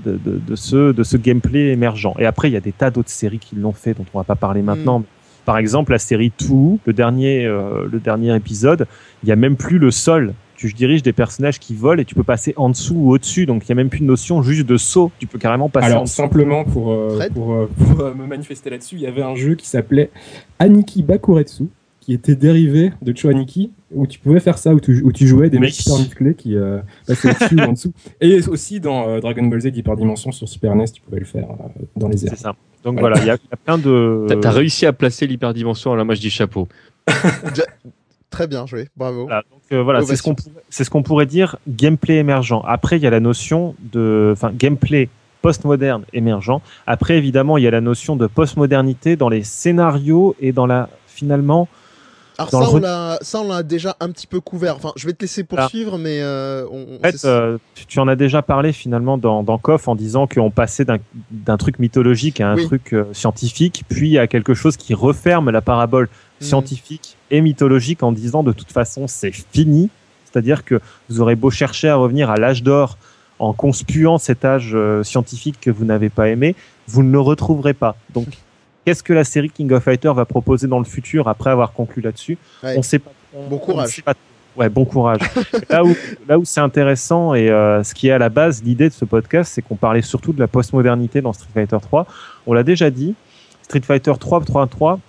[0.55, 2.15] ce, de ce gameplay émergent.
[2.19, 4.25] Et après, il y a des tas d'autres séries qui l'ont fait, dont on va
[4.25, 4.66] pas parler mm.
[4.66, 5.03] maintenant.
[5.47, 8.87] Par exemple, la série Two, le dernier, euh, le dernier épisode,
[9.23, 10.35] il y a même plus le sol.
[10.57, 13.47] Tu diriges des personnages qui volent et tu peux passer en dessous ou au-dessus.
[13.47, 15.11] Donc il y a même plus de notion juste de saut.
[15.19, 15.87] Tu peux carrément passer.
[15.87, 19.55] Alors simplement pour euh, pour, euh, pour me manifester là-dessus, il y avait un jeu
[19.55, 20.11] qui s'appelait
[20.59, 21.69] Aniki Bakuretsu
[22.05, 25.49] qui était dérivé de Choaniki, où tu pouvais faire ça, où tu, où tu jouais
[25.49, 27.93] des mecs hyper musclés qui euh, passaient au-dessus ou en dessous.
[28.21, 31.49] Et aussi dans euh, Dragon Ball Z Hyperdimension sur Super NES, tu pouvais le faire
[31.51, 32.33] euh, dans les airs.
[32.37, 32.55] C'est ça.
[32.85, 34.27] Donc voilà, il y, a plein de.
[34.29, 36.69] T'as as réussi à placer l'hyperdimension, là moi je dis chapeau.
[38.31, 39.25] Très bien joué, bravo.
[39.25, 42.63] Voilà, donc, voilà c'est ce qu'on pourrait dire gameplay émergent.
[42.67, 45.09] Après, il y a la notion de, enfin, gameplay
[45.41, 46.61] postmoderne émergent.
[46.87, 50.91] Après, évidemment, il y a la notion de postmodernité dans les scénarios et dans la
[51.07, 51.69] finalement
[52.36, 54.74] alors ça, on l'a, ça, on l'a déjà un petit peu couvert.
[54.77, 58.43] Enfin, je vais te laisser poursuivre, mais euh, en fait, euh, tu, en as déjà
[58.43, 62.93] parlé finalement dans, dans KOF en disant qu'on passait d'un, truc mythologique à un truc
[62.93, 66.06] euh, scientifique, puis à quelque chose qui referme la parabole
[66.40, 66.44] hmm.
[66.44, 69.90] scientifique et mythologique en disant de toute façon c'est fini.
[70.24, 72.98] C'est-à-dire que vous aurez beau chercher à revenir à l'âge d'or
[73.39, 76.56] en conspuant cet âge scientifique que vous n'avez pas aimé,
[76.89, 77.97] vous ne le retrouverez pas.
[78.12, 78.27] Donc
[78.85, 82.02] Qu'est-ce que la série King of Fighters va proposer dans le futur après avoir conclu
[82.02, 83.12] là-dessus On sait pas.
[83.48, 84.02] bon courage.
[84.56, 85.20] Ouais, bon courage.
[85.70, 85.97] là où,
[86.28, 89.05] là où c'est intéressant et euh, ce qui est à la base l'idée de ce
[89.05, 92.06] podcast, c'est qu'on parlait surtout de la postmodernité dans Street Fighter 3.
[92.47, 93.15] On l'a déjà dit,
[93.62, 95.01] Street Fighter 3 3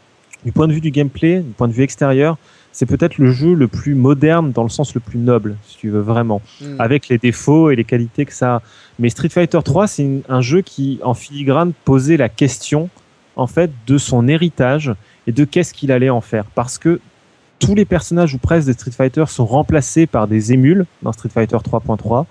[0.45, 2.37] du point de vue du gameplay, du point de vue extérieur,
[2.71, 5.89] c'est peut-être le jeu le plus moderne dans le sens le plus noble, si tu
[5.89, 6.79] veux vraiment, hmm.
[6.79, 8.61] avec les défauts et les qualités que ça a.
[8.99, 12.89] Mais Street Fighter 3, c'est un jeu qui, en filigrane, posait la question
[13.35, 14.93] en fait de son héritage
[15.27, 16.45] et de qu'est-ce qu'il allait en faire.
[16.55, 16.99] Parce que
[17.59, 21.29] tous les personnages ou presque de Street Fighter sont remplacés par des émules dans Street
[21.29, 22.25] Fighter 3.3,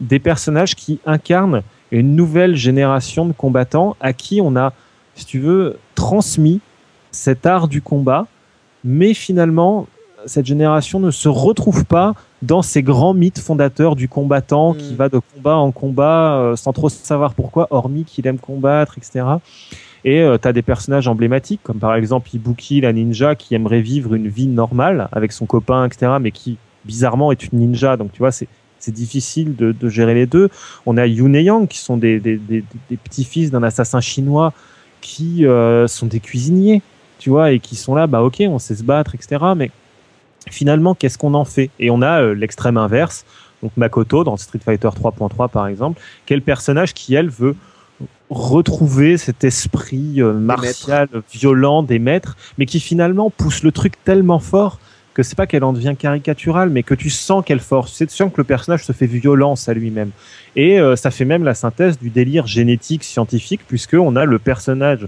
[0.00, 4.72] des personnages qui incarnent une nouvelle génération de combattants à qui on a,
[5.14, 6.60] si tu veux, transmis
[7.10, 8.26] cet art du combat,
[8.82, 9.86] mais finalement,
[10.26, 14.96] cette génération ne se retrouve pas dans ces grands mythes fondateurs du combattant qui hmm.
[14.96, 19.24] va de combat en combat euh, sans trop savoir pourquoi, hormis qu'il aime combattre, etc.
[20.04, 23.80] Et euh, tu as des personnages emblématiques, comme par exemple Ibuki, la ninja, qui aimerait
[23.80, 27.96] vivre une vie normale avec son copain, etc., mais qui, bizarrement, est une ninja.
[27.96, 28.48] Donc, tu vois, c'est
[28.84, 30.50] c'est difficile de, de, gérer les deux.
[30.84, 34.52] On a Yun et Yang qui sont des, des, des, des petits-fils d'un assassin chinois
[35.00, 36.82] qui euh, sont des cuisiniers,
[37.18, 39.42] tu vois, et qui sont là, bah ok, on sait se battre, etc.
[39.56, 39.70] Mais
[40.50, 41.70] finalement, qu'est-ce qu'on en fait?
[41.78, 43.24] Et on a euh, l'extrême inverse,
[43.62, 47.56] donc Makoto dans Street Fighter 3.3 par exemple, quel personnage qui, elle, veut
[48.34, 54.38] retrouver cet esprit euh, martial, violent des maîtres, mais qui finalement pousse le truc tellement
[54.38, 54.78] fort
[55.14, 57.96] que c'est pas qu'elle en devient caricaturale, mais que tu sens qu'elle force.
[57.96, 60.10] Tu sens que le personnage se fait violence à lui-même.
[60.56, 64.40] Et euh, ça fait même la synthèse du délire génétique scientifique, puisque on a le
[64.40, 65.06] personnage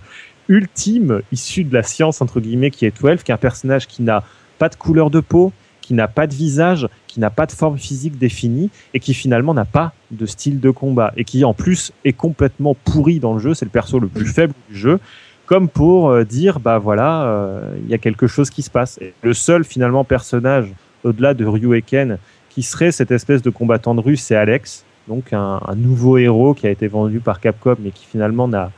[0.49, 4.03] ultime issu de la science entre guillemets qui est 12, qui est un personnage qui
[4.03, 4.23] n'a
[4.59, 5.53] pas de couleur de peau,
[5.87, 9.55] qui n'a pas de visage, qui n'a pas de forme physique définie et qui finalement
[9.55, 13.39] n'a pas de style de combat et qui en plus est complètement pourri dans le
[13.39, 13.55] jeu.
[13.55, 14.99] C'est le perso le plus faible du jeu,
[15.47, 18.99] comme pour euh, dire bah voilà, euh, il y a quelque chose qui se passe.
[19.01, 20.73] Et le seul finalement personnage
[21.05, 22.19] au-delà de Ryu Ken
[22.51, 26.67] qui serait cette espèce de combattant de rue, c'est Alex, donc un, nouveau héros qui
[26.67, 28.73] a été vendu par Capcom mais qui finalement n'a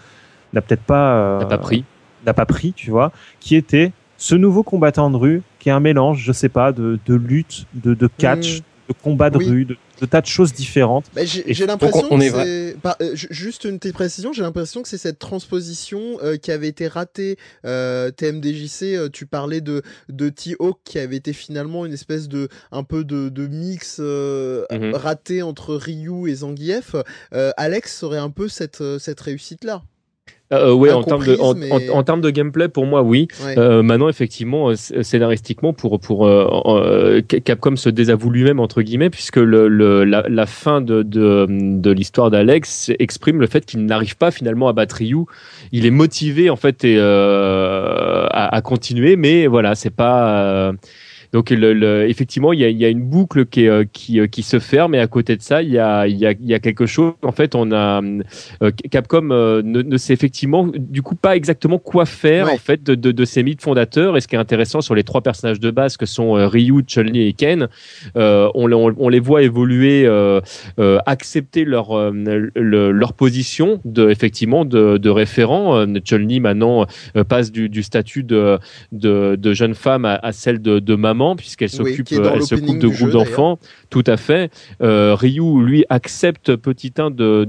[0.53, 1.87] n'a peut-être pas euh, n'a pas pris
[2.27, 5.81] n'a pas pris, tu vois, qui était ce nouveau combattant de rue qui est un
[5.81, 8.63] mélange, je sais pas, de, de lutte, de, de catch, mm.
[8.89, 9.77] de combat de rue, de,
[10.07, 11.05] tas de choses différentes.
[11.15, 15.19] Bah, j'ai l'impression que c'est euh, juste une petite précision, j'ai l'impression que c'est cette
[15.19, 17.37] transposition euh, qui avait été ratée.
[17.67, 22.49] Euh, TMDJC, euh, tu parlais de de T-Hawk qui avait été finalement une espèce de
[22.73, 24.95] un peu de, de mix mm-hmm.
[24.95, 26.97] raté entre Ryu et Zangief.
[27.59, 29.83] Alex serait un peu cette cette réussite là.
[30.53, 31.37] Euh, oui, en termes de
[31.91, 33.29] en, termes de gameplay, pour moi, oui.
[33.59, 39.37] Euh, maintenant, effectivement, euh, scénaristiquement, pour pour euh, Capcom se désavoue lui-même entre guillemets, puisque
[39.37, 44.17] le, le la, la, fin de de, de l'histoire d'Alex exprime le fait qu'il n'arrive
[44.17, 45.27] pas finalement à battre Ryu.
[45.73, 50.73] Il est motivé en fait et, à, à, continuer, mais voilà, c'est pas
[51.33, 54.27] donc le, effectivement, il y a, y a, une boucle qui, est, euh, qui, euh,
[54.27, 56.59] qui, se ferme et à côté de ça, il y a, y a, y a
[56.59, 57.13] quelque chose.
[57.23, 58.01] En fait, on a
[58.63, 62.95] euh, Capcom ne, ne, sait effectivement du coup pas exactement quoi faire en fait de,
[62.95, 64.17] de, de, ces mythes fondateurs.
[64.17, 67.29] Et ce qui est intéressant sur les trois personnages de base que sont Ryu, Chun-Li
[67.29, 67.69] et Ken,
[68.15, 70.09] on, on, les voit évoluer,
[71.07, 72.13] accepter leur
[72.55, 75.85] leur position de effectivement de, de référent.
[76.05, 76.87] Chun-Li maintenant
[77.29, 78.59] passe du, du statut de,
[78.93, 82.79] de, de jeune femme à, à celle de, de maman puisqu'elle s'occupe, elle se coupe
[82.79, 83.59] de groupes d'enfants.
[83.91, 84.51] Tout à fait.
[84.83, 87.47] Euh, Ryu, lui, accepte petit un de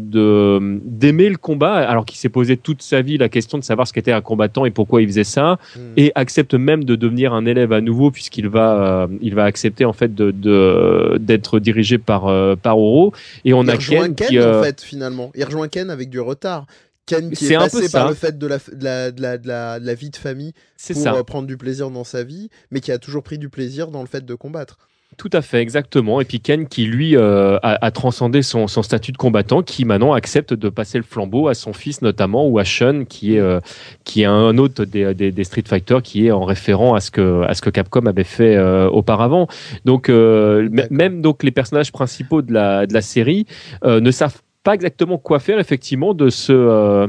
[0.86, 3.94] d'aimer le combat, alors qu'il s'est posé toute sa vie la question de savoir ce
[3.94, 5.80] qu'était un combattant et pourquoi il faisait ça, hmm.
[5.98, 9.86] et accepte même de devenir un élève à nouveau puisqu'il va, euh, il va accepter
[9.86, 13.14] en fait de d'être dirigé par euh, par Oro.
[13.46, 15.32] Et on il a Ken, Ken qui, en fait finalement.
[15.36, 16.66] Il rejoint Ken avec du retard.
[17.10, 19.38] Ken qui est, passé par le fait de la, de la, de la,
[19.80, 21.16] de la, vie de famille pour ça.
[21.16, 24.02] Euh, prendre du plaisir dans sa vie, mais qui a toujours pris du plaisir dans
[24.02, 24.78] le fait de combattre.
[25.18, 26.22] Tout à fait, exactement.
[26.22, 30.14] Et puis Ken qui, lui, euh, a, transcendé son, son, statut de combattant, qui maintenant
[30.14, 33.60] accepte de passer le flambeau à son fils notamment, ou à Shun, qui est, euh,
[34.04, 37.10] qui est un autre des, des, des, Street Fighter, qui est en référent à ce
[37.10, 39.48] que, à ce que Capcom avait fait auparavant.
[39.84, 43.48] Donc, même donc les personnages principaux de la, de la série
[43.84, 47.08] ne savent pas exactement quoi faire effectivement de ce euh,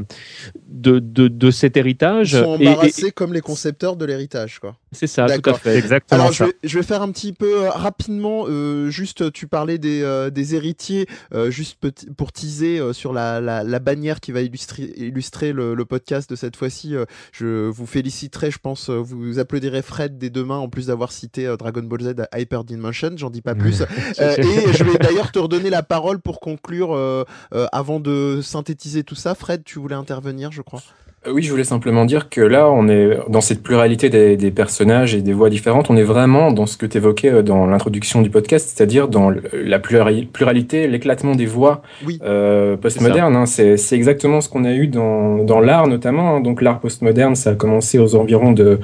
[0.67, 2.31] de, de, de, cet héritage.
[2.31, 4.77] Ils sont embarrassés comme les concepteurs de l'héritage, quoi.
[4.93, 5.77] C'est ça, tout à fait.
[5.77, 6.21] Exactement.
[6.21, 9.77] Alors, Je, vais, je vais faire un petit peu euh, rapidement, euh, juste, tu parlais
[9.77, 11.07] des, euh, des héritiers,
[11.49, 11.77] juste
[12.17, 16.35] pour teaser sur la, la, la, bannière qui va illustrer, illustrer le, le podcast de
[16.35, 16.95] cette fois-ci.
[17.31, 21.83] je vous féliciterai, je pense, vous applaudirez Fred dès demain, en plus d'avoir cité Dragon
[21.83, 23.81] Ball Z à Hyper Dimension, j'en dis pas plus.
[24.19, 29.35] et je vais d'ailleurs te redonner la parole pour conclure avant de synthétiser tout ça.
[29.35, 30.81] Fred, tu voulais intervenir, je crois?
[31.27, 34.49] Euh, oui, je voulais simplement dire que là, on est dans cette pluralité des, des
[34.49, 35.91] personnages et des voix différentes.
[35.91, 39.31] On est vraiment dans ce que tu évoquais euh, dans l'introduction du podcast, c'est-à-dire dans
[39.53, 41.83] la pluralité, l'éclatement des voix
[42.23, 43.35] euh, postmodernes.
[43.35, 43.45] Hein.
[43.45, 46.37] C'est exactement ce qu'on a eu dans, dans l'art notamment.
[46.37, 46.39] Hein.
[46.41, 48.79] Donc l'art postmoderne, ça a commencé aux environs de,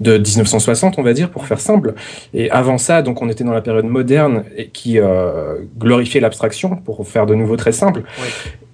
[0.00, 1.94] de 1960, on va dire, pour faire simple.
[2.34, 6.76] Et avant ça, donc on était dans la période moderne et qui euh, glorifiait l'abstraction,
[6.76, 8.02] pour faire de nouveau très simple.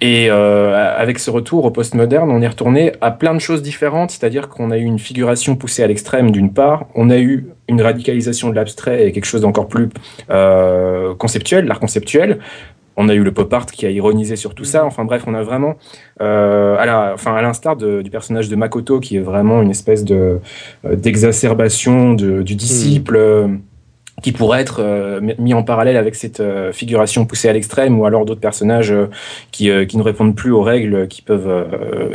[0.04, 4.10] Et euh, avec ce retour au postmoderne, on est retourné à plein de choses différentes,
[4.10, 7.80] c'est-à-dire qu'on a eu une figuration poussée à l'extrême d'une part, on a eu une
[7.80, 9.90] radicalisation de l'abstrait et quelque chose d'encore plus
[10.28, 12.40] euh, conceptuel, l'art conceptuel.
[12.96, 14.84] On a eu le pop art qui a ironisé sur tout ça.
[14.84, 15.76] Enfin bref, on a vraiment,
[16.20, 20.04] euh, à la, enfin à l'instar du personnage de Makoto, qui est vraiment une espèce
[20.04, 20.40] de
[20.84, 23.18] euh, d'exacerbation du disciple.
[23.18, 23.60] Mm
[24.22, 28.06] qui pourrait être euh, mis en parallèle avec cette euh, figuration poussée à l'extrême ou
[28.06, 29.06] alors d'autres personnages euh,
[29.50, 31.66] qui, qui ne répondent plus aux règles, qui peuvent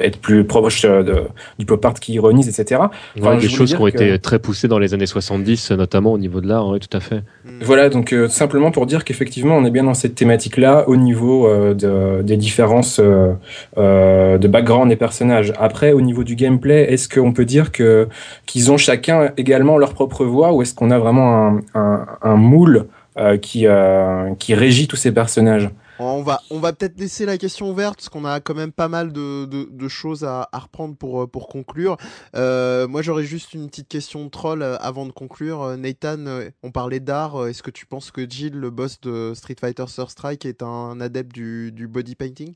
[0.02, 1.24] être plus proches de,
[1.60, 2.82] du pop art qui ironise, etc.
[3.20, 6.42] Enfin, des choses qui ont été très poussées dans les années 70, notamment au niveau
[6.42, 7.18] de l'art, oui, tout à fait.
[7.18, 7.50] Mm.
[7.62, 12.22] Voilà, donc simplement pour dire qu'effectivement, on est bien dans cette thématique-là au niveau de,
[12.22, 15.54] des différences de background des personnages.
[15.60, 18.08] Après, au niveau du gameplay, est-ce qu'on peut dire que
[18.46, 22.88] qu'ils ont chacun également leur propre voix ou est-ce qu'on a vraiment un un, moule
[23.18, 25.72] euh, qui, euh, qui régit tous ces personnages.
[25.98, 28.90] On va, on va peut-être laisser la question ouverte parce qu'on a quand même pas
[28.90, 31.98] mal de, de, choses à, reprendre pour, euh, pour conclure.
[32.36, 35.76] moi, j'aurais juste une petite question de troll avant de conclure.
[35.78, 36.26] Nathan,
[36.62, 37.48] on parlait d'art.
[37.48, 41.02] Est-ce que tu penses que Jill, le boss de Street Fighter Third Strike, est un
[41.02, 42.54] adepte du, du body painting?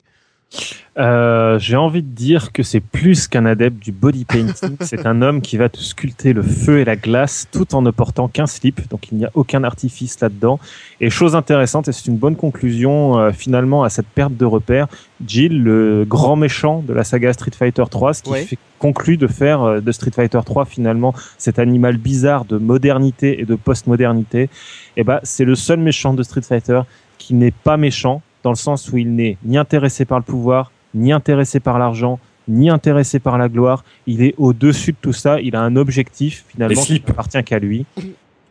[0.98, 4.76] Euh, j'ai envie de dire que c'est plus qu'un adepte du body painting.
[4.80, 7.90] c'est un homme qui va te sculpter le feu et la glace tout en ne
[7.90, 8.88] portant qu'un slip.
[8.90, 10.58] Donc il n'y a aucun artifice là-dedans.
[11.00, 14.88] Et chose intéressante, et c'est une bonne conclusion euh, finalement à cette perte de repère,
[15.26, 19.28] Jill, le grand méchant de la saga Street Fighter 3, ce qui fait, conclut de
[19.28, 24.42] faire euh, de Street Fighter 3 finalement cet animal bizarre de modernité et de postmodernité.
[24.42, 24.50] Et
[24.98, 26.82] eh ben, c'est le seul méchant de Street Fighter
[27.16, 30.72] qui n'est pas méchant, dans le sens où il n'est ni intéressé par le pouvoir,
[30.94, 33.84] ni intéressé par l'argent, ni intéressé par la gloire.
[34.06, 35.40] Il est au-dessus de tout ça.
[35.40, 37.86] Il a un objectif finalement qui appartient qu'à lui.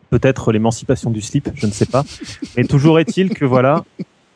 [0.09, 2.03] Peut-être l'émancipation du slip, je ne sais pas.
[2.57, 3.83] Mais toujours est-il que voilà,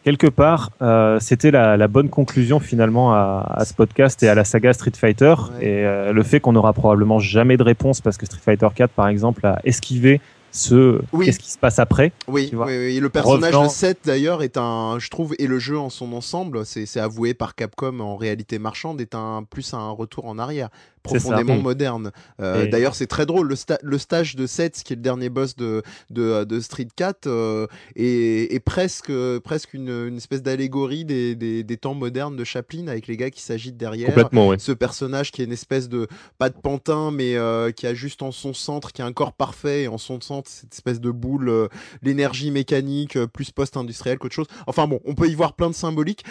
[0.05, 4.71] quelque part, euh, c'était la, bonne conclusion finalement à, ce podcast et à la saga
[4.71, 5.33] Street Fighter.
[5.59, 8.91] Et euh, le fait qu'on n'aura probablement jamais de réponse parce que Street Fighter 4,
[8.91, 10.21] par exemple, a esquivé
[10.55, 12.13] ce qu'est-ce qui se passe après.
[12.27, 15.77] Oui, oui, oui, le personnage de Seth d'ailleurs est un, je trouve, et le jeu
[15.77, 20.25] en son ensemble, c'est avoué par Capcom en réalité marchande, est un plus un retour
[20.25, 20.69] en arrière
[21.05, 22.11] profondément moderne.
[22.41, 23.47] Euh, d'ailleurs, c'est très drôle.
[23.47, 27.27] Le, le, stage de Seth, qui est le dernier boss de, de, de Street 4,
[27.27, 29.11] euh, est, est, presque,
[29.43, 33.29] presque une, une espèce d'allégorie des, des, des, temps modernes de Chaplin avec les gars
[33.29, 34.13] qui s'agitent derrière.
[34.57, 36.07] Ce personnage qui est une espèce de,
[36.37, 39.33] pas de pantin, mais euh, qui a juste en son centre, qui a un corps
[39.33, 41.69] parfait, et en son centre, cette espèce de boule,
[42.01, 44.47] l'énergie mécanique, plus post-industrielle qu'autre chose.
[44.67, 46.23] Enfin bon, on peut y voir plein de symboliques.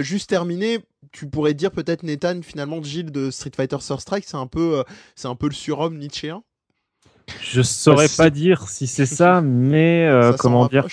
[0.00, 0.80] juste terminé,
[1.12, 4.78] tu pourrais dire peut-être Nathan finalement Gilles de Street Fighter Third Strike c'est un peu
[4.78, 4.82] euh,
[5.14, 6.42] c'est un peu le surhomme nietzschéen?
[7.42, 10.86] Je saurais bah, pas dire si c'est ça mais euh, comment dire?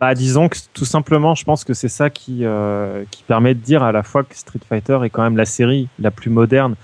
[0.00, 3.60] bah, disons que tout simplement je pense que c'est ça qui euh, qui permet de
[3.60, 6.74] dire à la fois que Street Fighter est quand même la série la plus moderne.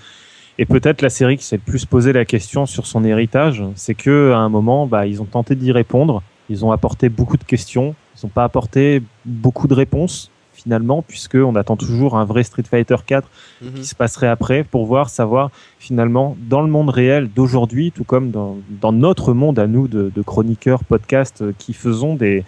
[0.57, 3.93] Et peut-être la série qui s'est le plus posé la question sur son héritage c'est
[3.95, 6.23] que à un moment bah, ils ont tenté d'y répondre.
[6.47, 7.95] Ils ont apporté beaucoup de questions.
[8.15, 10.31] Ils n'ont pas apporté beaucoup de réponses
[10.65, 13.29] finalement, puisqu'on attend toujours un vrai Street Fighter 4
[13.61, 13.73] mhm.
[13.73, 18.31] qui se passerait après pour voir, savoir finalement dans le monde réel d'aujourd'hui, tout comme
[18.31, 22.43] dans, dans, notre monde à nous de, de chroniqueurs, podcasts euh, qui faisons des,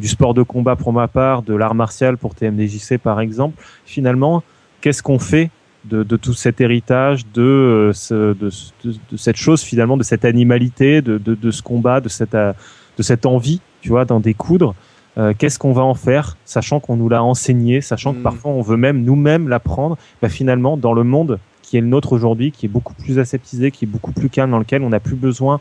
[0.00, 4.42] du sport de combat pour ma part, de l'art martial pour TMDJC par exemple, finalement,
[4.80, 5.50] qu'est-ce qu'on fait
[5.84, 8.50] de, de, tout cet héritage, de, euh, ce, de,
[8.84, 12.52] de, cette chose finalement, de cette animalité, de, de, ce combat, de cette, euh,
[12.98, 14.74] de cette envie, tu vois, d'en découdre.
[15.18, 18.22] Euh, qu'est-ce qu'on va en faire, sachant qu'on nous l'a enseigné, sachant que mm.
[18.22, 22.12] parfois on veut même nous-mêmes l'apprendre, bah, finalement dans le monde qui est le nôtre
[22.12, 25.00] aujourd'hui, qui est beaucoup plus aseptisé, qui est beaucoup plus calme, dans lequel on n'a
[25.00, 25.60] plus besoin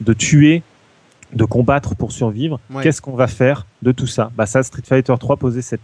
[0.00, 0.62] de tuer,
[1.32, 4.30] de combattre pour survivre, qu'est-ce qu'on va faire de tout ça?
[4.36, 5.80] Bah ça, Street Fighter 3 posait cette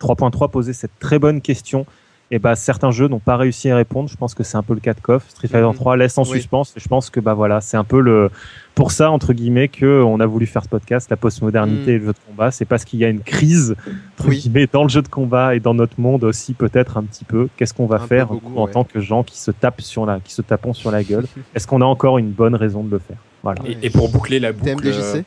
[0.00, 1.84] 3.3 posait cette très bonne question
[2.32, 4.08] et bah certains jeux n'ont pas réussi à répondre.
[4.08, 5.28] Je pense que c'est un peu le cas de KOF.
[5.28, 5.98] Street Fighter 3 mhm.
[5.98, 6.62] laisse en suspens.
[6.76, 8.30] Et je pense que bah voilà, c'est un peu le
[8.76, 11.96] pour ça entre guillemets que on a voulu faire ce podcast, la postmodernité mhm.
[11.96, 12.50] et le jeu de combat.
[12.52, 13.74] C'est parce qu'il y a une crise
[14.18, 17.24] entre guillemets dans le jeu de combat et dans notre monde aussi peut-être un petit
[17.24, 17.48] peu.
[17.56, 20.42] Qu'est-ce qu'on va faire en tant que gens qui se tapent sur la qui se
[20.42, 21.26] tapons sur la gueule?
[21.54, 23.18] Est-ce qu'on a encore une bonne raison de le faire?
[23.42, 23.62] Voilà.
[23.82, 24.86] Et, pour boucler la boucle.
[24.86, 25.22] Euh,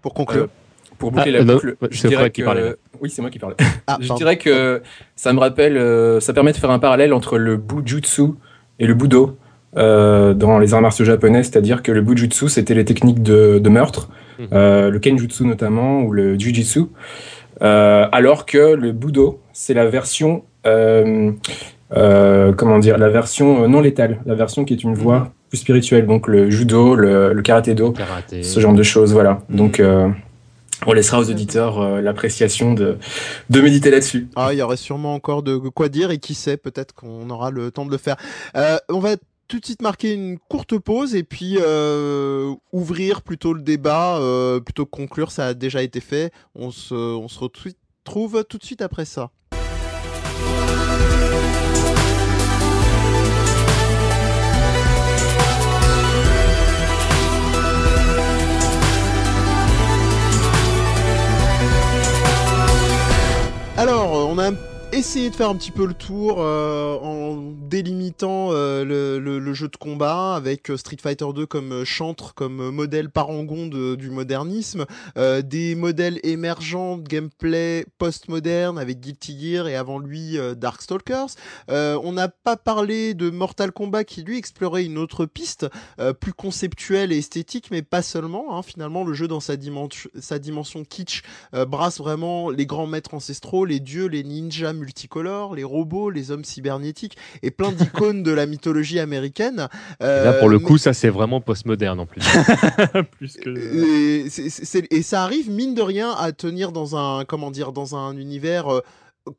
[0.00, 0.44] pour conclure?
[0.44, 0.61] Euh,
[1.02, 2.76] pour boucler ah, la boucle, je dirais que...
[3.00, 3.56] Oui, c'est moi qui parlais.
[3.88, 4.80] Ah, je dirais que
[5.16, 8.22] ça me rappelle, euh, ça permet de faire un parallèle entre le bujutsu
[8.78, 9.36] et le budo
[9.76, 14.10] euh, dans les arts martiaux japonais, c'est-à-dire que le bujutsu, c'était les techniques de, meurtre,
[14.38, 14.46] mhm.
[14.52, 16.82] euh, le kenjutsu notamment, ou le jujitsu,
[17.60, 21.32] alors que le budo, c'est la version, comment
[22.78, 25.30] dire, la version non létale, la version qui est une voie mhm.
[25.48, 27.92] plus spirituelle, donc le judo, le, le karaté-do,
[28.40, 29.42] ce genre de choses, voilà.
[29.48, 29.56] Mhm.
[29.56, 29.82] Donc
[30.86, 32.98] on laissera aux auditeurs euh, l'appréciation de,
[33.50, 34.28] méditer là-dessus.
[34.36, 37.50] Ah, il y aurait sûrement encore de quoi dire et qui sait, peut-être qu'on aura
[37.50, 38.16] le temps de le faire.
[38.56, 39.16] Euh, on va
[39.48, 44.18] tout de suite marquer une courte pause et puis euh, ouvrir plutôt le débat,
[44.64, 46.32] plutôt que conclure, ça a déjà été fait.
[46.54, 49.30] On se, on se retrouve tout de suite après ça.
[64.92, 69.68] Essayer de faire un petit peu le tour euh, en délimitant euh, le, le, jeu
[69.68, 74.84] de combat avec euh, Street Fighter 2 comme chantre, comme modèle parangon de, du modernisme,
[75.16, 81.36] des modèles émergents de gameplay post-moderne avec Guilty Gear et avant lui Darkstalkers.
[81.68, 85.66] on n'a pas parlé de Mortal Kombat qui lui explorait une autre piste
[86.20, 88.56] plus conceptuelle et esthétique, mais pas seulement.
[88.56, 88.62] Hein.
[88.62, 93.64] Finalement, le jeu dans sa, dimension, sa dimension kitsch brasse vraiment les grands maîtres ancestraux,
[93.64, 98.46] les dieux, les ninjas multicolores, les robots, les hommes cybernétiques et plein d'icônes de la
[98.46, 99.68] mythologie américaine.
[100.00, 102.22] là, pour le euh, coup, ça c'est vraiment postmoderne en plus.
[103.18, 103.50] plus que...
[103.50, 104.26] et,
[104.90, 108.68] et, ça arrive mine de rien à tenir dans un comment dire dans un univers
[108.68, 108.80] euh,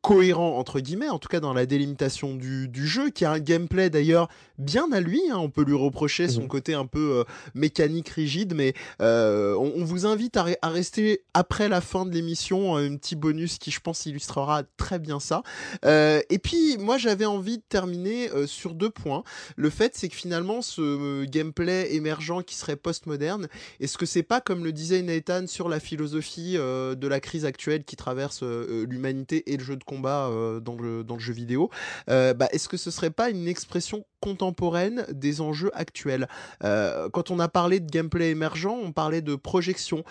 [0.02, 3.40] cohérent entre guillemets, en tout cas dans la délimitation du, du jeu, qui a un
[3.40, 5.22] gameplay d'ailleurs bien à lui.
[5.30, 5.38] Hein.
[5.38, 6.48] on peut lui reprocher son mhm.
[6.48, 7.24] côté un peu euh,
[7.54, 12.76] mécanique rigide, mais euh, on, vous invite à, à, rester après la fin de l'émission,
[12.76, 15.44] un petit bonus qui je pense illustrera très bien ça.
[15.86, 19.24] Euh, et puis moi j'avais envie de terminer sur deux points.
[19.56, 23.48] Le fait c'est que finalement ce gameplay émergent qui serait postmoderne,
[23.80, 27.84] est-ce que c'est pas comme le disait Nathan sur la philosophie de la crise actuelle
[27.84, 31.70] qui traverse l'humanité et le jeu de combat euh, dans, le, dans le jeu vidéo,
[32.10, 36.28] euh, bah, est-ce que ce serait pas une expression contemporaine des enjeux actuels?
[36.64, 40.04] Euh, Quand on a parlé de gameplay émergent, on parlait de projection.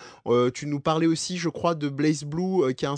[0.54, 2.94] tu nous parlais aussi, je crois, de Blaze Blue qui a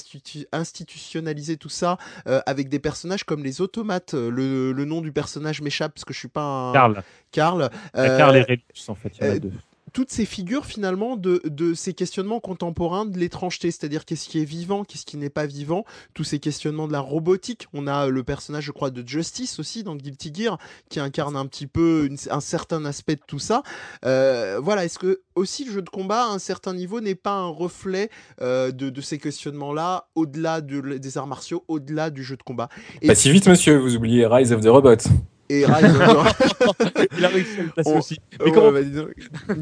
[0.53, 4.15] institutionnalisé tout ça avec des personnages comme les automates.
[4.15, 6.73] Le, le nom du personnage m'échappe parce que je suis pas un...
[6.73, 7.03] Karl.
[7.31, 7.71] Karl.
[7.95, 9.53] Karl et en fait, il y en a deux
[9.95, 11.41] toutes ces figures finalement de,
[11.75, 15.85] ces questionnements contemporains de l'étrangeté, c'est-à-dire qu'est-ce qui est vivant, qu'est-ce qui n'est pas vivant,
[16.13, 17.69] tous ces questionnements de la robotique.
[17.73, 20.59] On a le personnage, je crois, de Justice aussi dans Guilty Gear,
[20.91, 23.63] qui incarne un petit peu un certain aspect de tout ça.
[24.05, 27.35] Euh, voilà, est-ce que aussi le jeu de combat à un certain niveau n'est pas
[27.35, 28.11] un reflet
[28.43, 32.69] euh, de, ces questionnements-là, au-delà de, des arts martiaux, au-delà du jeu de combat?
[33.07, 35.09] Pas si vite, monsieur, vous oubliez Rise of the Robots
[35.49, 35.93] et Rise
[37.19, 38.21] Il a réussi à le placer aussi.
[38.45, 38.73] Mais comment...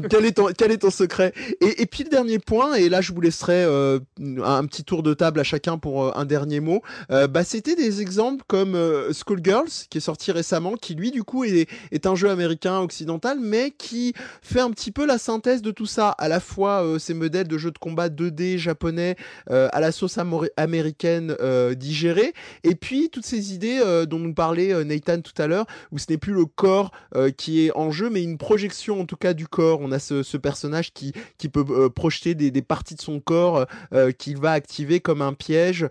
[0.09, 1.33] quel, est ton, quel est ton secret?
[1.61, 3.99] Et, et, puis le dernier point, et là je vous laisserai euh,
[4.43, 6.81] un petit tour de table à chacun pour euh, un dernier mot.
[7.11, 11.23] Euh, bah, C'était des exemples comme euh, Schoolgirls, qui est sorti récemment, qui lui du
[11.23, 15.61] coup est, est un jeu américain occidental, mais qui fait un petit peu la synthèse
[15.61, 16.09] de tout ça.
[16.09, 19.15] À la fois ces modèles de jeux de combat 2D japonais
[19.49, 20.17] à la sauce
[20.57, 21.35] américaine
[21.75, 22.33] digérée,
[22.63, 26.17] et puis toutes ces idées dont nous parlait Nathan tout à l'heure, où ce n'est
[26.17, 29.47] plus le corps euh, qui est en jeu, mais une projection en tout cas du
[29.47, 29.79] corps.
[29.81, 31.13] On a ce, personnage qui,
[31.51, 35.87] peut euh, projeter des, parties de son corps euh, qu'il va activer comme un piège,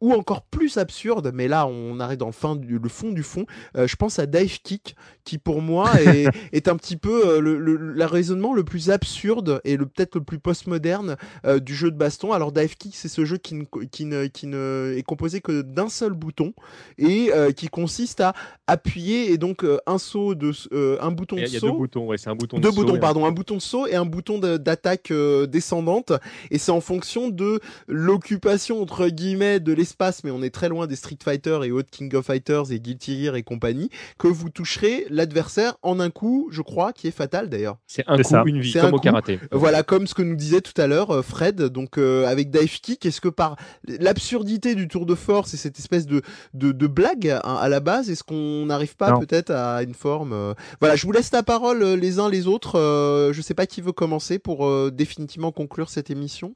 [0.00, 3.46] ou encore plus absurde, mais là on arrive dans le fond du fond.
[3.74, 8.04] je pense à Dive Kick, qui pour moi est, est un petit peu le, le,
[8.04, 11.16] raisonnement le plus absurde et le peut-être le plus postmoderne
[11.60, 12.32] du jeu de baston.
[12.32, 15.62] Alors Dive Kick, c'est ce jeu qui ne, qui ne, qui ne est composé que
[15.62, 16.52] d'un seul bouton
[16.98, 18.34] et qui consiste à
[18.66, 20.52] appuyer et donc un saut de
[21.00, 21.48] un bouton de saut.
[21.48, 22.58] Il y a deux boutons, ouais, c'est un bouton.
[22.58, 25.12] Deux boutons, pardon, un bouton de saut et un bouton d'attaque
[25.48, 26.12] descendante.
[26.50, 30.86] Et c'est en fonction de l'occupation entre guillemets de l'espace, mais on est très loin
[30.86, 34.50] des Street Fighter et autres King of Fighters et Guilty Gear et compagnie, que vous
[34.50, 37.78] toucherez l'adversaire en un coup, je crois, qui est fatal d'ailleurs.
[37.86, 39.38] C'est un coup, une vie, comme au karaté.
[39.50, 41.62] Voilà, comme ce que nous disait tout à l'heure Fred.
[41.62, 43.56] Donc avec dive kick, est-ce que par
[43.86, 46.22] l'absurdité du tour de force et cette espèce de
[46.54, 50.32] de, de blague hein, à la base, est-ce qu'on n'arrive pas peut-être à une forme
[50.32, 52.78] euh, Voilà, je vous laisse la parole euh, les uns les autres.
[52.78, 56.54] Euh, je sais pas qui veut commencer pour définitivement conclure cette émission.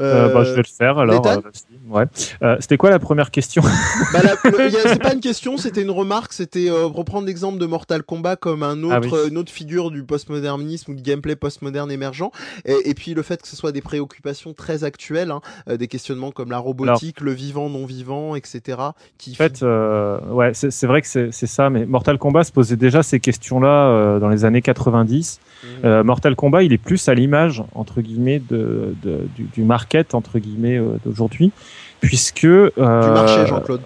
[0.00, 1.26] Euh, bah, je vais le faire alors.
[1.26, 1.40] Euh,
[1.88, 2.04] ouais.
[2.42, 3.62] Euh, c'était quoi la première question?
[4.12, 6.32] Bah, C'est pas une question, c'était une remarque.
[6.32, 10.92] C'était reprendre l'exemple de Mortal Kombat comme un ah autre, une autre figure du postmodernisme
[10.92, 12.30] ou du gameplay postmoderne émergent.
[12.64, 15.40] Et, puis le fait que ce soit des préoccupations très actuelles, hein,
[15.76, 18.78] des questionnements comme la robotique, le vivant, non vivant, etc.
[19.18, 21.70] Qui en fait, ouais, c'est vrai que c'est ça.
[21.70, 25.40] Mais Mortal Kombat se posait déjà ces questions-là dans les années 90.
[25.82, 26.02] Mmh.
[26.02, 30.38] Mortal Kombat, il est plus à l'image entre guillemets de, de du, du market entre
[30.38, 31.52] guillemets euh, d'aujourd'hui,
[32.00, 33.80] puisque euh, du marché, Jean-Claude.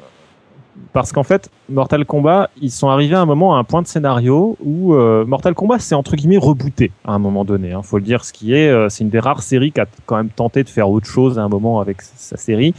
[0.93, 3.87] Parce qu'en fait, Mortal Kombat, ils sont arrivés à un moment à un point de
[3.87, 7.73] scénario où euh, Mortal Kombat c'est entre guillemets rebooté à un moment donné.
[7.73, 10.17] Hein, faut le dire, ce qui est, c'est une des rares séries qui a quand
[10.17, 12.75] même tenté de faire autre chose à un moment avec sa série,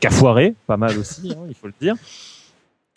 [0.00, 1.94] qui a foiré, pas mal aussi, hein, il faut le dire.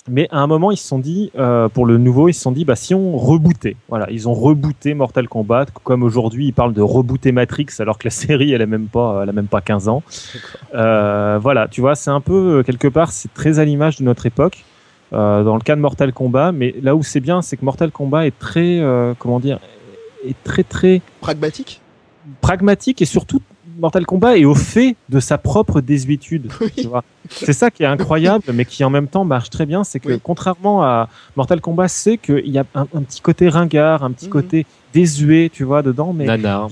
[0.09, 2.51] Mais à un moment, ils se sont dit, euh, pour le nouveau, ils se sont
[2.51, 3.75] dit, bah, si on rebootait.
[3.89, 8.07] Voilà, ils ont rebooté Mortal Kombat, comme aujourd'hui, ils parlent de rebooter Matrix, alors que
[8.07, 10.03] la série, elle a même pas, elle a même pas 15 ans.
[10.75, 14.03] Euh, voilà, tu vois, c'est un peu, euh, quelque part, c'est très à l'image de
[14.03, 14.63] notre époque.
[15.13, 17.91] Euh, dans le cas de Mortal Kombat, mais là où c'est bien, c'est que Mortal
[17.91, 19.59] Kombat est très, euh, comment dire,
[20.25, 21.79] est très très pragmatique?
[22.41, 23.41] Pragmatique et surtout
[23.77, 26.51] Mortal Kombat est au fait de sa propre désuétude.
[27.29, 29.83] C'est ça qui est incroyable, mais qui en même temps marche très bien.
[29.83, 34.11] C'est que contrairement à Mortal Kombat, c'est qu'il y a un, petit côté ringard, un
[34.11, 34.31] petit mhm.
[34.31, 36.13] côté désuet, tu vois, dedans.
[36.13, 36.69] Mais nanar.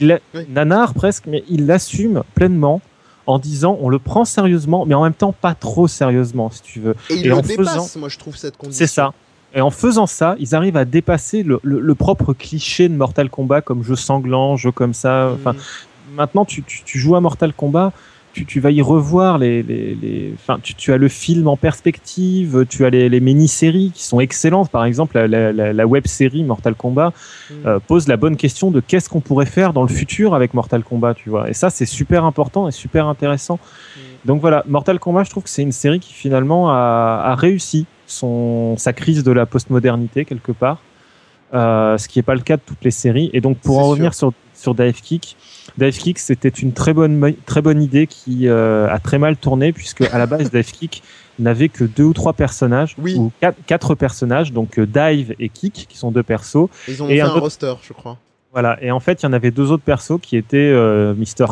[0.50, 2.82] nanar presque, mais il l'assume pleinement
[3.28, 6.80] en disant on le prend sérieusement, mais en même temps pas trop sérieusement, si tu
[6.80, 6.96] veux.
[7.10, 8.86] Et il le dépasse, moi je trouve cette condition.
[8.86, 9.14] C'est ça.
[9.54, 13.84] Et en faisant ça, ils arrivent à dépasser le, propre cliché de Mortal Kombat comme
[13.84, 15.32] jeu sanglant, jeu comme ça.
[15.34, 15.60] Enfin, mhm
[16.16, 17.92] maintenant, tu, joues à Mortal Kombat,
[18.34, 22.90] tu, vas y revoir les, les, Enfin, tu, as le film en perspective, tu as
[22.90, 24.70] les, mini-séries qui sont excellentes.
[24.70, 27.14] Par exemple, la, web-série Mortal Kombat
[27.50, 27.54] mm.
[27.66, 30.84] euh, pose la bonne question de qu'est-ce qu'on pourrait faire dans le futur avec Mortal
[30.84, 31.50] Kombat, tu vois.
[31.50, 33.56] Et ça, c'est super important et super intéressant.
[33.56, 34.00] Mm.
[34.26, 38.76] Donc voilà, Mortal Kombat, je trouve que c'est une série qui finalement a, réussi son,
[38.78, 40.80] sa crise de la postmodernité quelque part.
[41.54, 43.30] Euh, ce qui n'est pas le cas de toutes les séries.
[43.34, 45.38] Et donc pour en revenir sur, sur Dive Kick,
[45.78, 49.74] Dive Kick, c'était une très bonne, très bonne idée qui euh, a très mal tourné
[49.74, 51.04] puisque à la base Dive Kick
[51.38, 53.32] n'avait que deux ou trois personnages ou
[53.68, 56.70] quatre, personnages, donc euh, Dive et Kick qui sont deux persos.
[56.88, 58.18] Ils ont et fait un, roster, je crois.
[58.54, 61.46] Voilà, et en fait, il y en avait deux autres persos qui étaient euh, Mister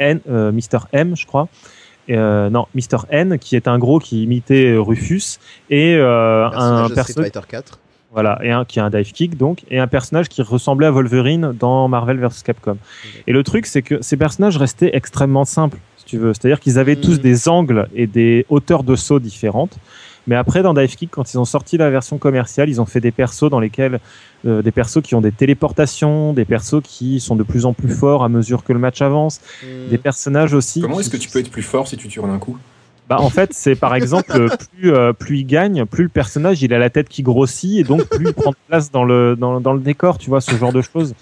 [0.00, 0.20] N,
[0.52, 1.48] Mister M, je crois.
[2.08, 5.38] non, Mister N, qui est un gros qui imitait Rufus,
[5.70, 7.30] et un personnage.
[7.30, 7.78] Fighter 4.
[8.12, 10.90] Voilà, et un qui a un dive kick donc, et un personnage qui ressemblait à
[10.90, 12.76] Wolverine dans Marvel vs Capcom.
[13.26, 16.34] Et le truc, c'est que ces personnages restaient extrêmement simples, si tu veux.
[16.34, 17.22] C'est-à-dire qu'ils avaient tous mm.
[17.22, 19.78] des angles et des hauteurs de saut différentes.
[20.26, 23.00] Mais après, dans Dive Kick, quand ils ont sorti la version commerciale, ils ont fait
[23.00, 23.98] des persos dans lesquels
[24.44, 27.88] euh, des persos qui ont des téléportations, des persos qui sont de plus en plus
[27.88, 29.88] forts à mesure que le match avance, mm.
[29.88, 30.82] des personnages aussi.
[30.82, 32.58] Comment est-ce que tu peux être plus fort si tu tires d'un coup?
[33.08, 34.48] Bah, en fait, c'est par exemple
[34.78, 37.84] plus euh, plus il gagne, plus le personnage il a la tête qui grossit et
[37.84, 40.54] donc plus il prend de place dans le dans, dans le décor, tu vois, ce
[40.56, 41.14] genre de choses.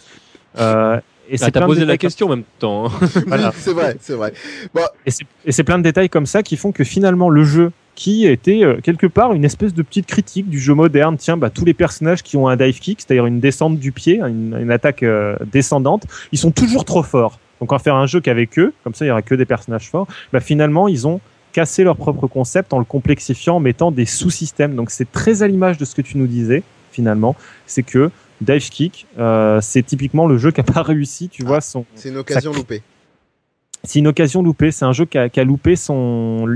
[0.59, 0.99] Euh,
[1.29, 2.87] et ah, c'est t'as posé la question en même temps.
[2.87, 2.91] Hein.
[3.27, 3.53] voilà.
[3.57, 4.33] c'est vrai, c'est vrai.
[4.75, 4.83] Bon.
[5.07, 8.65] Et c'est plein de détails comme ça qui font que finalement le jeu qui était
[8.65, 11.17] euh, quelque part une espèce de petite critique du jeu moderne.
[11.19, 14.21] Tiens, bah, tous les personnages qui ont un dive kick, c'est-à-dire une descente du pied,
[14.21, 17.39] une, une attaque euh, descendante, ils sont toujours trop forts.
[17.61, 19.45] Donc on va faire un jeu qu'avec eux, comme ça il y aura que des
[19.45, 20.09] personnages forts.
[20.33, 21.21] Bah, finalement, ils ont
[21.53, 24.75] casser leur propre concept en le complexifiant, en mettant des sous-systèmes.
[24.77, 27.37] Donc c'est très à l'image de ce que tu nous disais finalement,
[27.67, 28.11] c'est que
[28.41, 31.61] Dive Kick, euh, c'est typiquement le jeu qui a pas réussi, tu vois.
[31.61, 32.83] Son, c'est une occasion loupée.
[33.85, 34.71] C'est une occasion loupée.
[34.71, 36.47] C'est un jeu qui a, qui a loupé son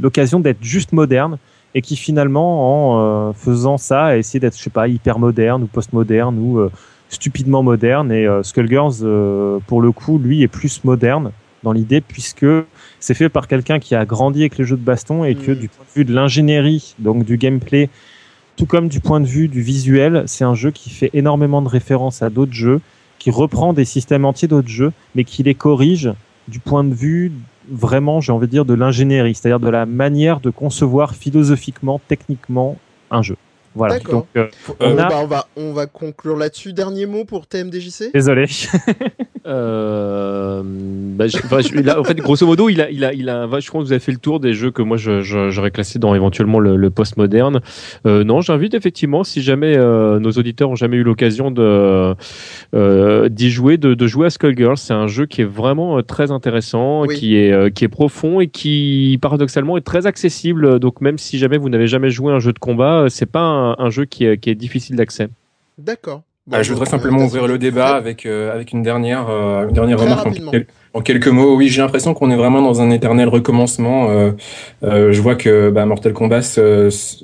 [0.00, 1.38] l'occasion d'être juste moderne
[1.74, 5.62] et qui finalement, en euh, faisant ça, a essayé d'être, je sais pas, hyper moderne
[5.62, 6.70] ou post-moderne ou euh,
[7.10, 8.10] stupidement moderne.
[8.12, 11.32] Et Skullgirls, pour le coup, lui, est plus moderne
[11.62, 12.46] dans l'idée puisque
[13.00, 15.58] c'est fait par quelqu'un qui a grandi avec les jeux de baston et que mm.
[15.58, 17.88] du point de vue de l'ingénierie, donc du gameplay,
[18.56, 21.68] tout comme du point de vue du visuel, c'est un jeu qui fait énormément de
[21.68, 22.80] références à d'autres jeux,
[23.18, 26.12] qui reprend des systèmes entiers d'autres jeux, mais qui les corrige
[26.48, 27.32] du point de vue
[27.70, 32.76] vraiment, j'ai envie de dire, de l'ingénierie, c'est-à-dire de la manière de concevoir philosophiquement, techniquement
[33.10, 33.36] un jeu.
[33.78, 34.00] Voilà.
[34.00, 34.48] Donc, euh,
[34.80, 36.72] on, bah, on, va, on va conclure là-dessus.
[36.72, 38.46] Dernier mot pour TMDJC Désolé.
[39.46, 41.26] euh, bah,
[41.98, 44.00] en fait, grosso modo, il a, il a, il a, je crois que vous avez
[44.00, 47.60] fait le tour des jeux que moi j'aurais classé dans éventuellement le, le post-moderne.
[48.06, 52.14] Euh, non, j'invite effectivement, si jamais euh, nos auditeurs ont jamais eu l'occasion de
[52.74, 54.76] euh, d'y jouer, de, de, jouer à Skullgirls.
[54.76, 59.18] C'est un jeu qui est vraiment très intéressant, qui est qui est profond et qui
[59.22, 60.78] paradoxalement est très accessible.
[60.80, 63.67] Donc même si jamais vous n'avez jamais joué un jeu de combat, c'est pas un
[63.78, 65.28] un, jeu qui est, qui est difficile d'accès.
[65.78, 66.22] D'accord.
[66.48, 70.00] Bah, je voudrais simplement ouvrir le débat avec, euh, avec une dernière, euh, une dernière
[70.00, 70.28] remarque
[70.94, 71.54] en, quelques mots.
[71.54, 74.08] Oui, j'ai l'impression qu'on est vraiment dans un éternel recommencement.
[74.08, 76.40] Euh, je vois que bah, Mortal Kombat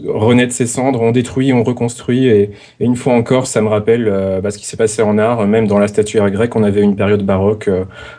[0.07, 2.51] renaît de ses cendres, on détruit, on reconstruit, et,
[2.81, 4.13] une fois encore, ça me rappelle
[4.43, 5.47] bah, ce qui s'est passé en art.
[5.47, 7.71] Même dans la statuaire grecque, on avait une période baroque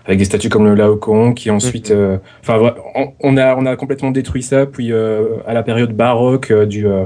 [0.05, 2.19] avec des statues comme le Laocoon, qui ensuite, mhm.
[2.41, 2.73] enfin,
[3.21, 4.65] on, a on a complètement détruit ça.
[4.65, 7.05] Puis à la période baroque du euh,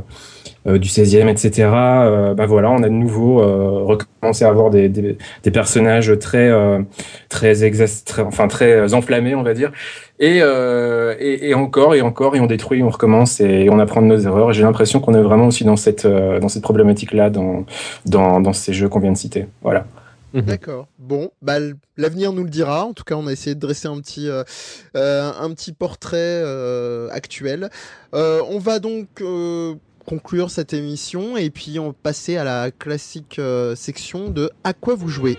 [0.66, 1.70] du 16e, etc.
[1.74, 6.18] Euh, bah voilà, on a de nouveau euh, recommencé à avoir des, des, des personnages
[6.20, 6.52] très
[7.30, 7.56] très,
[8.22, 9.72] enfin très enflammés, on va dire.
[10.20, 14.08] Et, et, et, encore et encore et on détruit, on recommence et on apprend de
[14.08, 14.52] nos erreurs.
[14.52, 17.66] J'ai l'impression qu'on est vraiment aussi dans cette dans cette problématique là dans
[18.06, 19.48] dans, dans ces jeux qu'on vient de citer.
[19.62, 19.86] Voilà.
[20.34, 20.42] Mhm.
[20.42, 20.88] D'accord.
[21.00, 21.58] Bon, bah,
[21.98, 22.86] l'avenir nous le dira.
[22.86, 24.44] En tout cas, on a essayé de dresser un petit, euh,
[24.96, 27.70] un petit portrait euh, actuel.
[28.14, 29.08] Euh, on va donc
[30.10, 34.95] conclure cette émission et puis on passer à la classique euh, section de à quoi
[34.95, 35.38] vous jouez?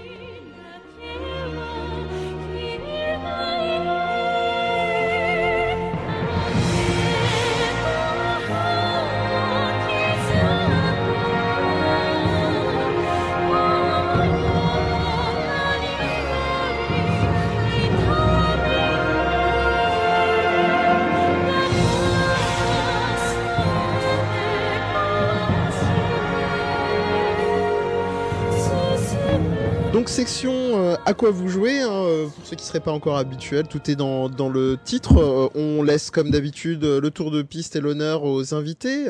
[30.01, 32.91] Donc section euh, à quoi vous jouez, hein, euh, pour ceux qui ne seraient pas
[32.91, 35.19] encore habituels, tout est dans, le titre.
[35.19, 39.05] Euh, on laisse comme d'habitude le tour de piste et l'honneur aux invités.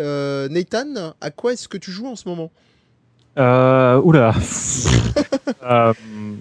[0.51, 2.51] Nathan, à quoi est-ce que tu joues en ce moment?
[3.37, 4.35] Oula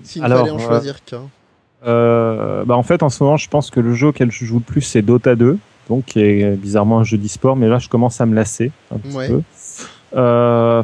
[0.03, 1.29] S'il fallait en choisir qu'un.
[1.83, 4.63] bah en fait en ce moment je pense que le jeu auquel je joue le
[4.63, 5.59] plus c'est Dota 2
[5.89, 8.97] donc qui est bizarrement un jeu d'e-sport mais là je commence à me lasser un
[8.97, 9.43] petit peu.
[10.11, 10.83] voilà,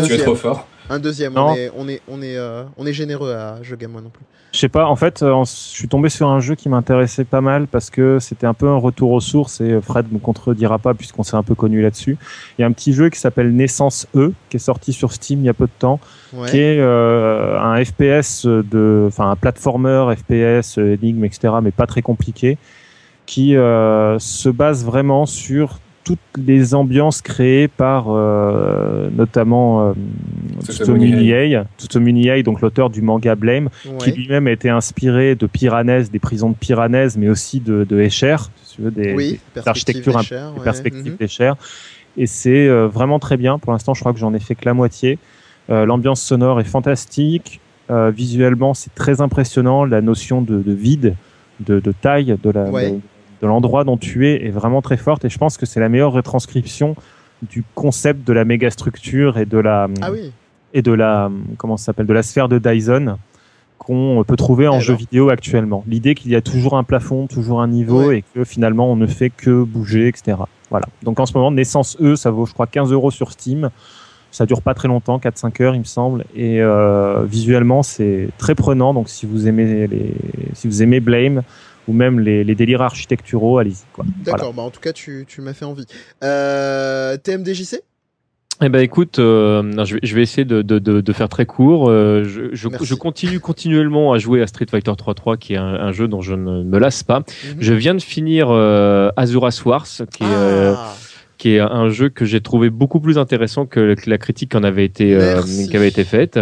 [0.00, 0.68] tu es trop fort.
[0.88, 3.90] Un deuxième, on est, on est, on est, euh, on est généreux à Jeu Game
[3.90, 4.24] Moi non plus.
[4.52, 7.40] Je sais pas, en fait, euh, je suis tombé sur un jeu qui m'intéressait pas
[7.40, 10.78] mal parce que c'était un peu un retour aux sources et euh, Fred me contredira
[10.78, 12.16] pas puisqu'on s'est un peu connu là-dessus.
[12.56, 15.40] Il y a un petit jeu qui s'appelle Naissance E qui est sorti sur Steam
[15.40, 16.00] il y a peu de temps,
[16.48, 22.58] qui est un FPS de, enfin un platformer FPS, énigme, etc., mais pas très compliqué,
[23.26, 29.92] qui se base vraiment sur toutes les ambiances créées par euh, notamment euh,
[30.62, 33.68] Tsutomu donc l'auteur du manga Blame,
[33.98, 38.00] qui lui-même a été inspiré de Piranèse, des prisons de Piranèse, mais aussi de, de
[38.00, 41.52] Escher, si tu veux, des, oui, architectures, des perspectives d'Escher.
[42.16, 43.58] Et c'est euh, vraiment très bien.
[43.58, 45.18] Pour l'instant, je crois que j'en ai fait que la moitié.
[45.70, 47.60] Euh, l'ambiance sonore est fantastique.
[47.90, 49.84] Euh, visuellement, c'est très impressionnant.
[49.84, 51.16] La notion de, de vide,
[51.60, 53.00] de, de, taille de la, de
[53.42, 56.12] l'endroit dont tu es est vraiment très forte et je pense que c'est la meilleure
[56.12, 56.96] retranscription
[57.42, 60.10] du concept de la méga structure et de la ah
[60.72, 63.16] et de la comment ça s'appelle de la sphère de Dyson
[63.78, 65.84] qu'on peut trouver en jeu vidéo actuellement.
[65.86, 69.06] L'idée qu'il y a toujours un plafond, toujours un niveau et que finalement on ne
[69.06, 70.38] fait que bouger, etc.
[70.70, 70.86] Voilà.
[71.02, 73.70] Donc en ce moment, Naissance E, ça vaut je crois 15 euros sur Steam.
[74.32, 78.54] Ça dure pas très longtemps, 4-5 heures il me semble, et euh, visuellement c'est très
[78.54, 78.92] prenant.
[78.92, 80.12] Donc si vous aimez les,
[80.52, 81.42] si vous aimez Blame,
[81.88, 83.84] ou même les, les délires architecturaux, allez-y.
[84.24, 85.86] D'accord, bah en tout cas, tu, tu m'as fait envie.
[86.22, 87.82] Euh, TMDJC
[88.62, 91.90] eh ben écoute, euh, je, vais, je, vais, essayer de, de, de, faire très court.
[91.90, 95.74] Euh, je, je, je, continue continuellement à jouer à Street Fighter 3.3, qui est un,
[95.74, 97.18] un, jeu dont je ne me lasse pas.
[97.18, 97.56] Mhm.
[97.58, 100.94] Je viens de finir euh, Azuras Wars, qui est euh, ah
[101.38, 104.64] qui est un jeu que j'ai trouvé beaucoup plus intéressant que la critique qui en
[104.64, 106.40] avait été euh, qui avait été faite.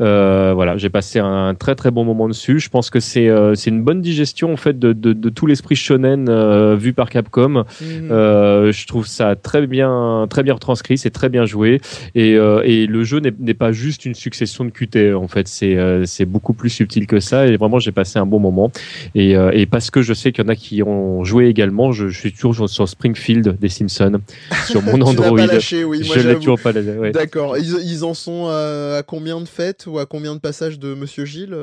[0.00, 2.58] Euh, voilà, j'ai passé un très très bon moment dessus.
[2.58, 5.46] Je pense que c'est euh, c'est une bonne digestion en fait de, de, de tout
[5.46, 7.48] l'esprit shonen euh, vu par Capcom.
[7.50, 7.64] Mhm.
[8.10, 11.80] Euh, je trouve ça très bien très bien retranscrit, c'est très bien joué
[12.14, 16.24] et, et le jeu n'est pas juste une succession de QT en fait, c'est c'est
[16.24, 18.70] beaucoup plus subtil que ça et vraiment j'ai passé un bon moment
[19.14, 22.08] et, et parce que je sais qu'il y en a qui ont joué également, je,
[22.08, 24.20] je suis toujours sur Springfield des Simpsons
[24.66, 25.36] sur mon Android.
[25.36, 26.02] pas lâché, oui.
[26.04, 27.12] je l'ai toujours pas lâché.
[27.12, 27.56] D'accord.
[27.58, 31.56] Ils, en sont à combien de fêtes ou à combien de passages de Monsieur Gilles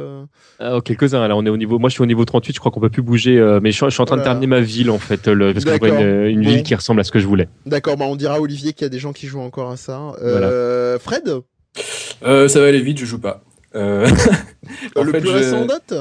[0.60, 1.28] ah, oh, Quelques-uns.
[1.28, 1.80] Là, on est au niveau.
[1.80, 2.54] Moi, je suis au niveau 38.
[2.54, 3.40] Je crois qu'on peut plus bouger.
[3.62, 6.30] mais je, suis en train de terminer ma ville en fait, le, parce que je
[6.30, 7.50] une, une ville qui ressemble à ce que je voulais.
[7.66, 7.98] D'accord.
[7.98, 10.14] Bah, on dira à Olivier qu'il y a des gens qui jouent encore à ça.
[11.00, 11.30] Fred?
[12.22, 13.00] Ça va aller vite.
[13.00, 13.44] Je joue pas.
[13.74, 15.94] le plus récent en date?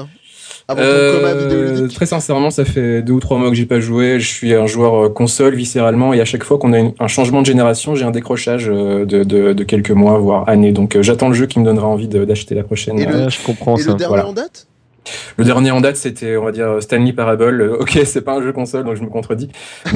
[0.77, 4.19] Euh, très sincèrement, ça fait deux ou trois mois que j'ai pas joué.
[4.19, 7.41] Je suis un joueur euh, console viscéralement et à chaque fois qu'on a un changement
[7.41, 10.71] de génération, j'ai un décrochage euh, de, de, de, quelques mois voire années.
[10.71, 12.99] Donc j'attends le jeu qui me donnera envie d'acheter la prochaine.
[12.99, 13.91] Et le, je comprends et ça.
[13.91, 14.68] Le dernier en date?
[15.37, 17.61] Le dernier en date, c'était, on va dire, Stanley Parable.
[17.79, 19.49] Ok, c'est pas un jeu console, donc je me contredis.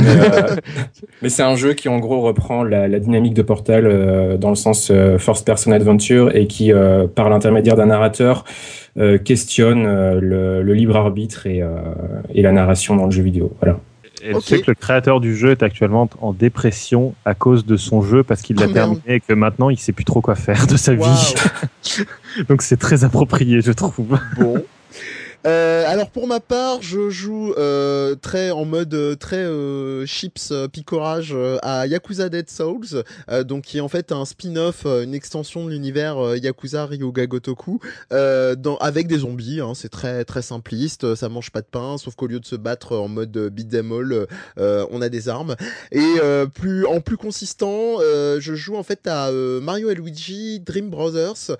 [1.21, 4.55] Mais, c'est un jeu qui, en gros, reprend la, la dynamique de Portal dans le
[4.55, 6.71] sens First Person Adventure et qui,
[7.15, 8.45] par l'intermédiaire d'un narrateur,
[8.99, 11.71] euh, questionne euh, le, libre arbitre et, euh,
[12.31, 13.51] et, la narration dans le jeu vidéo.
[13.59, 13.79] Voilà.
[14.21, 18.03] Et sais que le créateur du jeu est actuellement en dépression à cause de son
[18.03, 20.67] jeu parce qu'il l'a oh, terminé et que maintenant il sait plus trop quoi faire
[20.67, 21.33] de sa vie.
[22.49, 24.19] Donc c'est très approprié, je trouve.
[24.37, 24.63] Bon.
[25.45, 30.51] Euh, alors pour ma part, je joue euh, très en mode euh, très euh, chips
[30.51, 33.03] euh, picorage à Yakuza Dead Souls,
[33.45, 37.79] donc qui est en fait un spin-off, une extension de l'univers Yakuza Ryuga Gotoku,
[38.11, 39.59] dans, avec des zombies.
[39.59, 42.55] Hein, c'est très très simpliste, ça mange pas de pain, sauf qu'au lieu de se
[42.55, 45.55] battre en mode beat them all, on a des armes.
[45.91, 46.15] Et
[46.53, 51.57] plus en plus consistant, je joue en fait à Mario et Luigi Dream Brothers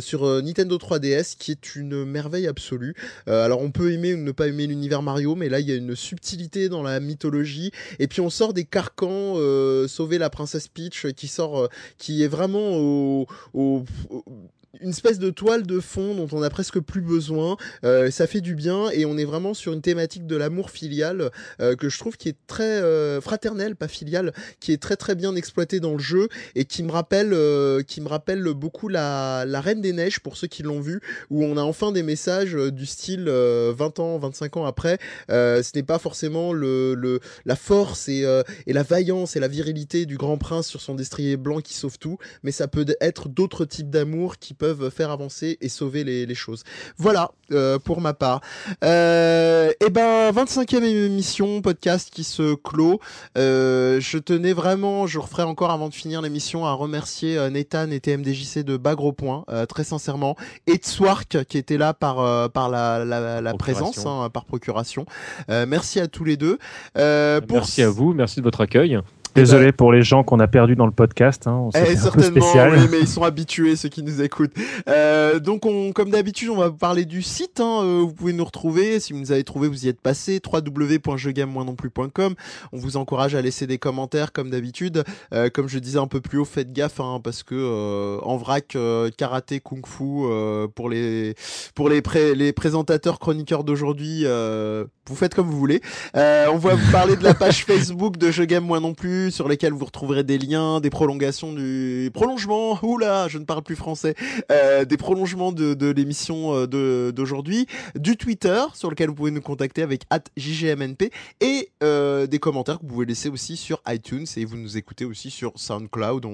[0.00, 2.94] sur Nintendo 3DS, qui est une merveille absolue.
[3.28, 5.72] Euh, alors on peut aimer ou ne pas aimer l'univers Mario, mais là il y
[5.72, 7.70] a une subtilité dans la mythologie.
[7.98, 11.68] Et puis on sort des carcans, euh, sauver la princesse Peach, qui sort, euh,
[11.98, 13.84] qui est vraiment au, au
[14.80, 17.56] une espèce de toile de fond dont on a presque plus besoin.
[17.84, 21.30] Euh, ça fait du bien et on est vraiment sur une thématique de l'amour filial
[21.60, 25.14] euh, que je trouve qui est très euh, fraternel, pas filial, qui est très très
[25.14, 27.34] bien exploité dans le jeu et qui me rappelle,
[27.84, 31.00] qui me rappelle beaucoup la, la Reine des Neiges pour ceux qui l'ont vu,
[31.30, 34.98] où on a enfin des messages du style 20 ans, 25 ans après.
[35.28, 38.24] ce n'est pas forcément le, le la force et,
[38.66, 41.98] et la vaillance et la virilité du grand prince sur son destrier blanc qui sauve
[41.98, 46.34] tout, mais ça peut être d'autres types d'amour qui peuvent faire avancer et sauver les,
[46.34, 46.64] choses.
[46.98, 48.40] Voilà euh, pour ma part.
[48.84, 53.00] Euh, et eh ben 25e émission podcast qui se clôt.
[53.36, 57.90] Euh, je tenais vraiment, je referai encore avant de finir l'émission à remercier euh, Nathan
[57.90, 60.36] et TMDJC de Bagro Point très sincèrement
[60.66, 65.06] et Swark qui était là par par la, la, présence hein, par procuration.
[65.48, 66.58] merci à tous les deux.
[66.94, 69.00] Merci à vous, merci de votre accueil.
[69.40, 71.46] Désolé bah, pour les gens qu'on a perdus dans le podcast.
[71.46, 72.46] Hein, eh, certainement,
[72.90, 74.54] mais ils sont habitués ceux qui nous écoutent.
[74.88, 77.60] Euh, donc, on, comme d'habitude, on va parler du site.
[77.60, 79.00] Hein, euh, vous pouvez nous retrouver.
[79.00, 80.40] Si vous nous avez trouvé, vous y êtes passé.
[80.44, 82.34] wwwjeuxgame On
[82.72, 85.04] vous encourage à laisser des commentaires comme d'habitude.
[85.32, 88.36] Euh, comme je disais un peu plus haut, faites gaffe hein, parce que euh, en
[88.36, 90.04] vrac, euh, karaté, kung-fu
[90.74, 91.34] pour les
[91.74, 92.02] pour les
[92.34, 95.80] les présentateurs chroniqueurs d'aujourd'hui, vous faites comme vous voulez.
[96.14, 99.48] on va vous parler de la page Facebook de Je Game Moi non plus sur
[99.48, 102.78] lesquels vous retrouverez des liens, des prolongations du prolongement.
[102.82, 104.14] Oula, je ne parle plus français.
[104.50, 109.82] Euh, des prolongements de, l'émission euh, d'aujourd'hui, du Twitter sur lequel vous pouvez nous contacter
[109.82, 110.04] avec
[110.36, 111.10] @jgmnp
[111.40, 115.04] et euh, des commentaires que vous pouvez laisser aussi sur iTunes et vous nous écoutez
[115.04, 116.26] aussi sur SoundCloud.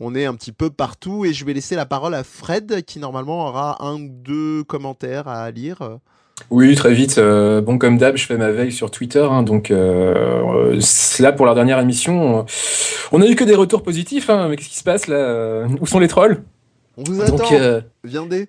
[0.00, 2.98] On est un petit peu partout et je vais laisser la parole à Fred qui
[2.98, 5.98] normalement aura un ou deux commentaires à lire.
[6.50, 7.18] Oui, très vite.
[7.18, 9.26] Euh, bon, comme d'hab, je fais ma veille sur Twitter.
[9.28, 10.80] Hein, donc euh,
[11.18, 12.46] là, pour la dernière émission,
[13.12, 14.30] on a eu que des retours positifs.
[14.30, 16.42] Hein, mais qu'est-ce qui se passe là Où sont les trolls?
[16.96, 17.36] On vous attend.
[17.36, 18.48] Donc, euh, Viendez.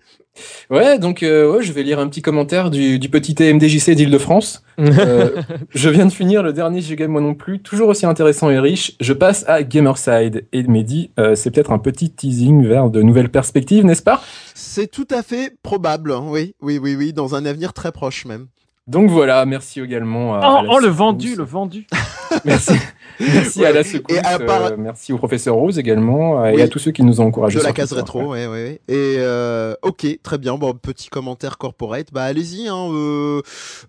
[0.70, 4.64] Ouais, donc euh, ouais, je vais lire un petit commentaire du, du petit TMDJC d'Île-de-France.
[4.80, 8.60] euh, je viens de finir le dernier Game moi non plus, toujours aussi intéressant et
[8.60, 8.94] riche.
[9.00, 13.30] Je passe à Gamerside et Mehdi, euh, c'est peut-être un petit teasing vers de nouvelles
[13.30, 14.22] perspectives, n'est-ce pas?
[14.54, 16.24] C'est tout à fait probable, hein.
[16.26, 18.48] oui, oui, oui, oui, dans un avenir très proche même.
[18.88, 20.64] Donc voilà, merci également à.
[20.64, 21.88] Oh, oh le vendu, le vendu
[22.46, 22.74] Merci.
[23.20, 24.16] Merci à la secousse.
[24.16, 27.26] Et euh, merci au professeur Rose également euh, et à tous ceux qui nous ont
[27.26, 27.60] encouragés.
[27.60, 28.80] De la case rétro, oui, oui.
[28.88, 30.56] Et euh, ok, très bien.
[30.58, 32.08] Bon, petit commentaire corporate.
[32.12, 32.90] Bah allez-y, hein,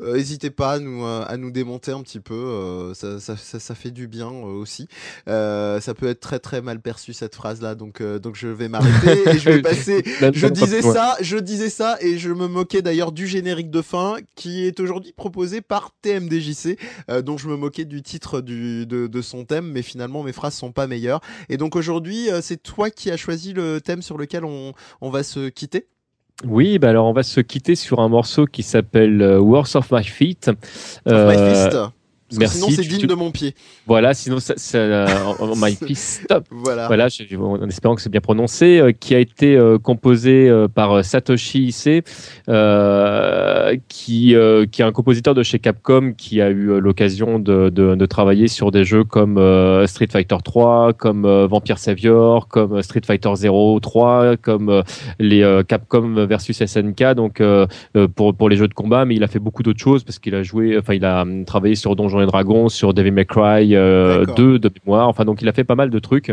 [0.00, 2.92] n'hésitez pas à nous à nous démonter un petit peu.
[2.94, 4.88] Ça, ça, ça, fait du bien aussi.
[5.26, 9.28] ça peut être très très mal perçu cette phrase là, donc donc je vais m'arrêter
[9.28, 10.02] et je vais passer.
[10.32, 14.16] je disais ça, je disais ça et je me moquais d'ailleurs du générique de fin
[14.34, 16.78] qui est aujourd'hui proposé par TMDJC,
[17.24, 20.54] dont je me moquais du titre du de, de son thème, mais finalement mes phrases
[20.54, 21.20] sont pas meilleures.
[21.48, 25.10] Et donc aujourd'hui, euh, c'est toi qui as choisi le thème sur lequel on, on
[25.10, 25.86] va se quitter?
[26.44, 29.90] Oui, bah alors on va se quitter sur un morceau qui s'appelle euh, Words of
[29.90, 30.48] My Feet.
[30.48, 30.56] Of
[31.06, 31.88] my euh,
[32.36, 32.58] Merci.
[32.58, 33.54] Sinon, c'est digne de mon pied.
[33.86, 35.06] Voilà, sinon, ça, ça
[35.56, 36.44] my stop.
[36.50, 36.86] Voilà.
[36.86, 37.08] Voilà,
[37.40, 41.66] en espérant que c'est bien prononcé, euh, qui a été euh, composé euh, par Satoshi
[41.68, 42.02] Ise,
[43.88, 44.34] qui,
[44.72, 48.48] qui est un compositeur de chez Capcom qui a eu l'occasion de, de, de, travailler
[48.48, 49.36] sur des jeux comme
[49.86, 54.82] Street Fighter 3, comme Vampire Savior, comme Street Fighter 0, 3, comme
[55.18, 57.42] les Capcom versus SNK, donc
[58.14, 60.34] pour, pour les jeux de combat, mais il a fait beaucoup d'autres choses parce qu'il
[60.34, 63.70] a joué, enfin, il a hum, travaillé sur Donjons et Dragons, sur Devil May Cry
[63.70, 66.32] 2 de mémoire, enfin, donc il a fait pas mal de trucs.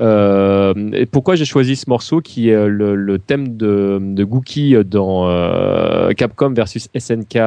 [0.00, 4.76] Euh, et pourquoi j'ai choisi ce morceau qui est le, le thème de, de Gookie
[4.84, 7.38] dans euh, Capcom versus SNK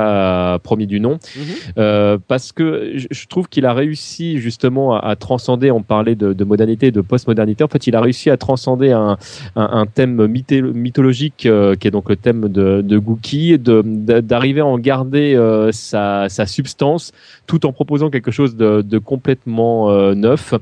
[0.63, 1.43] premier du nom, mhm.
[1.77, 5.71] euh, parce que je, trouve qu'il a réussi justement à, transcender.
[5.71, 7.63] On parlait de, de modernité, de postmodernité.
[7.63, 9.17] En fait, il a réussi à transcender un,
[9.55, 11.47] un, un thème mythologique qui
[11.87, 15.37] est donc le thème de, de Gookie, d'arriver à en garder
[15.71, 17.11] sa, sa substance
[17.47, 20.53] tout en proposant quelque chose de, complètement neuf.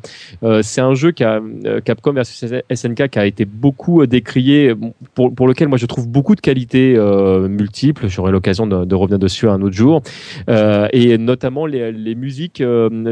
[0.61, 4.73] c'est un jeu qui a euh, Capcom versus SNK qui a été beaucoup euh, décrié,
[5.13, 8.07] pour, pour lequel moi je trouve beaucoup de qualités euh, multiples.
[8.07, 10.01] J'aurai l'occasion de, revenir dessus un autre jour.
[10.49, 12.63] Euh, et notamment les, les musiques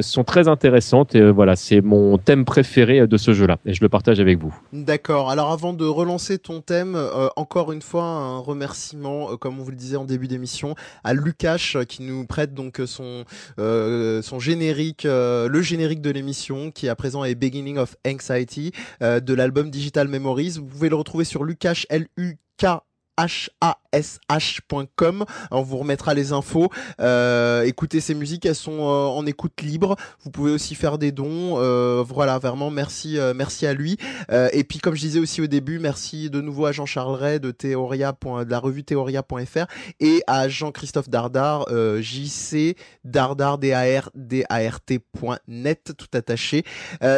[0.02, 1.15] sont très intéressantes.
[1.15, 3.57] Et voilà, c'est mon thème préféré de ce jeu-là.
[3.65, 4.53] Et je le partage avec vous.
[4.72, 5.30] D'accord.
[5.30, 6.98] Alors avant de relancer ton thème,
[7.36, 11.78] encore une fois un remerciement, comme on vous le disait en début d'émission, à Lucash
[11.88, 13.26] qui nous prête donc son
[14.22, 19.34] son générique, le générique de l'émission qui à présent est Beginning of Anxiety euh, de
[19.34, 20.58] l'album Digital Memories.
[20.58, 22.66] Vous pouvez le retrouver sur Lucash, L-U-K
[23.94, 25.26] h-a-s-h.com.
[25.52, 26.70] On vous remettra les infos.
[26.99, 29.95] Euh, écoutez ces musiques, elles sont euh, en écoute libre.
[30.24, 31.57] Vous pouvez aussi faire des dons.
[31.57, 33.98] Euh, voilà, vraiment merci, euh, merci à lui.
[34.32, 37.40] Euh, et puis comme je disais aussi au début, merci de nouveau à Jean-Charles Ray
[37.40, 37.53] de
[38.49, 39.65] la revue Théoria.fr
[39.99, 41.65] et à Jean-Christophe Dardar,
[42.02, 46.64] JC Dardar D A R D A R T.net tout attaché.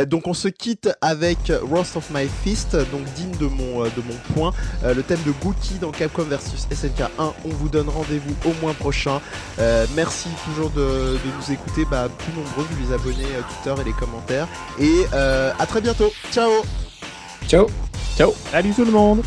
[0.08, 4.34] donc on se quitte avec Roast of My Fist, donc digne de mon de mon
[4.34, 4.52] point,
[4.84, 6.26] le thème de Gookie dans Capcom
[6.72, 7.34] SNK 1.
[7.46, 9.22] On vous donne rendez-vous au mois prochain.
[9.60, 13.86] Euh, merci toujours de, nous écouter, bah, plus nombreux, vous les abonnez à Twitter et
[13.86, 14.48] les commentaires.
[14.80, 16.12] Et euh, à très bientôt.
[16.32, 16.52] Ciao
[17.48, 17.68] Ciao
[18.18, 19.22] Ciao Salut tout le monde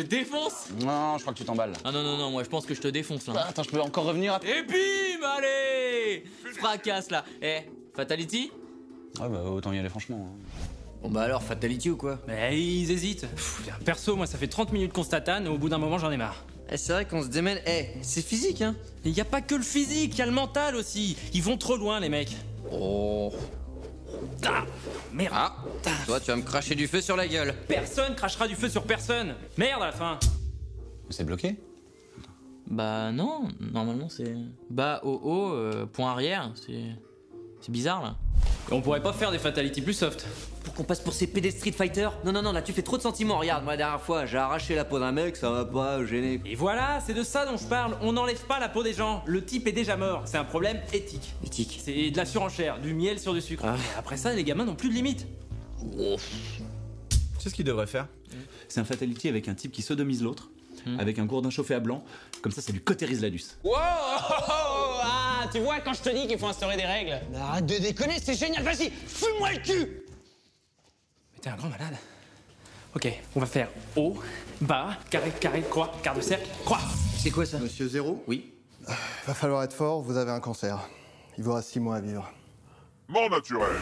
[0.00, 1.72] te défonce Non, je crois que tu t'emballes.
[1.84, 3.34] Ah non, non, non, moi je pense que je te défonce là.
[3.36, 4.58] Ah, attends, je peux encore revenir après.
[4.58, 6.24] Et bim, allez
[6.58, 7.24] Fracasse là.
[7.42, 7.60] Eh,
[7.94, 8.50] Fatality?
[9.20, 10.30] Ouais, bah autant y aller franchement.
[10.30, 10.58] Hein.
[11.02, 12.18] Bon bah alors, Fatality ou quoi?
[12.26, 13.26] Mais ils hésitent.
[13.84, 16.16] perso, moi ça fait 30 minutes qu'on statane et au bout d'un moment j'en ai
[16.16, 16.44] marre.
[16.70, 17.60] Eh, c'est vrai qu'on se démène.
[17.66, 18.74] Eh, c'est physique hein
[19.04, 21.16] Il y a pas que le physique, il y a le mental aussi.
[21.32, 22.36] Ils vont trop loin les mecs.
[22.72, 23.32] Oh.
[24.44, 24.64] Ah,
[25.12, 25.34] merde.
[25.34, 25.56] Ah,
[26.06, 27.54] toi tu vas me cracher du feu sur la gueule.
[27.68, 29.34] Personne crachera du feu sur personne.
[29.56, 30.18] Merde à la fin.
[31.10, 31.56] C'est bloqué?
[32.68, 34.34] Bah non, normalement c'est
[34.70, 36.82] bas haut haut euh, point arrière, c'est
[37.60, 38.16] c'est bizarre là.
[38.70, 40.26] Et on pourrait pas faire des fatalities plus soft
[40.66, 42.96] Pour qu'on passe pour ces PD Street Fighter Non, non, non, là tu fais trop
[42.96, 43.38] de sentiments.
[43.38, 46.40] Regarde, moi la dernière fois, j'ai arraché la peau d'un mec, ça va pas gêner.
[46.44, 47.96] Et voilà, c'est de ça dont je parle.
[48.02, 49.22] On n'enlève pas la peau des gens.
[49.26, 50.22] Le type est déjà mort.
[50.26, 51.34] C'est un problème éthique.
[51.44, 53.62] Éthique C'est de la surenchère, du miel sur du sucre.
[53.64, 53.76] Ah.
[53.96, 55.28] après ça, les gamins n'ont plus de limite.
[55.80, 58.08] Tu sais ce qu'il devrait faire
[58.66, 60.50] C'est un fatality avec un type qui sodomise l'autre
[60.84, 61.00] Hmm.
[61.00, 62.04] avec un gourdin chauffé à blanc.
[62.42, 63.58] Comme ça, ça lui cautérise la luce.
[63.64, 67.18] Wow Ah, tu vois, quand je te dis qu'il faut instaurer des règles.
[67.34, 70.02] Arrête de déconner, c'est génial, vas-y, fume-moi le cul
[71.46, 71.94] t'es un grand malade.
[72.96, 73.06] Ok,
[73.36, 74.18] on va faire haut,
[74.60, 76.80] bas, carré, carré, croix, quart de cercle, croix.
[77.16, 77.60] C'est quoi ça?
[77.60, 78.24] Monsieur Zéro?
[78.26, 78.52] Oui.
[79.26, 80.80] Va falloir être fort, vous avez un cancer.
[81.38, 82.28] Il vous reste six mois à vivre.
[83.06, 83.76] Mort naturel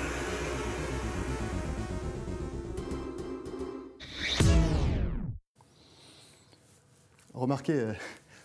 [7.33, 7.93] Remarquez, euh,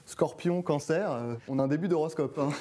[0.06, 2.40] scorpion, cancer, euh, on a un début d'horoscope.
[2.40, 2.52] Hein.